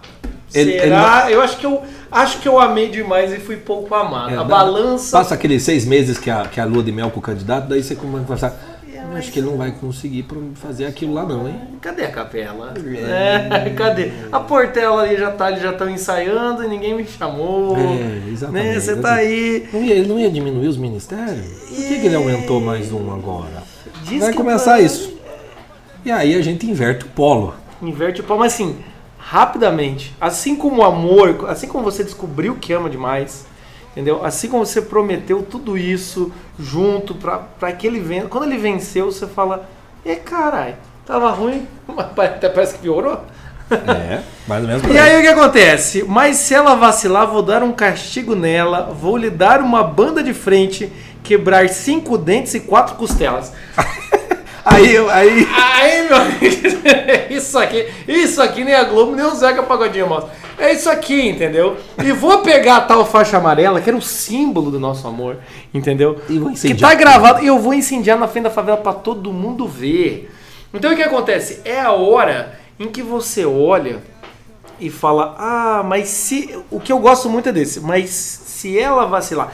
Ele- 0.54 0.80
Será? 0.80 1.30
Eu 1.30 1.42
acho 1.42 1.58
que 1.58 1.66
eu 1.66 1.82
acho 2.10 2.38
que 2.38 2.48
eu 2.48 2.58
amei 2.58 2.88
demais 2.88 3.32
e 3.32 3.38
fui 3.38 3.56
pouco 3.56 3.94
amado. 3.94 4.30
É, 4.30 4.34
a 4.34 4.36
dá- 4.38 4.44
balança. 4.44 5.18
Passa 5.18 5.34
aqueles 5.34 5.62
seis 5.62 5.84
meses 5.84 6.16
que 6.16 6.30
a, 6.30 6.44
que 6.46 6.58
a 6.60 6.64
lua 6.64 6.82
de 6.82 6.90
mel 6.92 7.10
com 7.10 7.18
o 7.18 7.22
candidato, 7.22 7.68
daí 7.68 7.82
você 7.82 7.94
começa 7.94 8.46
a 8.46 8.52
Eu 9.10 9.16
acho 9.16 9.32
que 9.32 9.38
ele 9.38 9.46
não 9.46 9.56
vai 9.56 9.72
conseguir 9.72 10.26
fazer 10.54 10.86
aquilo 10.86 11.14
lá, 11.14 11.24
não, 11.24 11.48
hein? 11.48 11.56
Cadê 11.80 12.04
a 12.04 12.10
capela? 12.10 12.74
É, 12.76 13.70
cadê? 13.76 14.12
A 14.30 14.40
Portela 14.40 15.02
ali 15.02 15.16
já 15.16 15.30
tá, 15.30 15.50
eles 15.50 15.62
já 15.62 15.70
estão 15.70 15.88
ensaiando 15.88 16.62
e 16.62 16.68
ninguém 16.68 16.94
me 16.94 17.06
chamou. 17.06 17.76
É, 17.76 18.30
exatamente. 18.30 18.66
Né? 18.66 18.80
Você 18.80 18.96
tá 18.96 19.14
aí. 19.14 19.68
Não 19.72 19.82
ia, 19.82 19.94
ele 19.94 20.08
não 20.08 20.18
ia 20.18 20.30
diminuir 20.30 20.68
os 20.68 20.76
ministérios? 20.76 21.46
Por 21.46 21.76
que, 21.76 22.00
que 22.00 22.06
ele 22.06 22.16
aumentou 22.16 22.60
mais 22.60 22.92
um 22.92 23.12
agora? 23.12 23.62
Diz 24.04 24.20
Vai 24.20 24.32
começar 24.32 24.80
isso. 24.80 25.18
E 26.04 26.10
aí 26.10 26.34
a 26.34 26.42
gente 26.42 26.66
inverte 26.66 27.04
o 27.04 27.08
polo. 27.08 27.54
Inverte 27.82 28.20
o 28.20 28.24
pau, 28.24 28.38
mas 28.38 28.54
assim, 28.54 28.76
rapidamente. 29.18 30.14
Assim 30.20 30.56
como 30.56 30.82
o 30.82 30.84
amor, 30.84 31.46
assim 31.48 31.66
como 31.66 31.84
você 31.84 32.04
descobriu 32.04 32.56
que 32.56 32.72
ama 32.72 32.88
demais, 32.88 33.46
entendeu? 33.98 34.24
Assim 34.24 34.48
como 34.48 34.64
você 34.64 34.80
prometeu 34.80 35.42
tudo 35.42 35.76
isso 35.76 36.32
junto 36.56 37.16
pra, 37.16 37.38
pra 37.38 37.72
que 37.72 37.84
ele 37.84 37.98
vença. 37.98 38.28
Quando 38.28 38.44
ele 38.44 38.56
venceu, 38.56 39.06
você 39.06 39.26
fala, 39.26 39.68
e 40.04 40.14
caralho, 40.14 40.76
tava 41.04 41.32
ruim, 41.32 41.66
mas 41.88 42.30
até 42.30 42.48
parece 42.48 42.74
que 42.74 42.80
piorou. 42.82 43.20
É, 43.70 44.20
mais 44.46 44.62
ou 44.62 44.68
menos 44.68 44.82
E 44.84 44.96
aí 44.96 45.18
o 45.18 45.20
que 45.20 45.26
acontece? 45.26 46.04
Mas 46.04 46.36
se 46.36 46.54
ela 46.54 46.76
vacilar, 46.76 47.26
vou 47.26 47.42
dar 47.42 47.62
um 47.64 47.72
castigo 47.72 48.36
nela, 48.36 48.94
vou 48.98 49.16
lhe 49.16 49.28
dar 49.28 49.60
uma 49.60 49.82
banda 49.82 50.22
de 50.22 50.32
frente, 50.32 50.90
quebrar 51.24 51.68
cinco 51.68 52.16
dentes 52.16 52.54
e 52.54 52.60
quatro 52.60 52.94
costelas. 52.94 53.52
Aí, 54.70 54.96
aí. 55.10 55.48
Aí, 55.54 56.08
meu 56.08 56.16
amigo, 56.16 56.44
isso 57.30 57.58
aqui, 57.58 57.86
isso 58.06 58.42
aqui 58.42 58.64
nem 58.64 58.74
a 58.74 58.84
Globo, 58.84 59.16
nem 59.16 59.24
o 59.24 59.34
Zeca 59.34 59.62
Pagodinho 59.62 60.06
mostra. 60.06 60.30
É 60.58 60.72
isso 60.72 60.90
aqui, 60.90 61.28
entendeu? 61.28 61.76
E 62.04 62.12
vou 62.12 62.38
pegar 62.42 62.76
a 62.76 62.80
tal 62.82 63.06
faixa 63.06 63.38
amarela, 63.38 63.80
que 63.80 63.88
era 63.88 63.96
o 63.96 64.02
símbolo 64.02 64.70
do 64.70 64.78
nosso 64.78 65.06
amor, 65.06 65.38
entendeu? 65.72 66.20
E 66.28 66.38
vou 66.38 66.48
que 66.48 66.54
incendiar. 66.54 66.90
tá 66.90 66.96
gravado, 66.96 67.42
e 67.42 67.46
eu 67.46 67.58
vou 67.58 67.72
incendiar 67.72 68.18
na 68.18 68.28
frente 68.28 68.44
da 68.44 68.50
favela 68.50 68.76
pra 68.76 68.92
todo 68.92 69.32
mundo 69.32 69.66
ver. 69.66 70.30
Então 70.74 70.92
o 70.92 70.96
que 70.96 71.02
acontece? 71.02 71.62
É 71.64 71.80
a 71.80 71.92
hora 71.92 72.58
em 72.78 72.88
que 72.88 73.02
você 73.02 73.46
olha 73.46 74.02
e 74.78 74.90
fala: 74.90 75.34
Ah, 75.38 75.82
mas 75.82 76.08
se. 76.08 76.58
O 76.70 76.78
que 76.78 76.92
eu 76.92 76.98
gosto 76.98 77.30
muito 77.30 77.48
é 77.48 77.52
desse, 77.52 77.80
mas 77.80 78.10
se 78.10 78.78
ela 78.78 79.06
vacilar, 79.06 79.52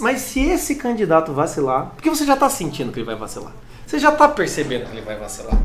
mas 0.00 0.20
se 0.20 0.40
esse 0.40 0.76
candidato 0.76 1.32
vacilar, 1.32 1.92
porque 1.96 2.08
você 2.08 2.24
já 2.24 2.36
tá 2.36 2.48
sentindo 2.48 2.92
que 2.92 3.00
ele 3.00 3.06
vai 3.06 3.16
vacilar. 3.16 3.52
Você 3.86 3.98
já 3.98 4.12
tá 4.12 4.28
percebendo 4.28 4.86
que 4.86 4.92
ele 4.92 5.02
vai 5.02 5.16
vacilar. 5.16 5.56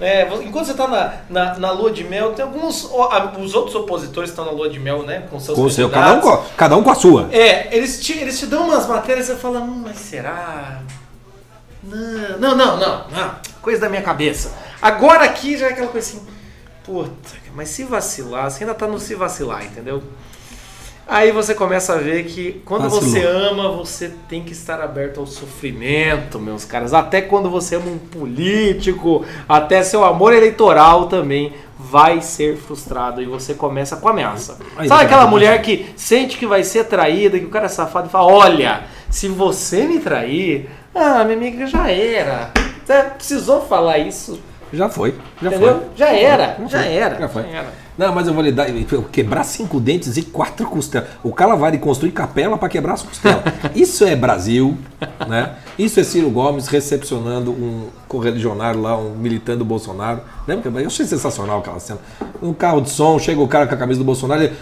É, 0.00 0.28
enquanto 0.42 0.66
você 0.66 0.74
tá 0.74 0.88
na, 0.88 1.14
na, 1.30 1.58
na 1.58 1.70
lua 1.70 1.90
de 1.90 2.02
mel, 2.02 2.32
tem 2.32 2.44
alguns. 2.44 2.84
Os 3.38 3.54
outros 3.54 3.74
opositores 3.74 4.30
estão 4.30 4.44
na 4.44 4.50
lua 4.50 4.68
de 4.68 4.80
mel, 4.80 5.04
né? 5.04 5.26
Com 5.30 5.38
seus 5.38 5.56
Com 5.56 5.70
seu, 5.70 5.88
cada 5.88 6.14
um, 6.14 6.20
com, 6.20 6.44
cada 6.56 6.76
um 6.76 6.82
com 6.82 6.90
a 6.90 6.94
sua. 6.94 7.28
É, 7.32 7.74
eles 7.74 8.02
te, 8.02 8.12
eles 8.12 8.38
te 8.38 8.46
dão 8.46 8.68
umas 8.68 8.86
matérias 8.86 9.28
e 9.28 9.32
você 9.32 9.38
fala, 9.38 9.60
hum, 9.60 9.82
mas 9.84 9.96
será? 9.98 10.82
Não, 11.82 12.38
não, 12.38 12.56
não, 12.56 12.76
não, 12.76 13.08
não. 13.08 13.34
Coisa 13.62 13.82
da 13.82 13.88
minha 13.88 14.02
cabeça. 14.02 14.52
Agora 14.82 15.24
aqui 15.24 15.56
já 15.56 15.66
é 15.66 15.70
aquela 15.70 15.88
coisa 15.88 16.06
assim, 16.08 16.26
puta, 16.82 17.12
mas 17.54 17.68
se 17.68 17.84
vacilar, 17.84 18.50
você 18.50 18.64
ainda 18.64 18.74
tá 18.74 18.86
no 18.86 18.98
se 18.98 19.14
vacilar, 19.14 19.64
entendeu? 19.64 20.02
Aí 21.06 21.30
você 21.32 21.54
começa 21.54 21.92
a 21.94 21.98
ver 21.98 22.24
que 22.24 22.62
quando 22.64 22.84
Vacilou. 22.84 23.02
você 23.02 23.22
ama, 23.24 23.68
você 23.72 24.12
tem 24.28 24.42
que 24.42 24.52
estar 24.52 24.80
aberto 24.80 25.20
ao 25.20 25.26
sofrimento, 25.26 26.38
meus 26.38 26.64
caras. 26.64 26.94
Até 26.94 27.20
quando 27.20 27.50
você 27.50 27.76
ama 27.76 27.90
um 27.90 27.98
político, 27.98 29.24
até 29.46 29.82
seu 29.82 30.02
amor 30.02 30.32
eleitoral 30.32 31.06
também 31.06 31.52
vai 31.78 32.22
ser 32.22 32.56
frustrado 32.56 33.20
e 33.20 33.26
você 33.26 33.52
começa 33.52 33.96
com 33.96 34.08
ameaça. 34.08 34.58
Aí 34.76 34.88
Sabe 34.88 35.04
aquela 35.04 35.26
mulher 35.26 35.60
que 35.60 35.92
sente 35.94 36.38
que 36.38 36.46
vai 36.46 36.64
ser 36.64 36.84
traída, 36.84 37.38
que 37.38 37.44
o 37.44 37.50
cara 37.50 37.66
é 37.66 37.68
safado 37.68 38.08
e 38.08 38.10
fala: 38.10 38.32
Olha, 38.32 38.84
se 39.10 39.28
você 39.28 39.86
me 39.86 40.00
trair, 40.00 40.70
ah, 40.94 41.22
minha 41.24 41.36
amiga 41.36 41.66
já 41.66 41.90
era. 41.90 42.50
Você 42.84 43.02
precisou 43.16 43.60
falar 43.62 43.98
isso, 43.98 44.40
Já 44.72 44.88
foi. 44.88 45.14
Já 45.42 45.48
entendeu? 45.48 45.76
foi. 45.76 45.86
Já 45.96 46.12
era, 46.12 46.56
Já 46.62 46.66
já 46.78 46.84
era. 46.86 47.18
Já 47.18 47.28
foi. 47.28 47.42
era. 47.50 47.83
Não, 47.96 48.12
mas 48.12 48.26
eu 48.26 48.34
vou 48.34 48.42
lhe 48.42 48.50
dar. 48.50 48.66
Quebrar 49.12 49.44
cinco 49.44 49.78
dentes 49.78 50.16
e 50.16 50.22
quatro 50.22 50.66
costelas. 50.66 51.08
O 51.22 51.32
cara 51.32 51.54
vai 51.54 51.78
construir 51.78 52.10
capela 52.10 52.58
para 52.58 52.68
quebrar 52.68 52.94
as 52.94 53.02
costelas. 53.02 53.42
Isso 53.74 54.04
é 54.04 54.16
Brasil, 54.16 54.76
né? 55.28 55.52
Isso 55.78 56.00
é 56.00 56.04
Ciro 56.04 56.28
Gomes 56.30 56.66
recepcionando 56.66 57.52
um 57.52 57.86
correligionário 58.08 58.80
lá, 58.80 58.96
um 58.98 59.14
militante 59.14 59.58
do 59.58 59.64
Bolsonaro. 59.64 60.20
Lembra 60.46 60.70
que 60.72 60.78
eu 60.78 60.86
achei 60.86 61.06
sensacional 61.06 61.60
aquela 61.60 61.78
cena. 61.78 62.00
Um 62.42 62.52
carro 62.52 62.80
de 62.80 62.90
som, 62.90 63.16
chega 63.18 63.40
o 63.40 63.46
cara 63.46 63.66
com 63.66 63.74
a 63.74 63.78
camisa 63.78 63.98
do 64.00 64.04
Bolsonaro 64.04 64.42
e 64.42 64.46
ele. 64.46 64.56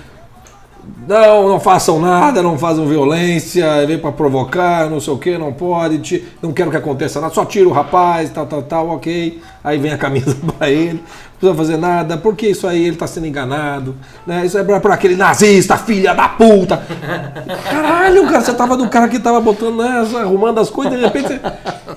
Não, 1.06 1.48
não 1.48 1.60
façam 1.60 2.00
nada, 2.00 2.42
não 2.42 2.58
façam 2.58 2.86
violência, 2.86 3.86
vem 3.86 3.98
para 3.98 4.10
provocar, 4.10 4.90
não 4.90 4.98
sei 5.00 5.12
o 5.12 5.18
que, 5.18 5.38
não 5.38 5.52
pode, 5.52 5.98
ti- 6.00 6.24
não 6.42 6.52
quero 6.52 6.72
que 6.72 6.76
aconteça 6.76 7.20
nada, 7.20 7.32
só 7.32 7.44
tira 7.44 7.68
o 7.68 7.72
rapaz, 7.72 8.30
tal, 8.30 8.46
tal, 8.46 8.62
tal, 8.64 8.88
ok. 8.88 9.40
Aí 9.62 9.78
vem 9.78 9.92
a 9.92 9.98
camisa 9.98 10.36
para 10.58 10.68
ele, 10.70 11.00
precisa 11.42 11.54
fazer 11.54 11.76
nada, 11.76 12.16
porque 12.16 12.46
isso 12.46 12.66
aí 12.68 12.86
ele 12.86 12.96
tá 12.96 13.06
sendo 13.06 13.26
enganado, 13.26 13.96
né? 14.24 14.46
Isso 14.46 14.56
é 14.56 14.62
pra 14.62 14.94
aquele 14.94 15.16
nazista, 15.16 15.76
filha 15.76 16.14
da 16.14 16.28
puta. 16.28 16.80
Caralho, 17.68 18.24
cara, 18.26 18.40
você 18.40 18.52
tava 18.54 18.76
do 18.76 18.88
cara 18.88 19.08
que 19.08 19.18
tava 19.18 19.40
botando, 19.40 19.78
né, 19.78 20.06
arrumando 20.20 20.60
as 20.60 20.70
coisas, 20.70 20.96
de 20.96 21.04
repente 21.04 21.26
você 21.28 21.40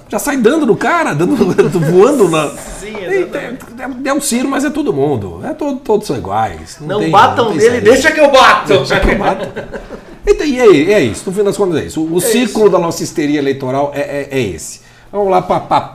já 0.10 0.18
sai 0.18 0.38
dando 0.38 0.66
no 0.66 0.76
cara, 0.76 1.14
dando, 1.14 1.36
voando 1.80 2.28
na. 2.28 2.50
Sim, 2.50 2.96
É, 2.96 3.20
é, 3.22 4.10
é 4.10 4.14
um 4.14 4.20
Ciro, 4.22 4.50
mas 4.50 4.66
é 4.66 4.70
todo 4.72 4.92
mundo. 4.92 5.42
É 5.44 5.54
todo, 5.54 5.78
todos 5.80 6.08
são 6.08 6.18
iguais. 6.18 6.78
Não 6.82 7.00
tem- 7.00 7.12
batam 7.12 7.46
não 7.46 7.52
tem 7.52 7.60
nele, 7.62 7.72
saída. 7.72 7.92
deixa 7.92 8.12
que 8.12 8.20
eu 8.20 8.32
bato. 8.32 8.74
Então, 10.28 10.44
e 10.48 10.60
aí, 10.60 10.92
é 10.92 11.00
isso, 11.02 11.22
no 11.28 11.32
fim 11.36 11.44
das 11.44 11.56
contas 11.56 11.80
é 11.80 11.86
isso. 11.86 12.02
O, 12.02 12.16
o 12.16 12.20
ciclo 12.20 12.68
da 12.68 12.80
nossa 12.80 13.04
histeria 13.04 13.38
eleitoral 13.38 13.92
é, 13.94 14.00
é- 14.02 14.28
é 14.32 14.42
esse. 14.42 14.82
Vamos 15.12 15.30
lá 15.30 15.40
para 15.40 15.94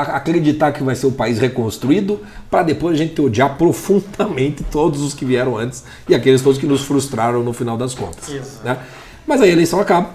acreditar 0.00 0.72
que 0.72 0.82
vai 0.82 0.94
ser 0.94 1.06
o 1.06 1.12
país 1.12 1.38
reconstruído, 1.38 2.20
para 2.50 2.62
depois 2.62 2.94
a 2.94 2.98
gente 2.98 3.20
odiar 3.20 3.56
profundamente 3.58 4.64
todos 4.64 5.00
os 5.02 5.14
que 5.14 5.24
vieram 5.24 5.56
antes 5.56 5.84
e 6.08 6.14
aqueles 6.14 6.42
todos 6.42 6.58
que 6.58 6.66
nos 6.66 6.82
frustraram 6.82 7.42
no 7.42 7.52
final 7.52 7.76
das 7.76 7.94
contas. 7.94 8.28
Isso. 8.28 8.60
né? 8.64 8.78
Mas 9.26 9.40
aí 9.40 9.50
a 9.50 9.52
eleição 9.52 9.80
acaba. 9.80 10.10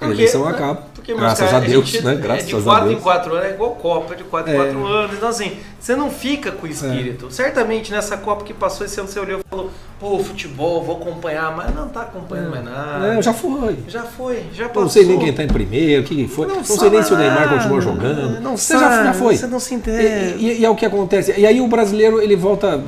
A 0.00 0.08
eleição 0.08 0.46
acaba. 0.46 0.89
Porque, 1.00 1.14
graças 1.14 1.48
caras, 1.50 1.64
a 1.64 1.66
Deus, 1.66 1.88
gente 1.88 2.04
né? 2.04 2.12
é 2.12 2.16
Graças 2.16 2.46
de 2.46 2.54
a 2.56 2.60
4 2.62 2.86
em 2.86 2.90
Deus. 2.92 3.02
4 3.02 3.32
anos, 3.34 3.46
é 3.46 3.50
igual 3.50 3.70
Copa, 3.72 4.14
de 4.16 4.24
4 4.24 4.50
em 4.50 4.54
É. 4.54 4.56
4 4.56 4.86
anos. 4.86 5.16
Então, 5.16 5.28
assim, 5.28 5.52
você 5.78 5.96
não 5.96 6.10
fica 6.10 6.52
com 6.52 6.66
o 6.66 6.70
espírito. 6.70 7.30
Certamente 7.30 7.90
nessa 7.90 8.16
Copa 8.16 8.44
que 8.44 8.52
passou 8.54 8.86
esse 8.86 8.98
ano, 9.00 9.08
você 9.08 9.18
olhou 9.18 9.40
e 9.40 9.42
falou: 9.48 9.70
pô, 9.98 10.18
futebol, 10.18 10.82
vou 10.82 10.96
acompanhar, 10.96 11.54
mas 11.56 11.74
não 11.74 11.88
tá 11.88 12.02
acompanhando 12.02 12.50
mais 12.50 12.64
nada. 12.64 13.06
É, 13.14 13.22
já 13.22 13.32
foi. 13.32 13.78
Já 13.88 14.02
foi, 14.02 14.44
já 14.52 14.66
passou. 14.68 14.82
Não 14.82 14.88
sei 14.90 15.04
nem 15.06 15.18
quem 15.18 15.32
tá 15.32 15.42
em 15.42 15.48
primeiro, 15.48 16.02
o 16.02 16.04
que 16.04 16.28
foi. 16.28 16.46
Não, 16.46 16.62
sei 16.64 16.76
sabe 16.76 16.90
nem 16.90 17.02
se 17.02 17.12
o 17.12 17.16
Neymar 17.16 17.40
nada. 17.46 17.54
continua 17.56 17.80
jogando. 17.80 18.40
Não 18.40 18.56
você 18.56 18.74
já, 18.74 18.80
sabe, 18.90 19.04
já 19.04 19.12
foi. 19.14 19.36
você 19.36 19.46
não 19.46 19.60
se 19.60 19.74
E, 19.74 19.76
entende. 19.76 20.34
e- 20.44 20.60
e 20.60 20.64
é 20.64 20.70
o 20.70 20.74
que 20.76 20.84
acontece. 20.86 21.34
E 21.38 21.46
aí 21.46 21.60
o 21.60 21.66
brasileiro 21.68 22.20
ele 22.20 22.36
volta 22.36 22.78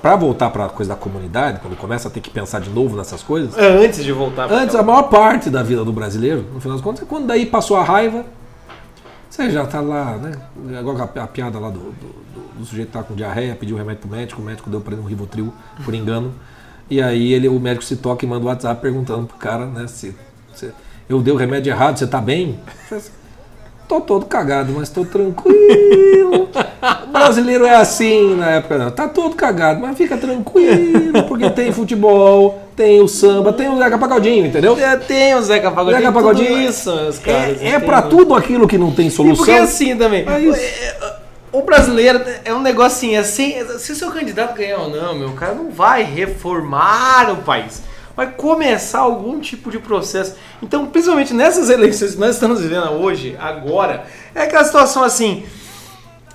para 0.00 0.16
voltar 0.16 0.50
para 0.50 0.66
a 0.66 0.68
coisa 0.68 0.90
da 0.94 0.96
comunidade, 0.96 1.60
quando 1.60 1.76
começa 1.76 2.08
a 2.08 2.10
ter 2.10 2.20
que 2.20 2.30
pensar 2.30 2.60
de 2.60 2.70
novo 2.70 2.96
nessas 2.96 3.22
coisas. 3.22 3.56
É, 3.56 3.84
Antes 3.84 4.04
de 4.04 4.12
voltar 4.12 4.46
pra 4.48 4.56
Antes, 4.56 4.74
a 4.74 4.80
aquela- 4.80 4.94
maior 4.96 5.08
parte 5.08 5.48
da 5.50 5.62
vida 5.62 5.84
do 5.84 5.92
brasileiro, 5.92 6.44
no 6.52 6.60
final 6.60 6.76
das 6.76 6.84
contas, 6.84 7.02
é 7.02 7.06
quando 7.06 7.26
daí 7.26 7.46
passou 7.46 7.76
a 7.76 7.82
raiva, 7.84 8.24
você 9.30 9.50
já 9.50 9.64
tá 9.66 9.80
lá, 9.80 10.16
né? 10.16 10.32
Agora 10.78 11.04
a, 11.04 11.06
pi- 11.06 11.18
a 11.20 11.26
piada 11.26 11.58
lá 11.58 11.70
do, 11.70 11.78
do, 11.78 11.90
do- 11.90 12.58
do 12.58 12.64
sujeito 12.66 12.90
tá 12.90 13.02
com 13.02 13.14
diarreia, 13.14 13.54
pediu 13.54 13.76
remédio 13.76 14.00
pro 14.02 14.10
médico, 14.10 14.42
o 14.42 14.44
médico 14.44 14.68
deu 14.68 14.80
para 14.80 14.94
ele 14.94 15.02
um 15.02 15.06
Rivotril, 15.06 15.52
por 15.84 15.94
engano. 15.94 16.32
E 16.90 17.00
aí 17.02 17.32
ele, 17.32 17.48
o 17.48 17.60
médico 17.60 17.84
se 17.84 17.96
toca 17.96 18.24
e 18.24 18.28
manda 18.28 18.44
um 18.44 18.48
WhatsApp 18.48 18.80
perguntando 18.80 19.26
pro 19.26 19.36
cara, 19.36 19.66
né, 19.66 19.86
se, 19.86 20.14
se 20.54 20.72
eu 21.08 21.20
dei 21.20 21.32
o 21.32 21.36
remédio 21.36 21.70
errado, 21.70 21.98
você 21.98 22.06
tá 22.06 22.20
bem? 22.20 22.58
Tô 23.88 24.02
todo 24.02 24.26
cagado, 24.26 24.70
mas 24.76 24.90
tô 24.90 25.02
tranquilo. 25.02 26.46
O 27.04 27.06
brasileiro 27.10 27.64
é 27.64 27.74
assim 27.74 28.34
na 28.36 28.50
época, 28.50 28.76
não. 28.76 28.90
Tá 28.90 29.08
todo 29.08 29.34
cagado, 29.34 29.80
mas 29.80 29.96
fica 29.96 30.14
tranquilo, 30.18 31.22
porque 31.26 31.48
tem 31.48 31.72
futebol, 31.72 32.68
tem 32.76 33.00
o 33.00 33.08
samba, 33.08 33.50
tem 33.50 33.66
o 33.66 33.78
Zeca 33.78 33.96
Pagodinho, 33.96 34.44
entendeu? 34.44 34.78
É, 34.78 34.94
tem 34.96 35.34
o 35.34 35.40
Zeca 35.40 35.70
Pagodinho. 35.70 36.00
Zeca 36.02 36.12
tudo 36.12 36.22
Pagodinho 36.22 36.60
isso, 36.60 36.94
meus 36.94 37.18
caras. 37.18 37.62
É, 37.62 37.68
é 37.70 37.78
pra 37.78 38.02
tudo 38.02 38.34
aquilo 38.34 38.68
que 38.68 38.76
não 38.76 38.92
tem 38.92 39.06
E 39.06 39.10
solução. 39.10 39.36
porque 39.46 39.58
assim 39.58 39.96
também. 39.96 40.26
É 40.28 40.48
é, 40.50 41.16
O 41.50 41.62
brasileiro 41.62 42.22
é 42.44 42.52
um 42.52 42.60
negócio 42.60 43.18
assim, 43.18 43.56
é 43.56 43.64
se 43.78 43.90
o 43.92 43.96
seu 43.96 44.10
candidato 44.10 44.54
ganhar 44.54 44.80
ou 44.80 44.90
não, 44.90 45.14
meu 45.14 45.30
cara, 45.30 45.54
não 45.54 45.70
vai 45.70 46.02
reformar 46.02 47.32
o 47.32 47.36
país. 47.36 47.87
Vai 48.18 48.32
começar 48.32 48.98
algum 48.98 49.38
tipo 49.38 49.70
de 49.70 49.78
processo. 49.78 50.34
Então, 50.60 50.86
principalmente 50.86 51.32
nessas 51.32 51.70
eleições 51.70 52.14
que 52.14 52.20
nós 52.20 52.34
estamos 52.34 52.60
vivendo 52.60 52.90
hoje, 52.94 53.36
agora, 53.38 54.06
é 54.34 54.42
aquela 54.42 54.64
situação 54.64 55.04
assim. 55.04 55.46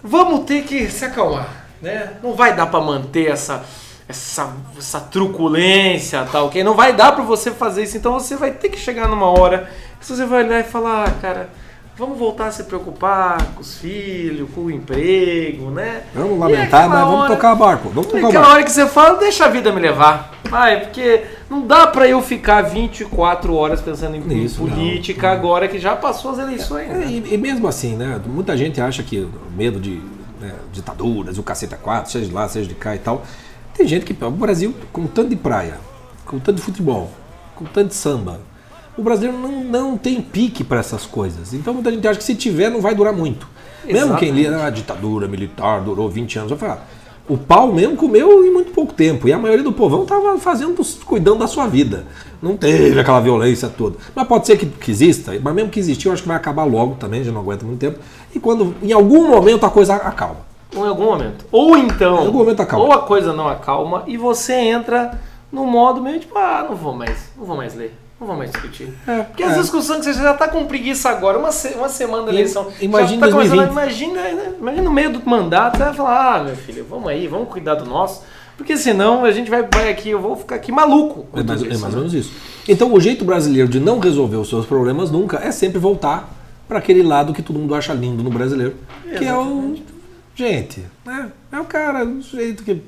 Vamos 0.01 0.45
ter 0.45 0.63
que 0.63 0.89
se 0.89 1.03
acalmar, 1.03 1.65
né? 1.81 2.13
Não 2.23 2.35
vai 2.35 2.55
dar 2.55 2.67
pra 2.67 2.79
manter 2.79 3.29
essa 3.29 3.65
essa, 4.07 4.53
essa 4.77 5.01
truculência, 5.01 6.25
tal, 6.31 6.45
ok? 6.45 6.63
Não 6.63 6.73
vai 6.73 6.93
dar 6.93 7.11
pra 7.11 7.23
você 7.25 7.51
fazer 7.51 7.83
isso, 7.83 7.97
então 7.97 8.13
você 8.13 8.37
vai 8.37 8.51
ter 8.51 8.69
que 8.69 8.79
chegar 8.79 9.09
numa 9.09 9.27
hora 9.27 9.69
que 9.99 10.05
você 10.05 10.25
vai 10.25 10.45
olhar 10.45 10.61
e 10.61 10.63
falar, 10.63 11.09
ah, 11.09 11.11
cara, 11.21 11.49
vamos 11.97 12.17
voltar 12.17 12.47
a 12.47 12.51
se 12.51 12.63
preocupar 12.63 13.43
com 13.53 13.61
os 13.61 13.77
filhos, 13.77 14.49
com 14.53 14.61
o 14.61 14.71
emprego, 14.71 15.69
né? 15.71 16.03
Vamos 16.13 16.39
lamentar, 16.39 16.89
mas 16.89 16.99
vamos 17.01 17.19
hora- 17.21 17.35
tocar 17.35 17.55
barco. 17.55 17.89
Vamos 17.89 18.07
tocar 18.07 18.17
aquela 18.27 18.33
barco. 18.41 18.51
hora 18.55 18.63
que 18.63 18.71
você 18.71 18.87
fala, 18.87 19.19
deixa 19.19 19.45
a 19.45 19.49
vida 19.49 19.71
me 19.71 19.79
levar. 19.79 20.31
Vai, 20.49 20.81
porque 20.81 21.23
não 21.49 21.65
dá 21.65 21.87
pra 21.87 22.07
eu 22.07 22.21
ficar 22.21 22.61
24 22.61 23.55
horas 23.55 23.81
pensando 23.81 24.15
em 24.15 24.43
Isso, 24.43 24.61
não. 24.61 24.69
política 24.69 25.31
agora 25.31 25.67
que 25.67 25.79
já 25.79 25.95
passou 25.95 26.31
as 26.31 26.39
eleições. 26.39 26.89
É, 26.89 26.93
né? 26.93 27.05
e, 27.07 27.33
e 27.33 27.37
mesmo 27.37 27.67
assim, 27.67 27.95
né? 27.95 28.19
Muita 28.25 28.55
gente 28.55 28.79
acha 28.79 29.01
que 29.01 29.27
medo 29.55 29.79
de 29.79 30.01
né, 30.39 30.53
ditaduras, 30.71 31.37
o 31.37 31.43
caceta 31.43 31.75
4, 31.77 32.11
seja 32.11 32.25
de 32.27 32.33
lá, 32.33 32.47
seja 32.47 32.67
de 32.67 32.75
cá 32.75 32.95
e 32.95 32.99
tal. 32.99 33.23
Tem 33.73 33.87
gente 33.87 34.05
que. 34.05 34.15
O 34.23 34.29
Brasil, 34.31 34.75
com 34.91 35.07
tanto 35.07 35.29
de 35.29 35.35
praia, 35.35 35.77
com 36.25 36.37
tanto 36.37 36.57
de 36.57 36.61
futebol, 36.61 37.09
com 37.55 37.65
tanto 37.65 37.87
de 37.87 37.95
samba, 37.95 38.39
o 38.97 39.01
brasileiro 39.01 39.37
não, 39.37 39.63
não 39.63 39.97
tem 39.97 40.21
pique 40.21 40.63
para 40.63 40.79
essas 40.79 41.05
coisas. 41.05 41.53
Então 41.53 41.73
muita 41.73 41.91
gente 41.91 42.07
acha 42.07 42.17
que 42.17 42.25
se 42.25 42.35
tiver, 42.35 42.69
não 42.69 42.81
vai 42.81 42.93
durar 42.93 43.13
muito. 43.13 43.47
Mesmo 43.85 44.15
quem 44.17 44.29
Exatamente. 44.29 44.49
lia 44.49 44.65
a 44.65 44.69
ditadura 44.69 45.27
militar, 45.27 45.81
durou 45.81 46.09
20 46.09 46.39
anos, 46.39 46.51
vai 46.51 46.59
falar. 46.59 46.87
O 47.27 47.37
pau 47.37 47.71
mesmo 47.71 47.95
comeu 47.95 48.45
em 48.45 48.51
muito 48.51 48.71
pouco 48.71 48.93
tempo. 48.93 49.27
E 49.27 49.33
a 49.33 49.37
maioria 49.37 49.63
do 49.63 49.71
povão 49.71 50.03
estava 50.03 50.37
fazendo, 50.37 50.75
cuidando 51.05 51.39
da 51.39 51.47
sua 51.47 51.67
vida. 51.67 52.05
Não 52.41 52.57
teve 52.57 52.99
aquela 52.99 53.21
violência 53.21 53.69
toda. 53.69 53.97
Mas 54.13 54.27
pode 54.27 54.45
ser 54.45 54.57
que, 54.57 54.65
que 54.65 54.91
exista, 54.91 55.31
mas 55.41 55.53
mesmo 55.53 55.69
que 55.69 55.79
existir, 55.79 56.07
eu 56.07 56.13
acho 56.13 56.21
que 56.21 56.27
vai 56.27 56.35
acabar 56.35 56.65
logo 56.65 56.95
também, 56.95 57.23
já 57.23 57.31
não 57.31 57.39
aguenta 57.39 57.65
muito 57.65 57.79
tempo. 57.79 57.99
E 58.35 58.39
quando, 58.39 58.75
em 58.81 58.91
algum 58.91 59.29
momento, 59.29 59.65
a 59.65 59.69
coisa 59.69 59.95
acalma. 59.95 60.41
Em 60.75 60.85
algum 60.85 61.05
momento. 61.05 61.45
Ou 61.51 61.77
então. 61.77 62.15
Em 62.23 62.25
algum 62.25 62.39
momento 62.39 62.61
acalma. 62.61 62.85
Ou 62.85 62.91
a 62.91 63.03
coisa 63.03 63.31
não 63.31 63.47
acalma 63.47 64.03
e 64.05 64.17
você 64.17 64.53
entra 64.55 65.17
no 65.51 65.65
modo 65.65 66.01
meio 66.01 66.19
tipo, 66.19 66.37
ah, 66.37 66.65
não 66.67 66.75
vou 66.75 66.93
mais, 66.93 67.31
não 67.37 67.45
vou 67.45 67.55
mais 67.55 67.73
ler. 67.75 67.95
Não 68.19 68.27
vou 68.27 68.35
mais 68.37 68.51
discutir. 68.51 68.93
É, 69.07 69.21
Porque 69.23 69.43
as 69.43 69.57
é. 69.57 69.61
discussões 69.61 70.05
que 70.05 70.13
você 70.13 70.21
já 70.21 70.33
tá 70.33 70.47
com 70.47 70.65
preguiça 70.65 71.09
agora, 71.09 71.37
uma, 71.37 71.51
se- 71.51 71.73
uma 71.75 71.89
semana 71.89 72.23
da 72.23 72.31
eleição. 72.31 72.71
imagina 72.79 73.27
tá 73.27 73.31
começando 73.33 73.59
a- 73.59 73.65
2020. 73.65 74.11
imagina, 74.11 74.21
né? 74.21 74.53
imagina 74.59 74.83
no 74.83 74.93
meio 74.93 75.09
do 75.11 75.29
mandato, 75.29 75.77
você 75.77 75.83
vai 75.83 75.93
falar, 75.93 76.35
ah, 76.35 76.43
meu 76.43 76.55
filho, 76.55 76.85
vamos 76.89 77.07
aí, 77.09 77.27
vamos 77.27 77.49
cuidar 77.49 77.75
do 77.75 77.85
nosso. 77.85 78.23
Porque 78.55 78.77
senão 78.77 79.25
a 79.25 79.31
gente 79.31 79.49
vai, 79.49 79.63
vai 79.63 79.89
aqui, 79.89 80.09
eu 80.11 80.21
vou 80.21 80.35
ficar 80.35 80.55
aqui 80.55 80.71
maluco. 80.71 81.25
É 81.33 81.43
mais, 81.43 81.61
é 81.63 81.67
mais 81.67 81.81
né? 81.81 81.87
ou 81.89 81.95
menos 81.95 82.13
isso. 82.13 82.31
Então, 82.67 82.93
o 82.93 82.99
jeito 82.99 83.25
brasileiro 83.25 83.67
de 83.67 83.79
não 83.79 83.99
resolver 83.99 84.37
os 84.37 84.47
seus 84.47 84.65
problemas 84.65 85.09
nunca 85.11 85.37
é 85.39 85.51
sempre 85.51 85.79
voltar 85.79 86.29
para 86.67 86.77
aquele 86.77 87.01
lado 87.03 87.33
que 87.33 87.41
todo 87.41 87.57
mundo 87.59 87.73
acha 87.75 87.93
lindo 87.93 88.23
no 88.23 88.29
brasileiro, 88.29 88.75
que 89.17 89.25
é 89.25 89.35
o. 89.35 89.75
Gente, 90.35 90.83
né? 91.05 91.31
é 91.51 91.59
o 91.59 91.65
cara, 91.65 92.05
o 92.05 92.21
jeito 92.21 92.63
que. 92.63 92.81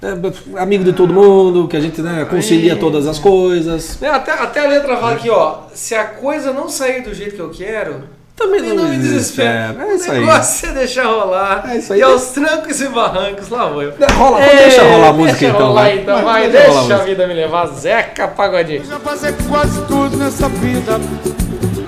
É 0.00 0.60
amigo 0.62 0.84
de 0.84 0.92
todo 0.92 1.12
mundo, 1.12 1.66
que 1.66 1.76
a 1.76 1.80
gente 1.80 2.00
né, 2.00 2.24
concilia 2.24 2.74
Aí. 2.74 2.78
todas 2.78 3.06
as 3.06 3.18
coisas. 3.18 3.98
Não, 4.00 4.12
até, 4.14 4.30
até 4.32 4.64
a 4.64 4.68
letra 4.68 4.96
fala 4.96 5.12
aqui, 5.14 5.28
ó. 5.28 5.62
Se 5.74 5.94
a 5.94 6.04
coisa 6.04 6.52
não 6.52 6.68
sair 6.68 7.02
do 7.02 7.12
jeito 7.12 7.34
que 7.34 7.40
eu 7.42 7.50
quero, 7.50 8.04
Também 8.36 8.62
não 8.62 8.76
não 8.76 8.88
me 8.90 8.96
desespero. 8.96 9.74
desespero. 9.74 9.90
É 9.90 9.94
isso 9.96 10.08
o 10.08 10.12
aí. 10.12 10.20
negócio 10.20 10.68
é 10.68 10.72
deixar 10.72 11.04
rolar. 11.06 11.64
É 11.68 11.78
isso 11.78 11.92
aí. 11.92 11.98
E 11.98 12.02
aos 12.04 12.26
trancos 12.26 12.80
e 12.80 12.88
barrancos, 12.88 13.48
lá 13.48 13.66
vou 13.68 13.82
eu. 13.82 13.92
Rola, 14.16 14.38
deixa 14.40 14.82
rolar 14.84 15.08
a 15.08 15.12
música 15.12 15.38
deixa 15.40 15.54
então. 15.56 15.66
rolar 15.66 15.82
vai. 15.82 15.98
então, 15.98 16.14
Vai, 16.14 16.24
vai. 16.24 16.50
deixa 16.50 16.58
a 16.58 16.70
Deixa 16.70 16.78
a 16.78 16.82
música. 16.82 17.04
vida 17.04 17.26
me 17.26 17.34
levar. 17.34 17.66
Zeca 17.66 18.28
Pagodinho. 18.28 18.84
Já 18.84 19.00
passei 19.00 19.34
quase 19.48 19.80
tudo 19.86 20.16
nessa 20.16 20.48
vida. 20.48 21.00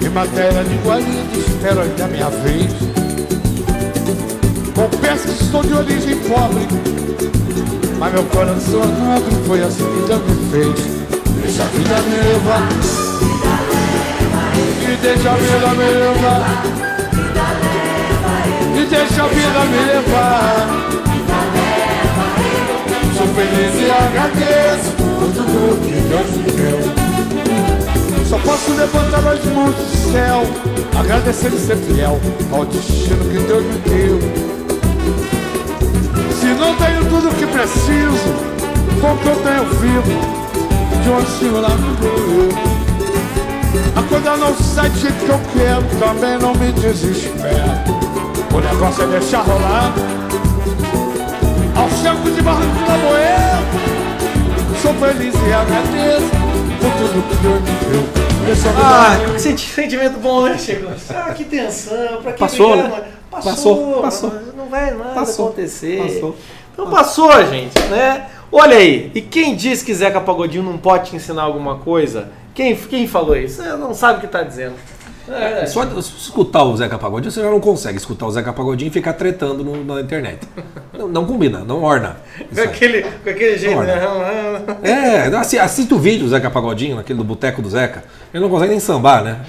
Em 0.05 0.09
matéria 0.09 0.65
de 0.65 0.75
guarida, 0.85 1.09
espero 1.39 1.81
ainda 1.83 2.05
a 2.05 2.09
minha 2.09 2.29
vez. 2.29 2.73
Confesso 4.75 5.29
que 5.29 5.45
sou 5.45 5.63
de 5.63 5.75
origem 5.75 6.17
pobre. 6.21 6.67
Mas 8.01 8.15
meu 8.15 8.25
coração 8.25 8.81
nobre, 8.81 9.37
foi 9.47 9.63
assim 9.63 9.85
que 9.85 10.15
me 10.15 10.51
fez. 10.51 10.75
Deixa 11.43 11.63
a 11.63 11.67
vida 11.67 12.01
me 12.01 12.17
levar. 12.17 12.67
E 14.81 14.97
deixa 15.03 15.31
a 15.31 15.35
vida 15.35 15.69
me 15.77 15.85
levar. 15.85 16.65
E 18.75 18.87
deixa 18.87 19.23
a 19.23 19.27
vida 19.29 19.65
me 19.67 19.81
levar. 19.85 20.67
Sou 23.19 23.27
feliz 23.35 23.75
e 23.77 23.91
agradeço 23.91 24.93
por 24.97 25.29
tudo 25.35 25.77
que 25.85 26.01
Deus 26.09 26.31
me 26.39 26.51
deu. 26.53 26.81
Só 28.25 28.39
posso 28.39 28.73
levantar 28.73 29.31
as 29.31 29.45
mãos 29.45 29.75
do 29.75 30.11
céu, 30.11 30.47
agradecer 30.99 31.53
e 31.53 31.59
ser 31.59 31.77
fiel 31.77 32.19
ao 32.51 32.65
destino 32.65 33.25
que 33.25 33.47
Deus 33.47 33.63
me 33.63 33.79
deu. 33.91 34.61
Se 36.51 36.55
não 36.57 36.75
tenho 36.75 37.05
tudo 37.09 37.29
o 37.29 37.35
que 37.35 37.47
preciso, 37.47 38.35
com 39.01 39.13
o 39.13 39.19
que 39.19 39.27
eu 39.29 39.37
tenho 39.37 39.65
vivo, 39.67 40.21
de 41.01 41.09
onde 41.11 41.61
lá 41.61 41.69
me 41.69 41.97
deu. 41.97 42.49
A 43.95 44.03
coisa 44.03 44.37
não 44.37 44.53
sai 44.57 44.91
do 44.91 44.99
jeito 44.99 45.25
que 45.25 45.29
eu 45.31 45.41
quero, 45.55 45.85
também 46.01 46.37
não 46.39 46.53
me 46.57 46.73
desespero. 46.73 47.55
O 48.53 48.59
negócio 48.59 49.05
é 49.05 49.07
deixar 49.07 49.43
rolar. 49.43 49.93
Aos 51.77 51.93
tempos 52.01 52.35
de 52.35 52.43
barranco 52.43 52.75
de 52.77 52.91
Lamoeiro, 52.91 53.65
sou 54.83 54.95
feliz 54.95 55.35
e 55.35 55.53
agradeço 55.53 56.31
por 56.81 56.91
tudo 56.99 57.29
que 57.29 57.37
Deus 57.37 57.61
me 57.61 57.93
deu. 57.93 58.21
Ah, 58.77 59.17
que 59.35 59.41
senti- 59.41 59.71
sentimento 59.73 60.19
bom, 60.19 60.43
né, 60.47 60.59
Chegou? 60.59 60.91
Ah, 61.11 61.33
que 61.33 61.45
tensão. 61.45 62.21
Pra 62.23 62.33
que 62.33 62.41
Passou, 62.41 62.73
brigar, 62.73 62.91
né? 62.91 62.97
mano? 62.97 63.05
Passou, 63.31 63.53
Passou, 63.53 64.03
passou. 64.03 64.33
Vai 64.71 64.91
nada 64.93 65.15
Passou, 65.15 65.49
acontecer. 65.49 66.03
passou. 66.03 66.37
Então 66.73 66.91
passou, 66.91 67.45
gente, 67.47 67.79
né? 67.91 68.27
Olha 68.53 68.77
aí, 68.77 69.11
e 69.15 69.21
quem 69.21 69.55
disse 69.55 69.85
que 69.85 69.95
Zeca 69.95 70.21
Pagodinho 70.21 70.63
não 70.63 70.79
pode 70.79 71.11
te 71.11 71.17
ensinar 71.17 71.43
alguma 71.43 71.77
coisa? 71.77 72.29
Quem, 72.55 72.75
quem 72.75 73.07
falou 73.07 73.37
isso? 73.37 73.63
Não 73.77 73.95
sabe 73.95 74.19
o 74.19 74.21
que 74.23 74.27
tá 74.27 74.43
dizendo. 74.43 74.75
É, 75.29 75.65
Só 75.67 75.85
de 75.85 76.03
se 76.03 76.11
escutar 76.17 76.65
o 76.65 76.77
Zeca 76.77 76.99
Pagodinho, 76.99 77.31
você 77.31 77.41
já 77.41 77.49
não 77.51 77.61
consegue 77.61 77.97
escutar 77.99 78.27
o 78.27 78.31
Zeca 78.33 78.53
Pagodinho 78.53 78.89
e 78.89 78.91
ficar 78.93 79.13
tretando 79.13 79.63
no- 79.63 79.85
na 79.85 80.01
internet. 80.01 80.41
Não, 80.93 81.07
não 81.07 81.25
combina, 81.25 81.61
não 81.61 81.85
orna. 81.85 82.17
com, 82.53 82.61
aquele, 82.61 83.03
com 83.03 83.31
aquele 83.31 83.57
jeito, 83.57 83.81
né? 83.83 84.01
É, 84.83 85.27
assi- 85.37 85.59
assista 85.59 85.95
o 85.95 85.99
vídeo 85.99 86.25
do 86.25 86.31
Zeca 86.31 86.51
Pagodinho, 86.51 86.97
naquele 86.97 87.19
do 87.19 87.25
Boteco 87.25 87.63
do 87.63 87.71
Zeca. 87.71 88.03
Ele 88.35 88.43
não 88.43 88.51
consegue 88.51 88.71
nem 88.73 88.81
sambar, 88.81 89.23
né? 89.23 89.41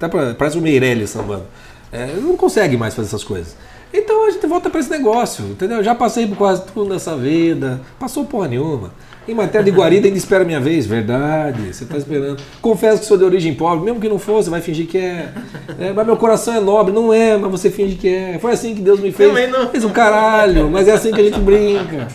Até 0.00 0.34
parece 0.34 0.56
o 0.58 0.60
Meirelles 0.62 1.10
sambando. 1.10 1.44
É, 1.92 2.04
ele 2.04 2.20
não 2.20 2.36
consegue 2.36 2.76
mais 2.76 2.94
fazer 2.94 3.08
essas 3.08 3.24
coisas. 3.24 3.56
Então 3.96 4.26
a 4.26 4.30
gente 4.30 4.46
volta 4.46 4.68
pra 4.68 4.78
esse 4.78 4.90
negócio, 4.90 5.46
entendeu? 5.46 5.82
Já 5.82 5.94
passei 5.94 6.26
por 6.26 6.36
quase 6.36 6.62
tudo 6.66 6.92
nessa 6.92 7.16
vida, 7.16 7.80
passou 7.98 8.26
porra 8.26 8.48
nenhuma. 8.48 8.92
Em 9.28 9.34
matéria 9.34 9.64
de 9.64 9.76
guarida 9.76 10.06
ainda 10.06 10.16
espera 10.16 10.44
a 10.44 10.46
minha 10.46 10.60
vez, 10.60 10.86
verdade, 10.86 11.74
você 11.74 11.84
tá 11.84 11.96
esperando. 11.96 12.40
Confesso 12.62 13.00
que 13.00 13.06
sou 13.06 13.16
de 13.16 13.24
origem 13.24 13.54
pobre, 13.54 13.84
mesmo 13.84 14.00
que 14.00 14.08
não 14.08 14.20
fosse, 14.20 14.48
vai 14.48 14.60
fingir 14.60 14.86
que 14.86 14.98
é. 14.98 15.30
É, 15.80 15.92
mas 15.92 16.06
meu 16.06 16.16
coração 16.16 16.54
é 16.54 16.60
nobre, 16.60 16.94
não 16.94 17.12
é, 17.12 17.36
mas 17.36 17.50
você 17.50 17.68
finge 17.68 17.96
que 17.96 18.06
é. 18.06 18.38
Foi 18.40 18.52
assim 18.52 18.72
que 18.72 18.80
Deus 18.80 19.00
me 19.00 19.10
fez. 19.10 19.30
Também 19.30 19.48
não. 19.50 19.68
Fez 19.68 19.84
um 19.84 19.90
caralho, 19.90 20.70
mas 20.70 20.86
é 20.86 20.92
assim 20.92 21.10
que 21.10 21.20
a 21.20 21.24
gente 21.24 21.40
brinca. 21.40 22.06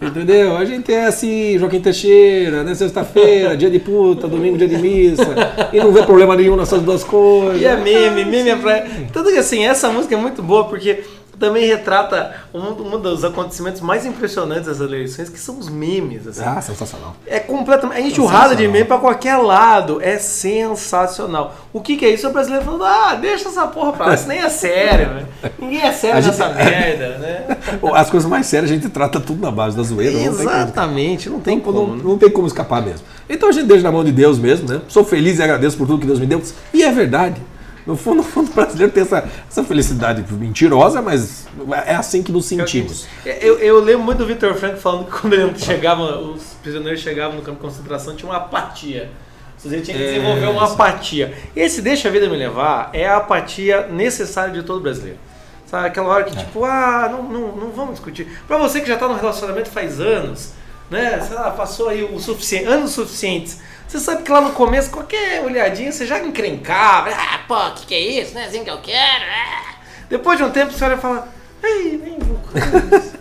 Entendeu? 0.00 0.56
A 0.56 0.64
gente 0.64 0.90
é 0.90 1.06
assim, 1.06 1.58
Joaquim 1.58 1.80
Teixeira, 1.80 2.62
né? 2.62 2.74
Sexta-feira, 2.74 3.54
dia 3.54 3.68
de 3.68 3.78
puta, 3.78 4.26
domingo, 4.26 4.56
dia 4.56 4.68
de 4.68 4.78
missa. 4.78 5.34
E 5.72 5.78
não 5.78 5.92
vê 5.92 6.04
problema 6.04 6.34
nenhum 6.36 6.56
nessas 6.56 6.80
duas 6.80 7.04
coisas. 7.04 7.60
E 7.60 7.66
é 7.66 7.76
meme, 7.76 8.24
meme 8.24 8.48
é 8.48 8.56
pra... 8.56 8.82
Tanto 9.12 9.30
que 9.30 9.36
assim, 9.36 9.64
essa 9.66 9.90
música 9.90 10.14
é 10.14 10.18
muito 10.18 10.42
boa 10.42 10.64
porque 10.64 11.02
também 11.38 11.66
retrata 11.66 12.34
um, 12.54 12.94
um 12.94 13.00
dos 13.00 13.24
acontecimentos 13.24 13.80
mais 13.80 14.06
impressionantes 14.06 14.66
das 14.66 14.80
eleições, 14.80 15.28
que 15.28 15.38
são 15.38 15.58
os 15.58 15.68
memes. 15.68 16.26
Assim. 16.26 16.42
Ah, 16.44 16.60
sensacional. 16.60 17.14
É 17.26 17.38
completamente. 17.40 17.98
É 18.00 18.06
enxurrada 18.06 18.54
de 18.56 18.66
meme 18.66 18.84
pra 18.84 18.98
qualquer 18.98 19.36
lado. 19.36 19.98
É 20.02 20.18
sensacional. 20.18 21.54
O 21.72 21.80
que, 21.80 21.96
que 21.96 22.04
é 22.04 22.10
isso? 22.10 22.26
O 22.28 22.32
brasileiro 22.32 22.64
falando, 22.64 22.84
ah, 22.84 23.14
deixa 23.20 23.48
essa 23.48 23.66
porra 23.66 23.92
pra 23.92 24.06
lá, 24.06 24.14
isso 24.14 24.28
nem 24.28 24.38
é 24.38 24.48
sério, 24.48 25.08
velho. 25.14 25.26
Ninguém 25.58 25.82
é 25.82 25.92
sério 25.92 26.16
A 26.16 26.20
gente- 26.20 26.38
nessa 26.38 26.48
merda, 26.54 27.18
né? 27.18 27.56
As 27.94 28.10
coisas 28.10 28.28
mais 28.28 28.46
sérias 28.46 28.70
a 28.70 28.74
gente 28.74 28.88
trata 28.88 29.20
tudo 29.20 29.40
na 29.42 29.50
base 29.50 29.76
da 29.76 29.82
zoeira. 29.82 30.12
não 30.12 30.20
tem 30.20 30.28
como- 30.30 30.40
Exatamente, 30.42 31.28
não 31.30 31.40
tem 31.40 31.56
Não, 31.56 31.64
como. 31.64 31.86
não, 31.88 31.96
não 31.96 32.18
tem 32.18 32.30
como 32.30 32.46
escapar 32.46 32.82
mesmo. 32.82 33.06
Então 33.28 33.48
a 33.48 33.52
gente 33.52 33.66
deixa 33.66 33.82
na 33.82 33.92
mão 33.92 34.04
de 34.04 34.12
Deus 34.12 34.38
mesmo, 34.38 34.68
né? 34.68 34.80
Sou 34.88 35.04
feliz 35.04 35.38
e 35.38 35.42
agradeço 35.42 35.76
por 35.76 35.86
tudo 35.86 36.00
que 36.00 36.06
Deus 36.06 36.18
me 36.18 36.26
deu. 36.26 36.40
E 36.72 36.82
é 36.82 36.90
verdade. 36.92 37.40
No 37.86 37.96
fundo, 37.96 38.16
no 38.16 38.22
fundo 38.24 38.50
o 38.50 38.54
brasileiro 38.54 38.92
tem 38.92 39.02
essa, 39.02 39.28
essa 39.48 39.62
felicidade 39.62 40.24
mentirosa, 40.34 41.00
mas 41.00 41.46
é 41.86 41.94
assim 41.94 42.22
que 42.22 42.32
nos 42.32 42.46
sentimos. 42.46 43.06
Eu, 43.24 43.58
eu 43.58 43.80
lembro 43.80 44.04
muito 44.04 44.18
do 44.18 44.26
Victor 44.26 44.54
Frank 44.54 44.78
falando 44.78 45.06
que 45.06 45.20
quando 45.20 45.34
ele 45.34 45.56
chegava, 45.58 46.18
os 46.18 46.42
prisioneiros 46.62 47.00
chegavam 47.00 47.36
no 47.36 47.42
campo 47.42 47.58
de 47.58 47.62
concentração, 47.62 48.16
tinha 48.16 48.30
uma 48.30 48.38
apatia. 48.38 49.10
Você 49.56 49.80
tinha 49.80 49.96
que 49.96 50.02
É, 50.02 50.06
desenvolver 50.14 50.46
uma 50.46 50.72
apatia. 50.72 51.34
Esse 51.54 51.80
Deixa 51.80 52.08
a 52.08 52.10
Vida 52.10 52.28
Me 52.28 52.36
Levar 52.36 52.90
é 52.92 53.06
a 53.06 53.16
apatia 53.16 53.86
necessária 53.86 54.52
de 54.52 54.62
todo 54.62 54.80
brasileiro. 54.80 55.18
Sabe, 55.66 55.88
aquela 55.88 56.08
hora 56.08 56.24
que, 56.24 56.36
tipo, 56.36 56.64
ah, 56.64 57.08
não, 57.10 57.22
não, 57.24 57.56
não 57.56 57.70
vamos 57.70 57.94
discutir. 57.94 58.28
Pra 58.46 58.56
você 58.56 58.80
que 58.80 58.86
já 58.86 58.96
tá 58.96 59.08
no 59.08 59.14
relacionamento 59.14 59.68
faz 59.68 60.00
anos, 60.00 60.52
né? 60.90 61.20
Sei 61.20 61.34
lá, 61.34 61.50
passou 61.50 61.88
aí 61.88 62.04
o 62.04 62.20
suficiente, 62.20 62.66
anos 62.66 62.92
suficientes. 62.92 63.58
Você 63.86 63.98
sabe 64.00 64.22
que 64.22 64.30
lá 64.32 64.40
no 64.40 64.50
começo, 64.52 64.90
qualquer 64.90 65.42
olhadinha, 65.44 65.92
você 65.92 66.04
já 66.06 66.18
encrencava. 66.20 67.10
Ah, 67.10 67.40
pô, 67.46 67.56
o 67.56 67.72
que, 67.74 67.86
que 67.86 67.94
é 67.94 68.00
isso? 68.22 68.34
Não 68.34 68.40
é 68.40 68.46
assim 68.46 68.64
que 68.64 68.70
eu 68.70 68.78
quero. 68.78 69.24
ah." 69.24 69.74
Depois 70.08 70.38
de 70.38 70.44
um 70.44 70.50
tempo, 70.50 70.72
você 70.72 70.84
olha 70.84 70.94
e 70.94 70.98
fala, 70.98 71.28
ei, 71.62 72.00
nem 72.02 72.18
vou. 72.18 72.36
com 72.38 72.58
isso." 72.96 73.16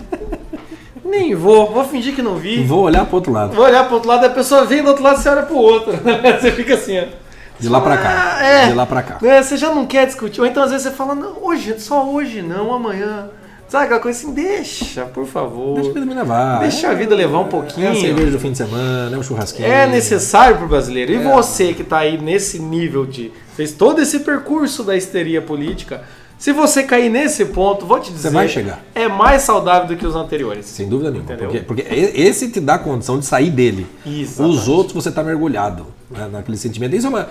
nem 1.03 1.35
vou, 1.35 1.71
vou 1.71 1.85
fingir 1.85 2.15
que 2.15 2.21
não 2.21 2.35
vi. 2.35 2.63
Vou 2.63 2.81
olhar 2.83 3.05
pro 3.05 3.15
outro 3.17 3.31
lado. 3.31 3.55
Vou 3.55 3.63
olhar 3.65 3.85
pro 3.85 3.95
outro 3.95 4.09
lado, 4.09 4.25
a 4.25 4.29
pessoa 4.29 4.65
vem 4.65 4.81
do 4.81 4.89
outro 4.89 5.03
lado, 5.03 5.21
você 5.21 5.29
olha 5.29 5.43
pro 5.43 5.55
outro. 5.55 5.93
você 6.41 6.51
fica 6.51 6.73
assim, 6.73 6.99
ó. 6.99 7.05
De 7.57 7.69
lá 7.69 7.79
pra 7.79 7.95
cá. 7.97 8.37
Ah, 8.39 8.43
é. 8.45 8.67
De 8.67 8.73
lá 8.73 8.85
pra 8.85 9.01
cá. 9.01 9.17
É, 9.25 9.41
você 9.41 9.55
já 9.55 9.73
não 9.73 9.85
quer 9.85 10.05
discutir. 10.07 10.41
Ou 10.41 10.47
então 10.47 10.63
às 10.63 10.71
vezes 10.71 10.87
você 10.87 10.91
fala, 10.93 11.15
não, 11.15 11.37
hoje, 11.41 11.79
só 11.79 12.03
hoje, 12.05 12.41
não, 12.41 12.73
amanhã. 12.73 13.29
Sabe 13.75 13.85
aquela 13.87 13.99
coisa 13.99 14.17
assim, 14.17 14.33
deixa, 14.33 15.05
por 15.05 15.25
favor. 15.25 15.75
Deixa 15.75 15.89
a 15.89 15.93
vida 15.93 16.05
me 16.05 16.13
levar. 16.13 16.59
Deixa 16.59 16.89
a 16.89 16.93
vida 16.93 17.13
levar 17.13 17.39
um 17.39 17.47
É 17.47 17.49
pouquinho. 17.49 17.91
a 17.91 17.95
cerveja 17.95 18.31
do 18.31 18.39
fim 18.39 18.51
de 18.53 18.57
semana, 18.57 19.13
é 19.13 19.19
um 19.19 19.23
churrasquinho. 19.23 19.67
É 19.67 19.85
necessário 19.85 20.57
pro 20.57 20.65
brasileiro. 20.65 21.11
E 21.11 21.17
você 21.17 21.73
que 21.73 21.83
tá 21.83 21.97
aí 21.97 22.17
nesse 22.17 22.57
nível 22.57 23.05
de. 23.05 23.33
fez 23.53 23.73
todo 23.73 24.01
esse 24.01 24.19
percurso 24.19 24.81
da 24.81 24.95
histeria 24.95 25.41
política. 25.41 26.03
Se 26.37 26.53
você 26.53 26.83
cair 26.83 27.09
nesse 27.09 27.45
ponto, 27.45 27.85
vou 27.85 27.99
te 27.99 28.13
dizer. 28.13 28.29
vai 28.29 28.47
chegar. 28.47 28.81
É 28.93 29.09
mais 29.09 29.41
saudável 29.41 29.89
do 29.89 29.97
que 29.97 30.05
os 30.05 30.15
anteriores. 30.15 30.65
Sem 30.67 30.87
dúvida 30.87 31.11
nenhuma. 31.11 31.35
Porque, 31.35 31.59
porque 31.59 31.81
esse 31.81 32.49
te 32.49 32.61
dá 32.61 32.77
condição 32.77 33.19
de 33.19 33.25
sair 33.25 33.49
dele. 33.49 33.85
Exatamente. 34.05 34.57
Os 34.57 34.67
outros 34.69 34.93
você 34.93 35.09
está 35.09 35.21
mergulhado 35.21 35.87
né, 36.09 36.29
naquele 36.31 36.57
sentimento. 36.57 36.95
Isso 36.95 37.07
é 37.07 37.09
uma, 37.09 37.27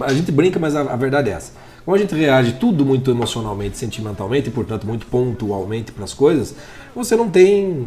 a 0.00 0.12
gente 0.14 0.32
brinca, 0.32 0.58
mas 0.58 0.74
a, 0.74 0.80
a 0.80 0.96
verdade 0.96 1.28
é 1.28 1.34
essa. 1.34 1.52
Como 1.84 1.94
a 1.94 1.98
gente 1.98 2.14
reage 2.14 2.54
tudo 2.54 2.84
muito 2.84 3.10
emocionalmente, 3.10 3.76
sentimentalmente 3.76 4.48
e, 4.48 4.50
portanto, 4.50 4.86
muito 4.86 5.06
pontualmente 5.06 5.92
para 5.92 6.04
as 6.04 6.14
coisas, 6.14 6.54
você 6.94 7.14
não 7.14 7.28
tem. 7.28 7.86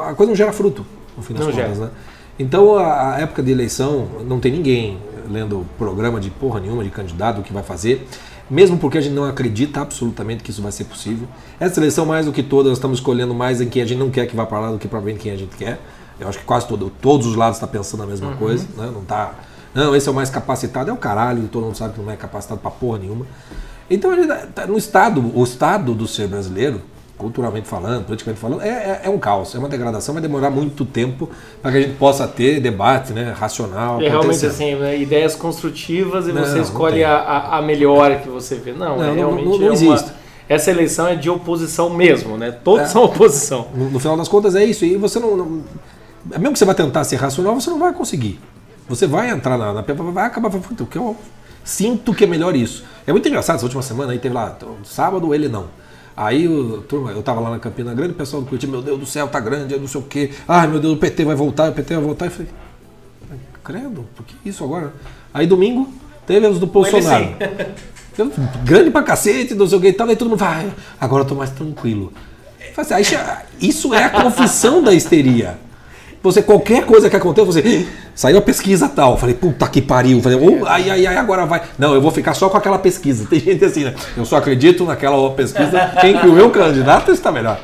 A 0.00 0.14
coisa 0.14 0.30
não 0.30 0.36
gera 0.36 0.52
fruto, 0.52 0.84
no 1.16 1.22
fim 1.22 1.34
das 1.34 1.46
Não 1.46 1.52
contas. 1.52 1.76
gera. 1.76 1.86
Né? 1.86 1.90
Então 2.38 2.76
a, 2.78 3.18
época 3.18 3.42
de 3.42 3.50
eleição 3.50 4.06
não 4.26 4.38
tem 4.38 4.52
ninguém 4.52 4.98
lendo 5.28 5.66
programa 5.76 6.20
de 6.20 6.30
porra 6.30 6.60
nenhuma 6.60 6.84
de 6.84 6.90
candidato 6.90 7.40
o 7.40 7.42
que 7.42 7.52
vai 7.52 7.62
fazer, 7.62 8.06
mesmo 8.48 8.78
porque 8.78 8.96
a 8.96 9.00
gente 9.00 9.14
não 9.14 9.24
acredita 9.24 9.80
absolutamente 9.80 10.42
que 10.42 10.50
isso 10.50 10.62
vai 10.62 10.72
ser 10.72 10.84
possível. 10.84 11.28
Essa 11.58 11.80
eleição 11.80 12.06
mais 12.06 12.26
do 12.26 12.32
que 12.32 12.42
todas 12.42 12.70
nós 12.70 12.78
estamos 12.78 12.98
escolhendo 12.98 13.34
mais 13.34 13.60
em 13.60 13.68
quem 13.68 13.82
a 13.82 13.84
gente 13.84 13.98
não 13.98 14.10
quer 14.10 14.26
que 14.26 14.36
vá 14.36 14.46
para 14.46 14.60
lá 14.60 14.72
do 14.72 14.78
que 14.78 14.88
para 14.88 15.00
bem 15.00 15.16
quem 15.16 15.32
a 15.32 15.36
gente 15.36 15.56
quer. 15.56 15.80
Eu 16.18 16.28
acho 16.28 16.38
que 16.38 16.44
quase 16.44 16.66
todo, 16.66 16.90
todos 17.00 17.26
os 17.26 17.36
lados 17.36 17.56
estão 17.56 17.68
pensando 17.68 18.02
a 18.02 18.06
mesma 18.06 18.34
coisa, 18.36 18.66
né? 18.76 18.90
Não 18.92 19.02
tá, 19.02 19.34
não, 19.74 19.94
esse 19.94 20.08
é 20.08 20.12
o 20.12 20.14
mais 20.14 20.30
capacitado, 20.30 20.90
é 20.90 20.92
o 20.92 20.96
caralho, 20.96 21.48
todo 21.48 21.64
mundo 21.64 21.76
sabe 21.76 21.94
que 21.94 22.00
não 22.00 22.10
é 22.10 22.16
capacitado 22.16 22.60
para 22.60 22.70
porra 22.70 22.98
nenhuma. 22.98 23.26
Então, 23.90 24.12
ele 24.12 24.26
tá 24.54 24.66
no 24.66 24.76
estado, 24.76 25.32
o 25.34 25.42
estado 25.44 25.94
do 25.94 26.06
ser 26.06 26.26
brasileiro, 26.28 26.82
culturalmente 27.16 27.66
falando, 27.66 28.04
politicamente 28.04 28.40
falando, 28.40 28.62
é, 28.62 28.68
é, 28.68 29.00
é 29.04 29.10
um 29.10 29.18
caos, 29.18 29.54
é 29.54 29.58
uma 29.58 29.68
degradação, 29.68 30.12
vai 30.14 30.22
demorar 30.22 30.50
muito 30.50 30.84
tempo 30.84 31.28
para 31.60 31.72
que 31.72 31.78
a 31.78 31.80
gente 31.80 31.96
possa 31.96 32.28
ter 32.28 32.60
debate 32.60 33.12
né, 33.12 33.34
racional. 33.36 34.00
É 34.00 34.08
realmente 34.08 34.44
assim, 34.46 34.74
né, 34.76 34.96
ideias 34.98 35.34
construtivas 35.34 36.28
e 36.28 36.32
Não, 36.32 36.44
você 36.44 36.60
escolhe 36.60 37.02
a, 37.02 37.56
a, 37.56 37.62
melhor 37.62 38.20
que 38.20 38.28
você 38.28 38.54
vê. 38.56 38.72
Não, 38.72 38.98
Não, 38.98 39.04
é 39.04 39.12
realmente 39.14 39.44
não- 39.48 39.58
não 39.58 39.66
é 39.66 39.70
uma- 39.70 39.94
existe. 39.94 40.12
Essa 40.48 40.70
eleição 40.70 41.06
é 41.08 41.14
de 41.14 41.28
oposição 41.28 41.90
mesmo, 41.90 42.38
né? 42.38 42.50
Todos 42.52 42.84
É. 42.84 42.86
são 42.86 43.04
oposição. 43.04 43.66
No, 43.74 43.90
no 43.90 43.98
final 43.98 44.16
das 44.16 44.28
contas 44.28 44.54
é 44.54 44.64
isso. 44.64 44.84
E 44.84 44.96
você 44.96 45.18
não, 45.18 45.36
não- 45.36 45.62
Mesmo 46.24 46.52
que 46.52 46.58
você 46.58 46.64
vai 46.64 46.74
tentar 46.74 47.04
ser 47.04 47.16
racional, 47.16 47.54
você 47.58 47.68
não 47.70 47.78
vai 47.78 47.92
conseguir. 47.92 48.38
Você 48.88 49.06
vai 49.06 49.30
entrar 49.30 49.58
na, 49.58 49.72
na 49.72 49.82
vai 49.82 50.26
acabar 50.26 50.50
falando, 50.50 50.66
"Puta, 50.66 50.84
o 50.84 50.86
que 50.86 50.96
eu 50.98 51.16
sinto 51.68 52.14
que 52.14 52.24
é 52.24 52.26
melhor 52.26 52.56
isso. 52.56 52.84
É 53.06 53.12
muito 53.12 53.28
engraçado, 53.28 53.56
essa 53.56 53.66
última 53.66 53.82
semana 53.82 54.12
aí 54.12 54.18
teve 54.18 54.34
lá, 54.34 54.56
sábado 54.84 55.34
ele 55.34 55.48
não. 55.48 55.66
Aí 56.16 56.48
turma, 56.88 57.12
eu 57.12 57.22
tava 57.22 57.40
lá 57.40 57.50
na 57.50 57.58
Campina 57.58 57.94
Grande, 57.94 58.12
o 58.12 58.16
pessoal 58.16 58.42
do 58.42 58.48
Curitiba, 58.48 58.72
meu 58.72 58.82
Deus 58.82 58.98
do 58.98 59.06
céu, 59.06 59.28
tá 59.28 59.38
grande, 59.38 59.74
é 59.74 59.78
não 59.78 59.86
sei 59.86 60.00
o 60.00 60.04
quê. 60.04 60.30
Ai 60.48 60.66
meu 60.66 60.80
Deus, 60.80 60.94
o 60.94 60.96
PT 60.96 61.24
vai 61.24 61.36
voltar, 61.36 61.70
o 61.70 61.74
PT 61.74 61.94
vai 61.94 62.02
voltar. 62.02 62.24
Eu 62.24 62.30
falei, 62.30 62.48
credo, 63.62 64.06
por 64.16 64.24
que 64.24 64.34
isso 64.48 64.64
agora? 64.64 64.92
Aí 65.32 65.46
domingo 65.46 65.92
teve 66.26 66.46
os 66.46 66.58
do 66.58 66.66
Bolsonaro. 66.66 67.36
Eu, 68.18 68.32
grande 68.64 68.90
pra 68.90 69.04
cacete, 69.04 69.54
não 69.54 69.68
sei 69.68 69.78
o 69.78 69.80
que 69.80 69.86
e 69.86 69.92
tal, 69.92 70.08
aí 70.08 70.16
todo 70.16 70.28
mundo 70.28 70.40
vai, 70.40 70.68
agora 71.00 71.22
eu 71.22 71.28
tô 71.28 71.36
mais 71.36 71.50
tranquilo. 71.50 72.12
Aí 72.90 73.04
Isso 73.60 73.94
é 73.94 74.02
a 74.02 74.10
confissão 74.10 74.82
da 74.82 74.92
histeria. 74.92 75.56
Você, 76.22 76.42
qualquer 76.42 76.84
coisa 76.84 77.08
que 77.08 77.16
aconteça, 77.16 77.46
você. 77.46 77.86
Saiu 78.14 78.38
a 78.38 78.42
pesquisa 78.42 78.88
tal. 78.88 79.16
Falei, 79.16 79.34
puta 79.34 79.66
que 79.68 79.80
pariu. 79.80 80.20
Falei, 80.20 80.38
oh, 80.40 80.66
ai, 80.66 80.90
ai, 80.90 81.06
ai, 81.06 81.16
agora 81.16 81.46
vai. 81.46 81.62
Não, 81.78 81.94
eu 81.94 82.00
vou 82.00 82.10
ficar 82.10 82.34
só 82.34 82.48
com 82.48 82.56
aquela 82.56 82.78
pesquisa. 82.78 83.26
Tem 83.30 83.38
gente 83.38 83.64
assim, 83.64 83.84
né? 83.84 83.94
Eu 84.16 84.24
só 84.24 84.36
acredito 84.36 84.84
naquela 84.84 85.30
pesquisa 85.30 85.92
em 86.02 86.18
que 86.18 86.26
o 86.26 86.32
meu 86.32 86.50
candidato 86.50 87.12
está 87.12 87.30
melhor. 87.30 87.60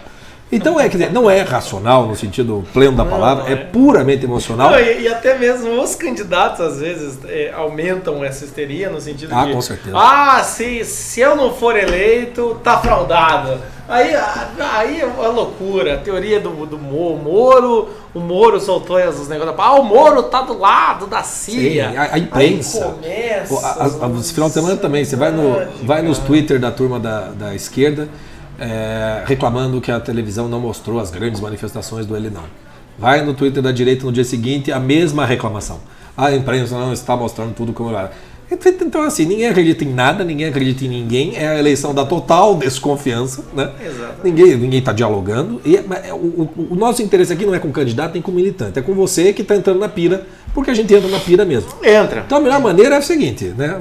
Então, 0.54 0.78
é, 0.78 0.88
quer 0.88 0.96
dizer, 0.98 1.12
não 1.12 1.30
é 1.30 1.40
racional 1.42 2.06
no 2.06 2.14
sentido 2.16 2.64
pleno 2.72 2.96
da 2.96 3.04
palavra, 3.04 3.50
é 3.52 3.56
puramente 3.56 4.24
emocional. 4.24 4.70
Não, 4.70 4.78
e, 4.78 5.02
e 5.02 5.08
até 5.08 5.38
mesmo 5.38 5.80
os 5.82 5.94
candidatos, 5.94 6.60
às 6.60 6.78
vezes, 6.80 7.18
é, 7.26 7.52
aumentam 7.54 8.24
essa 8.24 8.44
histeria 8.44 8.88
no 8.90 9.00
sentido 9.00 9.34
Ah, 9.34 9.44
de. 9.46 9.52
com 9.52 9.60
certeza. 9.60 9.96
Ah, 9.98 10.42
se, 10.44 10.84
se 10.84 11.20
eu 11.20 11.34
não 11.36 11.52
for 11.54 11.76
eleito, 11.76 12.60
tá 12.62 12.78
fraudado. 12.78 13.58
Aí, 13.86 14.14
aí 14.58 15.00
é 15.00 15.04
uma 15.04 15.28
loucura. 15.28 15.94
A 15.94 15.98
teoria 15.98 16.40
do, 16.40 16.64
do 16.64 16.78
Mo- 16.78 17.16
Moro. 17.16 17.88
O 18.14 18.20
Moro 18.20 18.58
soltou 18.60 18.96
os 18.96 19.28
negócios. 19.28 19.54
Ah, 19.58 19.74
o 19.74 19.82
Moro 19.84 20.22
tá 20.22 20.40
do 20.40 20.56
lado 20.58 21.06
da 21.06 21.22
CIA. 21.22 21.90
Sim, 21.90 21.96
a- 21.98 22.08
a 22.12 22.18
imprensa. 22.18 22.84
Aí 22.86 22.92
começa. 22.92 23.66
A- 24.06 24.22
final 24.22 24.48
de 24.48 24.54
semana 24.54 24.76
também, 24.76 25.04
você 25.04 25.16
vai, 25.16 25.30
no, 25.30 25.56
vai 25.82 26.00
nos 26.00 26.18
Twitter 26.18 26.58
da 26.58 26.70
turma 26.70 26.98
da, 26.98 27.28
da 27.30 27.54
esquerda 27.54 28.08
é, 28.58 29.22
reclamando 29.26 29.80
que 29.80 29.90
a 29.90 29.98
televisão 30.00 30.48
não 30.48 30.60
mostrou 30.60 31.00
as 31.00 31.10
grandes 31.10 31.40
manifestações 31.40 32.06
do 32.06 32.16
Ele 32.16 32.30
Não. 32.30 32.44
Vai 32.98 33.24
no 33.24 33.34
Twitter 33.34 33.62
da 33.62 33.72
direita 33.72 34.04
no 34.06 34.12
dia 34.12 34.24
seguinte, 34.24 34.70
a 34.70 34.78
mesma 34.78 35.26
reclamação. 35.26 35.80
A 36.16 36.32
imprensa 36.32 36.78
não 36.78 36.92
está 36.92 37.16
mostrando 37.16 37.52
tudo 37.54 37.72
como 37.72 37.90
era. 37.90 38.12
Então, 38.80 39.02
assim, 39.02 39.24
ninguém 39.24 39.48
acredita 39.48 39.82
em 39.82 39.92
nada, 39.92 40.22
ninguém 40.22 40.46
acredita 40.46 40.84
em 40.84 40.88
ninguém, 40.88 41.34
é 41.34 41.48
a 41.48 41.58
eleição 41.58 41.92
da 41.92 42.04
total 42.04 42.54
desconfiança, 42.54 43.42
né? 43.52 43.68
Exato. 43.84 44.18
Ninguém 44.22 44.54
ninguém 44.56 44.78
está 44.78 44.92
dialogando. 44.92 45.60
E 45.64 45.76
é- 45.76 45.84
é, 46.04 46.12
o, 46.12 46.16
o- 46.16 46.68
o 46.70 46.74
nosso 46.76 47.02
interesse 47.02 47.32
aqui 47.32 47.44
não 47.44 47.54
é 47.54 47.58
com 47.58 47.68
o 47.68 47.72
candidato 47.72 48.12
nem 48.12 48.22
com 48.22 48.30
o 48.30 48.34
militante, 48.34 48.78
é 48.78 48.82
com 48.82 48.94
você 48.94 49.32
que 49.32 49.42
está 49.42 49.56
entrando 49.56 49.80
na 49.80 49.88
pira, 49.88 50.24
porque 50.52 50.70
a 50.70 50.74
gente 50.74 50.94
entra 50.94 51.08
na 51.08 51.18
pira 51.18 51.44
mesmo. 51.44 51.70
Entra. 51.82 52.22
Então 52.24 52.38
a 52.38 52.40
melhor 52.40 52.60
maneira 52.60 52.94
é 52.94 52.98
o 52.98 53.02
seguinte, 53.02 53.46
né? 53.58 53.80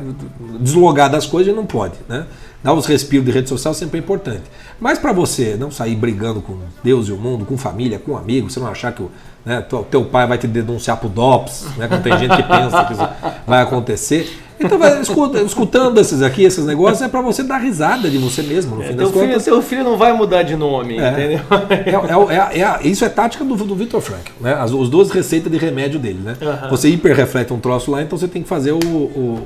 Deslogar 0.60 1.12
das 1.12 1.28
coisas 1.28 1.54
não 1.56 1.66
pode, 1.68 1.96
né? 2.10 2.26
Dar 2.64 2.74
os 2.74 2.86
respiros 2.86 3.26
de 3.26 3.32
rede 3.32 3.50
social 3.50 3.74
sempre 3.74 3.98
é 4.00 4.02
importante. 4.02 4.44
Mas 4.80 4.98
para 4.98 5.12
você 5.12 5.58
não 5.60 5.70
sair 5.70 5.96
brigando 5.96 6.42
com 6.42 6.58
Deus 6.84 7.10
e 7.10 7.12
o 7.12 7.18
mundo, 7.18 7.44
com 7.46 7.58
família, 7.58 8.00
com 8.00 8.16
amigos, 8.18 8.54
você 8.54 8.60
não 8.60 8.68
achar 8.68 8.92
que 8.94 9.02
o 9.04 9.12
né, 9.46 9.62
teu, 9.92 10.06
pai 10.06 10.26
vai 10.26 10.38
te 10.38 10.48
denunciar 10.48 10.96
pro 10.98 11.10
DOPS, 11.10 11.66
né? 11.78 11.88
Quando 11.90 12.02
tem 12.04 12.18
gente 12.18 12.34
que 12.38 12.44
pensa 12.44 12.86
que 12.86 12.94
isso 12.94 13.08
vai 13.46 13.62
acontecer. 13.62 14.40
Então, 14.58 14.80
vai, 14.80 15.02
escuta- 15.02 15.42
escutando 15.42 16.00
esses 16.00 16.22
aqui, 16.22 16.44
esses 16.46 16.66
negócios, 16.66 17.02
é 17.02 17.10
para 17.10 17.20
você 17.22 17.44
dar 17.44 17.58
risada 17.58 18.10
de 18.10 18.18
você 18.18 18.42
mesmo, 18.42 18.78
no 18.78 18.84
fim 18.84 18.96
das 18.96 19.10
filho, 19.12 19.28
contas. 19.28 19.44
teu 19.44 19.62
filho 19.62 19.84
não 19.84 19.98
vai 19.98 20.14
mudar 20.14 20.44
de 20.44 20.56
nome, 20.56 20.98
É. 20.98 21.12
entendeu? 21.12 21.40
É, 21.70 22.34
é- 22.34 22.38
é 22.56 22.60
é 22.60 22.64
a- 22.64 22.80
isso 22.84 23.04
é 23.04 23.10
tática 23.10 23.44
do, 23.44 23.56
do 23.58 23.76
Victor 23.76 24.00
Frank, 24.00 24.32
né? 24.40 24.54
As, 24.54 24.72
os 24.72 24.88
duas 24.90 25.12
receitas 25.12 25.52
de 25.52 25.58
remédio 25.58 26.00
dele, 26.00 26.20
né? 26.24 26.38
Aham. 26.42 26.70
Você 26.70 26.88
hiperreflete 26.88 27.52
um 27.52 27.60
troço 27.60 27.92
lá, 27.92 28.02
então 28.02 28.18
você 28.18 28.28
tem 28.30 28.42
que 28.42 28.48
fazer 28.48 28.72
o- 28.72 28.78
o- 28.78 28.88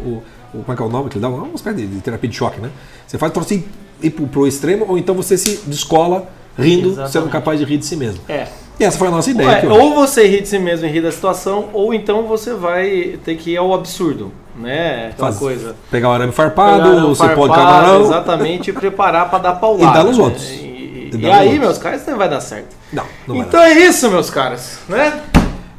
o- 0.05 0.23
como 0.63 0.73
é 0.73 0.75
que 0.75 0.81
é 0.81 0.85
o 0.85 0.89
nome 0.89 1.09
que 1.09 1.17
ele 1.17 1.21
dá? 1.21 1.29
Uma 1.29 1.47
espécie 1.55 1.85
de, 1.85 2.01
terapia 2.01 2.29
de 2.29 2.35
choque, 2.35 2.59
né? 2.59 2.69
Você 3.05 3.17
faz 3.17 3.31
o 3.31 3.33
troço 3.33 3.53
ir, 3.53 4.09
pro, 4.11 4.47
extremo, 4.47 4.85
ou 4.87 4.97
então 4.97 5.15
você 5.15 5.37
se 5.37 5.61
descola 5.67 6.27
rindo, 6.57 6.87
Exatamente. 6.89 7.11
sendo 7.11 7.29
capaz 7.29 7.59
de 7.59 7.65
rir 7.65 7.77
de 7.77 7.85
si 7.85 7.95
mesmo. 7.95 8.19
É. 8.27 8.47
E 8.79 8.83
essa 8.83 8.97
foi 8.97 9.07
a 9.07 9.11
nossa 9.11 9.29
ideia. 9.31 9.49
Ué, 9.49 9.67
ou 9.69 9.95
você 9.95 10.27
ri 10.27 10.41
de 10.41 10.47
si 10.47 10.59
mesmo 10.59 10.85
e 10.85 10.89
ri 10.89 11.01
da 11.01 11.11
situação, 11.11 11.69
ou 11.73 11.93
então 11.93 12.23
você 12.27 12.53
vai 12.53 13.17
ter 13.23 13.35
que 13.35 13.51
ir 13.51 13.57
ao 13.57 13.73
absurdo, 13.73 14.31
né? 14.55 15.07
Aquela 15.13 15.29
Faz- 15.29 15.39
coisa. 15.39 15.75
Pegar 15.89 16.09
o 16.09 16.11
arame 16.11 16.31
farpado, 16.31 16.83
Pegar 16.83 17.05
um 17.05 17.09
você 17.15 17.29
pode 17.29 17.53
camarão. 17.55 18.01
Exatamente, 18.03 18.69
e 18.69 18.73
preparar 18.73 19.29
pra 19.29 19.39
dar 19.39 19.53
paulada. 19.55 19.91
E 19.91 19.93
dar 19.93 20.03
nos 20.03 20.19
outros. 20.19 20.47
E, 20.49 20.53
e- 20.53 21.09
E 21.11 21.15
e 21.15 21.17
nos 21.17 21.31
aí, 21.31 21.45
outros. 21.47 21.59
meus 21.59 21.77
caras, 21.79 22.05
não 22.05 22.17
vai 22.17 22.29
dar 22.29 22.41
certo. 22.41 22.75
Não, 22.93 23.03
não 23.27 23.37
vai 23.37 23.47
então 23.47 23.61
é 23.63 23.73
isso, 23.73 24.09
meus 24.11 24.29
caras, 24.29 24.77
né? 24.87 25.21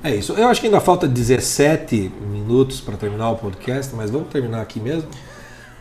É 0.02 0.14
isso. 0.14 0.32
Eu 0.34 0.46
acho 0.48 0.60
que 0.60 0.66
ainda 0.68 0.80
falta 0.80 1.08
17 1.08 2.12
minutos 2.30 2.80
para 2.80 2.96
terminar 2.96 3.30
o 3.30 3.36
podcast, 3.36 3.94
mas 3.94 4.10
vamos 4.10 4.28
terminar 4.28 4.60
aqui 4.60 4.78
mesmo. 4.80 5.08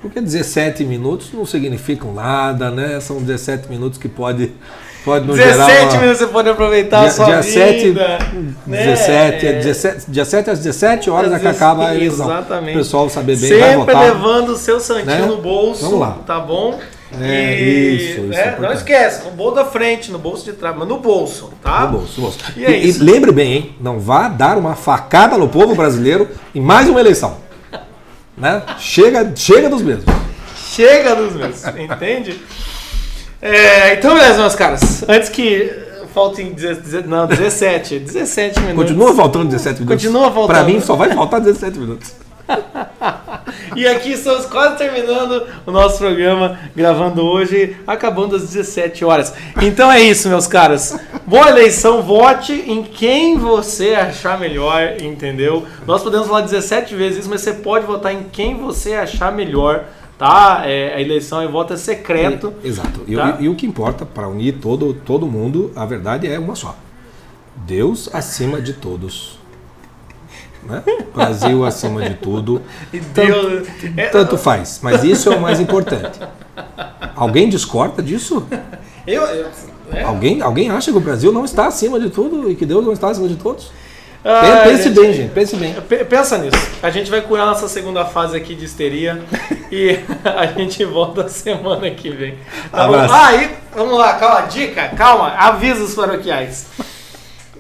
Porque 0.02 0.20
17 0.22 0.84
minutos 0.84 1.30
não 1.34 1.46
significam 1.46 2.14
nada, 2.14 2.70
né? 2.72 3.00
São 3.00 3.22
17 3.22 3.68
minutos 3.70 3.98
que 4.00 4.08
pode, 4.08 4.52
pode 5.04 5.26
no 5.26 5.34
17 5.36 5.58
geral, 5.58 5.84
uma- 5.90 6.02
minutos 6.02 6.20
você 6.20 6.28
pode 6.28 6.50
aproveitar 6.50 7.00
a 7.00 7.02
dia, 7.04 7.12
sua 7.12 7.26
dia 7.26 7.42
vida. 7.42 7.52
7, 7.68 7.90
né? 8.68 8.86
17, 8.86 9.46
é 9.46 9.50
É. 9.50 9.54
17, 9.54 10.12
dia 10.12 10.26
7 10.26 10.50
às 10.52 10.60
17 10.60 11.10
horas 11.10 11.34
é 11.34 11.40
que 11.40 11.48
acaba 11.48 11.88
a 11.88 11.96
eleição. 11.96 12.26
Exatamente. 12.28 12.76
O 12.76 12.80
pessoal 12.80 13.10
saber 13.10 13.38
bem, 13.38 13.50
vai 13.50 13.60
Sempre 13.60 13.78
votar. 13.78 14.04
levando 14.04 14.50
o 14.50 14.58
seu 14.58 14.80
santinho 14.80 15.06
Né? 15.06 15.26
no 15.26 15.38
bolso, 15.38 15.84
Vamos 15.86 16.00
lá. 16.00 16.18
tá 16.28 16.40
bom? 16.40 16.80
É, 17.22 17.60
E, 17.62 17.96
isso, 17.96 18.06
isso 18.20 18.22
né, 18.28 18.36
é 18.42 18.46
Não 18.46 18.52
importante. 18.54 18.78
esquece, 18.78 19.24
no 19.26 19.32
bolso 19.32 19.56
da 19.56 19.66
frente, 19.66 20.12
no 20.12 20.20
bolso 20.20 20.44
de 20.46 20.54
trás, 20.54 20.76
mas 20.78 20.88
no 20.88 21.00
bolso, 21.00 21.54
tá? 21.64 21.82
No 21.86 22.00
bolso, 22.00 22.14
no 22.18 22.22
bolso. 22.24 22.40
E 22.58 22.66
é 22.66 22.72
E, 22.72 22.86
e 22.86 22.90
isso. 22.90 23.04
lembre 23.04 23.32
bem, 23.32 23.54
hein? 23.54 23.76
Não 23.80 24.00
vá 24.00 24.28
dar 24.28 24.58
uma 24.58 24.76
facada 24.76 25.38
no 25.38 25.48
povo 25.48 25.74
brasileiro 25.74 26.28
em 26.54 26.60
mais 26.62 26.90
uma 26.90 27.00
eleição. 27.00 27.38
Né? 28.38 28.62
Chega, 28.78 29.32
chega 29.36 29.70
dos 29.70 29.82
mesmos. 29.82 30.06
Chega 30.70 31.16
dos 31.16 31.34
meus, 31.34 31.64
entende? 31.78 32.40
É, 33.42 33.94
então, 33.94 34.14
beleza, 34.16 34.40
meus 34.40 34.56
caras. 34.56 35.04
Antes 35.08 35.30
que 35.30 35.72
faltem 36.14 36.52
deze- 36.54 36.82
deze- 36.82 37.08
não, 37.08 37.26
17, 37.28 38.00
17 38.00 38.60
minutos. 38.60 38.84
Continua 38.84 39.16
faltando 39.16 39.46
17 39.46 39.82
minutos. 39.82 40.04
Continua 40.04 40.24
faltando. 40.32 40.48
Pra 40.48 40.64
mim 40.64 40.82
só 40.82 40.96
vai 40.96 41.14
faltar 41.14 41.40
17 41.40 41.80
minutos. 41.80 42.12
E 43.76 43.88
aqui 43.88 44.14
estamos 44.14 44.46
quase 44.46 44.78
terminando 44.78 45.46
o 45.66 45.72
nosso 45.72 46.00
programa, 46.00 46.58
gravando 46.76 47.22
hoje, 47.24 47.78
acabando 47.86 48.36
às 48.36 48.44
17 48.44 49.06
horas. 49.06 49.34
Então 49.62 49.92
é 49.92 50.02
isso, 50.02 50.28
meus 50.30 50.48
caras. 50.48 51.00
Boa 51.26 51.50
eleição, 51.50 52.02
vote 52.02 52.54
em 52.54 52.84
quem 52.84 53.38
você 53.38 53.94
achar 53.94 54.40
melhor, 54.40 54.96
entendeu? 55.02 55.66
Nós 55.86 56.02
podemos 56.02 56.28
falar 56.28 56.42
17 56.42 56.96
vezes 56.96 57.20
isso, 57.20 57.30
mas 57.30 57.42
você 57.42 57.54
pode 57.54 57.86
votar 57.86 58.14
em 58.14 58.24
quem 58.32 58.58
você 58.58 58.94
achar 58.96 59.32
melhor, 59.32 59.86
tá? 60.18 60.64
É, 60.66 60.96
a 60.96 61.02
eleição 61.02 61.44
e 61.44 61.48
voto 61.48 61.74
é 61.74 61.78
secreto. 61.78 62.54
Exato. 62.64 63.02
E, 63.08 63.16
Tá. 63.16 63.38
e- 63.40 63.44
e 63.46 63.50
o 63.50 63.56
que 63.56 63.66
importa 63.68 64.06
para 64.06 64.28
unir 64.28 64.54
todo, 64.60 64.94
todo 64.94 65.28
mundo, 65.28 65.72
a 65.76 65.86
verdade 65.86 66.28
é 66.28 66.40
uma 66.40 66.56
só. 66.56 66.76
Deus 67.56 68.10
acima 68.14 68.62
de 68.62 68.74
todos. 68.74 69.37
Né? 70.68 70.84
Brasil 71.16 71.66
acima 71.66 72.02
de 72.02 72.16
tudo. 72.16 72.62
Tanto, 73.14 73.68
é- 73.96 74.08
tanto 74.08 74.38
faz, 74.38 74.80
mas 74.84 75.04
isso 75.04 75.32
é 75.32 75.36
o 75.36 75.40
mais 75.42 75.60
importante. 75.60 76.20
Alguém 77.16 77.48
discorda 77.50 78.02
disso? 78.04 78.46
Eu, 79.06 79.22
eu- 79.24 79.48
é. 79.94 80.04
Alguém, 80.04 80.42
alguém 80.42 80.70
acha 80.70 80.92
que 80.92 80.98
o 80.98 81.02
Brasil 81.02 81.32
não 81.32 81.46
está 81.46 81.68
acima 81.68 81.98
de 82.00 82.10
tudo 82.10 82.52
e 82.52 82.56
que 82.56 82.66
Deus 82.66 82.84
não 82.86 82.92
está 82.92 83.08
acima 83.10 83.28
de 83.28 83.36
todos? 83.38 83.72
Ah, 84.26 84.64
pense 84.66 84.84
gente, 84.84 85.00
bem, 85.00 85.14
gente, 85.14 85.32
pense 85.32 85.56
bem. 85.56 85.74
Pensa 86.10 86.38
nisso. 86.38 86.58
A 86.84 86.90
gente 86.90 87.10
vai 87.10 87.22
curar 87.22 87.46
nossa 87.46 87.70
segunda 87.70 88.04
fase 88.04 88.36
aqui 88.36 88.54
de 88.56 88.66
histeria 88.66 89.22
e 89.72 89.98
a 90.26 90.46
gente 90.48 90.84
volta 90.84 91.28
semana 91.30 91.90
que 91.92 92.10
vem. 92.10 92.38
Tá 92.70 92.86
bom? 92.88 92.96
Ah, 93.10 93.34
e 93.36 93.50
vamos 93.74 93.98
lá, 93.98 94.16
calma, 94.16 94.42
dica, 94.48 94.90
calma, 94.90 95.30
avisa 95.30 95.82
os 95.82 95.96
paroquiais. 95.96 96.66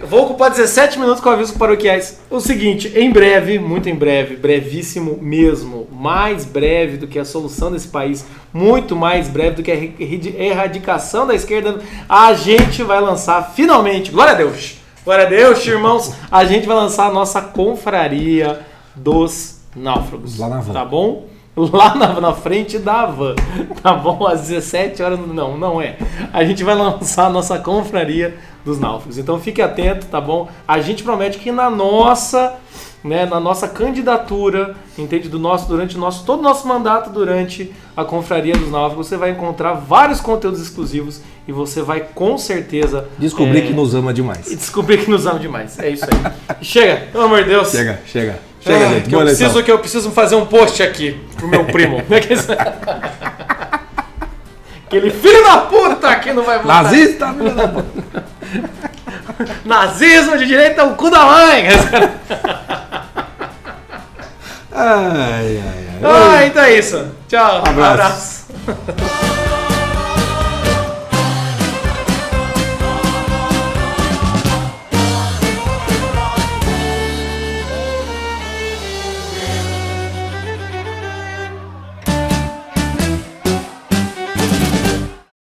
Vou 0.03 0.25
ocupar 0.25 0.51
17 0.51 0.99
minutos 0.99 1.21
com 1.21 1.29
avisos 1.29 1.57
paroquiais. 1.57 2.19
O 2.29 2.39
seguinte, 2.39 2.91
em 2.95 3.11
breve, 3.11 3.57
muito 3.57 3.89
em 3.89 3.95
breve, 3.95 4.35
brevíssimo 4.35 5.17
mesmo, 5.19 5.87
mais 5.91 6.45
breve 6.45 6.97
do 6.97 7.07
que 7.07 7.17
a 7.17 7.25
solução 7.25 7.71
desse 7.71 7.87
país, 7.87 8.25
muito 8.53 8.95
mais 8.95 9.27
breve 9.27 9.55
do 9.55 9.63
que 9.63 9.71
a 9.71 10.43
erradicação 10.43 11.25
da 11.25 11.33
esquerda, 11.33 11.79
a 12.07 12.33
gente 12.33 12.83
vai 12.83 13.01
lançar 13.01 13.53
finalmente, 13.55 14.11
glória 14.11 14.33
a 14.33 14.35
Deus, 14.35 14.77
glória 15.03 15.25
a 15.25 15.29
Deus, 15.29 15.65
irmãos, 15.65 16.13
a 16.31 16.45
gente 16.45 16.67
vai 16.67 16.75
lançar 16.75 17.07
a 17.07 17.11
nossa 17.11 17.41
confraria 17.41 18.59
dos 18.95 19.61
náufragos. 19.75 20.37
Lá 20.37 20.49
na 20.49 20.59
van. 20.59 20.73
Tá 20.73 20.85
bom? 20.85 21.25
Lá 21.57 21.95
na, 21.95 22.21
na 22.21 22.33
frente 22.33 22.77
da 22.77 23.07
van, 23.07 23.33
tá 23.81 23.91
bom? 23.95 24.27
Às 24.27 24.41
17 24.41 25.01
horas, 25.01 25.19
não, 25.19 25.57
não 25.57 25.81
é. 25.81 25.97
A 26.31 26.45
gente 26.45 26.63
vai 26.63 26.75
lançar 26.75 27.25
a 27.25 27.29
nossa 27.31 27.57
confraria 27.57 28.37
dos 28.67 28.79
náufragos. 28.79 29.17
Então 29.17 29.39
fique 29.39 29.61
atento, 29.61 30.05
tá 30.07 30.19
bom? 30.21 30.47
A 30.67 30.79
gente 30.79 31.01
promete 31.03 31.39
que 31.39 31.51
na 31.51 31.69
nossa, 31.69 32.55
né, 33.03 33.25
na 33.25 33.39
nossa 33.39 33.67
candidatura, 33.67 34.75
entende, 34.97 35.29
do 35.29 35.39
nosso 35.39 35.67
durante 35.67 35.95
o 35.95 35.99
nosso 35.99 36.25
todo 36.25 36.39
o 36.39 36.43
nosso 36.43 36.67
mandato 36.67 37.09
durante 37.09 37.71
a 37.95 38.03
confraria 38.03 38.53
dos 38.53 38.69
náufragos, 38.69 39.07
você 39.07 39.17
vai 39.17 39.31
encontrar 39.31 39.73
vários 39.73 40.19
conteúdos 40.19 40.61
exclusivos 40.61 41.21
e 41.47 41.51
você 41.51 41.81
vai 41.81 42.01
com 42.13 42.37
certeza 42.37 43.07
Descobrir 43.17 43.59
é, 43.59 43.61
que 43.67 43.73
nos 43.73 43.95
ama 43.95 44.11
e 44.11 44.13
demais. 44.13 44.45
descobrir 44.45 44.97
que 45.03 45.09
nos 45.09 45.25
ama 45.25 45.39
demais. 45.39 45.79
É 45.79 45.89
isso 45.89 46.05
aí. 46.05 46.31
Chega, 46.61 47.07
pelo 47.11 47.23
amor 47.23 47.43
de 47.43 47.49
Deus. 47.49 47.71
Chega, 47.71 47.99
chega. 48.05 48.39
Chega, 48.59 48.85
Ah, 48.85 48.93
gente. 48.95 49.07
que 49.09 49.15
eu, 49.15 49.21
preciso, 49.21 49.63
que 49.63 49.71
eu 49.71 49.79
preciso 49.79 50.11
fazer 50.11 50.35
um 50.35 50.45
post 50.45 50.83
aqui 50.83 51.17
pro 51.37 51.47
meu 51.47 51.63
primo. 51.65 52.01
Aquele 54.87 55.11
filho 55.11 55.43
da 55.43 55.57
puta 55.57 56.07
aqui 56.07 56.31
não 56.31 56.43
vai 56.43 56.59
votar. 56.59 56.83
Nazista! 56.83 57.33
filho 57.35 57.53
da 57.53 57.67
puta. 57.67 58.23
Nazismo 59.65 60.37
de 60.37 60.45
direita 60.45 60.81
é 60.81 60.83
o 60.85 60.95
cu 60.95 61.09
da 61.09 61.25
mãe. 61.25 61.67
Ai, 64.71 65.61
ai, 65.61 65.61
ai. 65.61 65.99
ah, 66.03 66.45
então 66.45 66.63
é 66.63 66.77
isso. 66.77 67.11
Tchau. 67.27 67.63
Abraço. 67.65 68.45
Abraço. 68.65 69.36